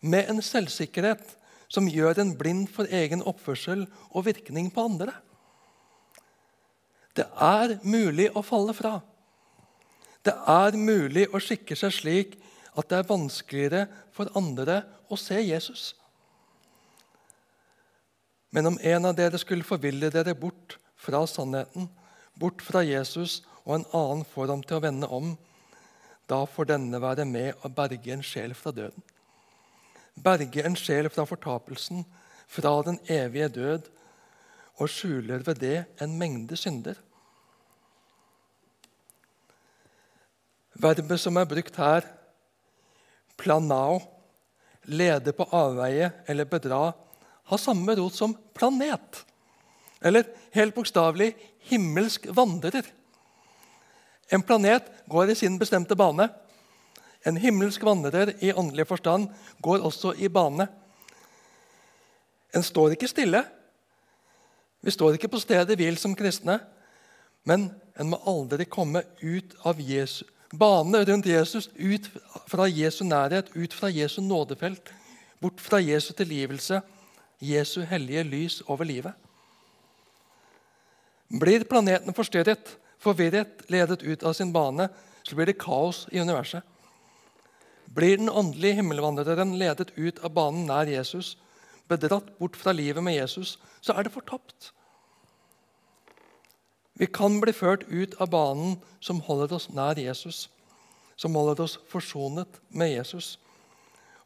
med 0.00 0.30
en 0.30 0.42
selvsikkerhet 0.42 1.36
som 1.68 1.88
gjør 1.90 2.22
en 2.22 2.32
blind 2.38 2.68
for 2.72 2.88
egen 2.90 3.22
oppførsel 3.22 3.84
og 4.10 4.24
virkning 4.26 4.70
på 4.72 4.86
andre. 4.88 5.12
Det 7.16 7.26
er 7.34 7.76
mulig 7.82 8.30
å 8.36 8.44
falle 8.46 8.74
fra. 8.76 8.98
Det 10.24 10.34
er 10.48 10.76
mulig 10.78 11.26
å 11.34 11.40
skikke 11.42 11.76
seg 11.78 11.94
slik 11.94 12.36
at 12.78 12.88
det 12.90 13.00
er 13.00 13.08
vanskeligere 13.08 13.86
for 14.14 14.30
andre 14.38 14.82
å 15.10 15.18
se 15.18 15.38
Jesus. 15.42 15.92
Men 18.54 18.70
om 18.70 18.78
en 18.80 19.08
av 19.10 19.16
dere 19.16 19.40
skulle 19.40 19.66
forville 19.66 20.10
dere 20.12 20.36
bort 20.38 20.78
fra 20.98 21.24
sannheten, 21.28 21.88
bort 22.38 22.62
fra 22.64 22.84
Jesus 22.86 23.42
og 23.68 23.74
en 23.76 23.86
annen 23.92 24.24
får 24.32 24.48
ham 24.48 24.62
til 24.64 24.78
å 24.78 24.82
vende 24.82 25.08
om, 25.12 25.34
da 26.28 26.40
får 26.48 26.70
denne 26.72 27.00
være 27.00 27.26
med 27.28 27.60
og 27.60 27.74
berge 27.76 28.12
en 28.14 28.24
sjel 28.24 28.56
fra 28.56 28.72
døden. 28.72 29.04
berge 30.18 30.64
en 30.66 30.74
sjel 30.74 31.06
fra 31.08 31.22
fortapelsen, 31.28 32.02
fra 32.48 32.72
den 32.82 32.98
evige 33.06 33.48
død, 33.48 33.84
og 34.80 34.90
skjuler 34.90 35.44
ved 35.46 35.60
det 35.60 35.84
en 36.02 36.16
mengde 36.18 36.56
synder. 36.56 36.96
Verbet 40.74 41.20
som 41.20 41.36
er 41.36 41.46
brukt 41.46 41.76
her, 41.76 42.06
planao, 43.38 44.00
lede 44.90 45.32
på 45.32 45.46
avveie 45.54 46.10
eller 46.26 46.48
bedra, 46.50 46.92
har 47.44 47.58
samme 47.62 47.94
rot 47.94 48.14
som 48.14 48.34
planet. 48.54 49.24
Eller 50.02 50.26
helt 50.54 50.74
bokstavelig 50.74 51.32
himmelsk 51.70 52.28
vandrer. 52.34 52.86
En 54.32 54.42
planet 54.42 54.88
går 55.08 55.30
i 55.30 55.34
sin 55.34 55.58
bestemte 55.58 55.96
bane. 55.96 56.28
En 57.26 57.36
himmelsk 57.36 57.82
vandrer 57.82 58.34
i 58.44 58.52
åndelig 58.52 58.86
forstand 58.86 59.28
går 59.64 59.84
også 59.84 60.14
i 60.18 60.28
bane. 60.28 60.68
En 62.54 62.62
står 62.62 62.94
ikke 62.94 63.08
stille. 63.10 63.42
Vi 64.80 64.90
står 64.90 65.16
ikke 65.16 65.30
på 65.32 65.40
stedet 65.42 65.76
hvil 65.76 65.96
som 65.98 66.14
kristne. 66.16 66.60
Men 67.48 67.70
en 67.98 68.10
må 68.12 68.20
aldri 68.28 68.66
komme 68.68 69.02
ut 69.22 69.54
av 69.66 69.80
Jesu, 69.80 70.24
bane 70.52 71.00
rundt 71.08 71.26
Jesus, 71.26 71.70
ut 71.74 72.06
fra 72.50 72.68
Jesu 72.68 73.04
nærhet, 73.04 73.48
ut 73.54 73.74
fra 73.74 73.88
Jesu 73.90 74.20
nådefelt, 74.22 74.92
bort 75.40 75.60
fra 75.60 75.80
Jesu 75.80 76.12
tilgivelse, 76.12 76.80
Jesu 77.40 77.80
hellige 77.86 78.22
lys 78.26 78.60
over 78.66 78.84
livet. 78.84 79.12
Blir 81.28 81.64
planeten 81.68 82.14
forstyrret, 82.14 82.76
forvirret, 82.98 83.64
ledet 83.70 84.02
ut 84.02 84.22
av 84.22 84.34
sin 84.36 84.52
bane, 84.52 84.88
så 85.22 85.36
blir 85.36 85.50
det 85.50 85.58
kaos 85.60 86.06
i 86.12 86.20
universet. 86.20 86.62
Blir 87.94 88.18
den 88.18 88.28
åndelige 88.28 88.80
himmelvandreren 88.80 89.56
ledet 89.58 89.94
ut 89.96 90.18
av 90.24 90.34
banen 90.36 90.66
nær 90.68 90.88
Jesus, 90.90 91.36
bedratt 91.88 92.34
bort 92.38 92.56
fra 92.56 92.74
livet 92.76 93.02
med 93.04 93.16
Jesus, 93.16 93.56
så 93.80 93.94
er 93.96 94.04
det 94.04 94.12
fortapt. 94.12 94.72
Vi 96.98 97.06
kan 97.06 97.38
bli 97.40 97.54
ført 97.54 97.86
ut 97.88 98.16
av 98.20 98.30
banen 98.34 98.78
som 99.00 99.22
holder 99.24 99.54
oss 99.56 99.68
nær 99.70 99.98
Jesus, 99.98 100.48
som 101.16 101.34
holder 101.38 101.62
oss 101.64 101.78
forsonet 101.88 102.60
med 102.68 102.90
Jesus. 102.92 103.36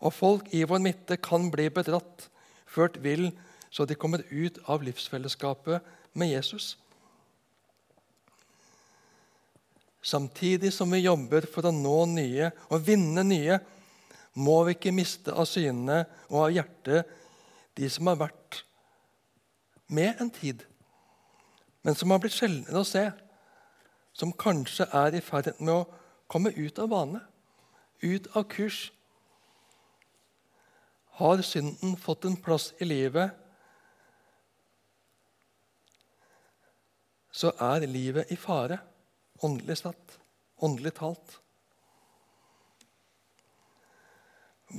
Og 0.00 0.14
folk 0.16 0.48
i 0.56 0.64
vår 0.66 0.80
midte 0.82 1.18
kan 1.20 1.50
bli 1.52 1.68
bedratt, 1.70 2.28
ført 2.66 2.96
vill, 3.04 3.30
så 3.70 3.84
de 3.84 3.94
kommer 3.94 4.24
ut 4.30 4.58
av 4.64 4.82
livsfellesskapet 4.82 5.84
med 6.16 6.32
Jesus. 6.32 6.76
Samtidig 10.02 10.72
som 10.74 10.90
vi 10.90 11.04
jobber 11.04 11.46
for 11.46 11.68
å 11.68 11.74
nå 11.74 11.98
nye 12.10 12.50
og 12.68 12.82
vinne 12.86 13.22
nye, 13.22 13.58
må 14.34 14.62
vi 14.66 14.74
ikke 14.74 14.94
miste 14.94 15.34
av 15.36 15.46
syne 15.46 16.02
og 16.30 16.46
av 16.46 16.54
hjertet 16.56 17.10
de 17.78 17.88
som 17.92 18.08
har 18.10 18.18
vært 18.24 18.62
med 19.92 20.20
en 20.20 20.30
tid, 20.32 20.64
men 21.84 21.96
som 21.98 22.10
har 22.10 22.20
blitt 22.22 22.34
sjeldnere 22.34 22.80
å 22.80 22.88
se, 22.88 23.04
som 24.16 24.32
kanskje 24.32 24.88
er 24.96 25.16
i 25.16 25.22
ferd 25.24 25.52
med 25.60 25.74
å 25.74 25.86
komme 26.32 26.52
ut 26.56 26.80
av 26.80 26.90
bane, 26.92 27.20
ut 28.02 28.26
av 28.36 28.46
kurs. 28.50 28.86
Har 31.20 31.42
synden 31.44 31.94
fått 32.00 32.24
en 32.26 32.38
plass 32.40 32.72
i 32.80 32.88
livet, 32.88 33.36
så 37.32 37.52
er 37.60 37.86
livet 37.88 38.32
i 38.32 38.36
fare 38.36 38.80
åndelig 39.42 39.78
satt, 39.82 40.18
åndelig 40.62 40.94
talt. 40.98 41.38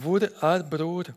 Hvor 0.02 0.24
er 0.24 0.64
bror? 0.70 1.12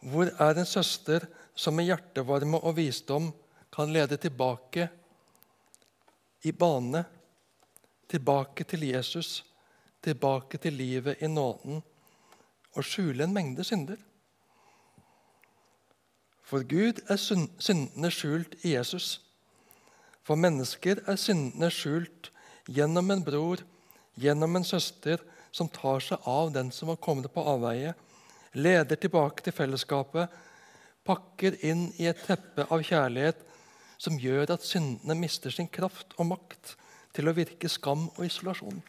Hvor 0.00 0.30
er 0.30 0.58
en 0.58 0.66
søster 0.66 1.26
som 1.58 1.74
med 1.76 1.88
hjertevarme 1.90 2.60
og 2.62 2.76
visdom 2.78 3.32
kan 3.74 3.92
lede 3.92 4.16
tilbake 4.16 4.88
i 6.46 6.52
bane, 6.52 7.04
tilbake 8.08 8.64
til 8.64 8.86
Jesus, 8.88 9.44
tilbake 10.02 10.58
til 10.58 10.72
livet 10.72 11.20
i 11.20 11.26
nåden 11.26 11.82
og 12.72 12.84
skjule 12.84 13.24
en 13.24 13.34
mengde 13.34 13.64
synder? 13.64 13.98
For 16.48 16.64
Gud 16.64 17.02
er 17.10 17.18
syndene 17.60 18.10
skjult 18.10 18.54
i 18.64 18.72
Jesus. 18.72 19.18
For 20.28 20.36
mennesker 20.36 21.00
er 21.08 21.16
syndene 21.16 21.70
skjult 21.72 22.28
gjennom 22.68 23.08
en 23.14 23.22
bror, 23.24 23.62
gjennom 24.20 24.58
en 24.58 24.66
søster, 24.66 25.22
som 25.56 25.70
tar 25.72 26.02
seg 26.04 26.26
av 26.28 26.50
den 26.52 26.68
som 26.74 26.90
har 26.92 26.98
kommet 27.00 27.30
på 27.32 27.40
avveie, 27.48 27.94
leder 28.52 29.00
tilbake 29.00 29.46
til 29.46 29.54
fellesskapet, 29.56 30.28
pakker 31.08 31.56
inn 31.64 31.86
i 31.96 32.10
et 32.10 32.20
teppe 32.26 32.66
av 32.68 32.84
kjærlighet 32.84 33.40
som 33.96 34.18
gjør 34.20 34.52
at 34.52 34.66
syndene 34.68 35.16
mister 35.16 35.54
sin 35.54 35.70
kraft 35.72 36.12
og 36.18 36.28
makt 36.34 36.74
til 37.16 37.30
å 37.30 37.34
virke 37.34 37.70
skam 37.72 38.10
og 38.10 38.26
isolasjon. 38.26 38.82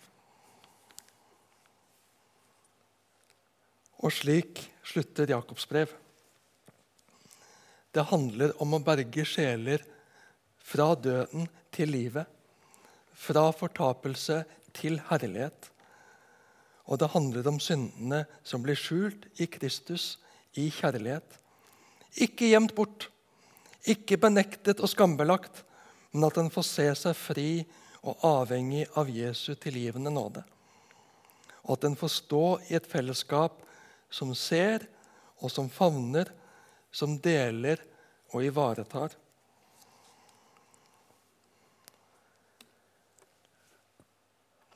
Og 4.03 4.11
slik 4.15 4.59
slutter 4.83 5.31
Jakobs 5.31 5.67
brev. 5.71 5.95
Det 7.95 8.05
handler 8.11 8.51
om 8.59 8.75
å 8.75 8.83
berge 8.83 9.23
sjeler 9.27 9.87
fra 10.69 10.93
døden 10.95 11.47
til 11.73 11.91
livet. 11.93 12.25
Fra 13.13 13.49
fortapelse 13.51 14.43
til 14.77 14.99
herlighet. 15.09 15.71
Og 16.89 16.99
det 17.01 17.11
handler 17.13 17.47
om 17.49 17.59
syndene 17.61 18.23
som 18.43 18.63
blir 18.65 18.77
skjult 18.79 19.27
i 19.41 19.49
Kristus 19.49 20.17
i 20.57 20.69
kjærlighet. 20.73 21.37
Ikke 22.17 22.49
gjemt 22.49 22.73
bort, 22.77 23.09
ikke 23.85 24.17
benektet 24.17 24.81
og 24.81 24.89
skambelagt, 24.89 25.63
men 26.11 26.25
at 26.25 26.39
en 26.41 26.49
får 26.49 26.65
se 26.65 26.87
seg 26.97 27.17
fri 27.17 27.49
og 28.01 28.23
avhengig 28.25 28.87
av 28.97 29.11
Jesu 29.13 29.53
tilgivende 29.53 30.11
nåde. 30.13 30.41
Og 31.67 31.77
at 31.77 31.85
en 31.85 31.97
får 31.99 32.13
stå 32.15 32.45
i 32.69 32.77
et 32.79 32.89
fellesskap 32.89 33.61
som 34.09 34.33
ser 34.33 34.87
og 35.39 35.51
som 35.53 35.69
favner, 35.69 36.31
som 36.91 37.19
deler 37.21 37.81
og 38.33 38.43
ivaretar. 38.47 39.13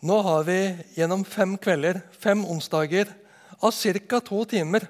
Nå 0.04 0.18
har 0.20 0.44
vi 0.44 0.58
gjennom 0.98 1.22
fem 1.24 1.54
kvelder, 1.56 2.02
fem 2.20 2.42
onsdager, 2.44 3.08
av 3.64 3.72
ca. 3.72 4.20
to 4.20 4.42
timer 4.46 4.84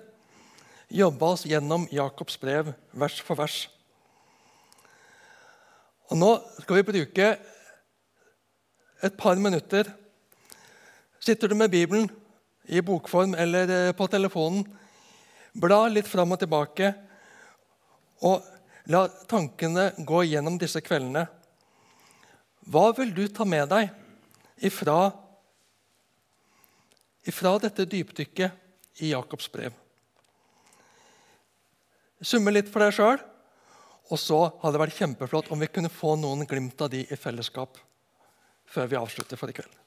jobba 0.89 1.25
oss 1.35 1.45
gjennom 1.45 1.85
Jakobs 1.91 2.39
brev 2.41 2.71
vers 2.91 3.19
for 3.21 3.37
vers. 3.37 3.69
Og 6.09 6.17
Nå 6.17 6.31
skal 6.63 6.79
vi 6.79 6.87
bruke 6.89 7.29
et 9.05 9.17
par 9.17 9.37
minutter. 9.37 9.85
Sitter 11.21 11.47
du 11.47 11.55
med 11.61 11.69
Bibelen 11.69 12.09
i 12.65 12.81
bokform 12.81 13.35
eller 13.37 13.69
eh, 13.69 13.93
på 13.93 14.09
telefonen, 14.09 14.65
bla 15.53 15.83
litt 15.93 16.09
fram 16.09 16.33
og 16.33 16.41
tilbake, 16.41 16.95
og 18.25 18.41
la 18.89 19.05
tankene 19.29 19.91
gå 19.99 20.25
gjennom 20.25 20.57
disse 20.57 20.81
kveldene. 20.81 21.27
Hva 22.65 22.89
vil 22.97 23.13
du 23.13 23.27
ta 23.29 23.45
med 23.45 23.69
deg? 23.69 23.99
Ifra, 24.63 25.11
ifra 27.27 27.57
dette 27.61 27.85
dypdykket 27.89 29.03
i 29.03 29.11
Jakobs 29.11 29.49
brev. 29.51 29.75
Summe 32.23 32.53
litt 32.53 32.69
for 32.71 32.83
deg 32.83 32.95
sjøl, 32.95 33.19
og 34.11 34.19
så 34.19 34.39
hadde 34.61 34.75
det 34.75 34.83
vært 34.85 34.99
kjempeflott 34.99 35.51
om 35.51 35.59
vi 35.63 35.71
kunne 35.71 35.91
få 35.91 36.15
noen 36.19 36.47
glimt 36.47 36.79
av 36.83 36.91
de 36.93 37.03
i 37.03 37.19
fellesskap 37.19 37.79
før 38.73 38.89
vi 38.91 38.99
avslutter 38.99 39.39
for 39.39 39.51
i 39.51 39.55
kveld. 39.55 39.82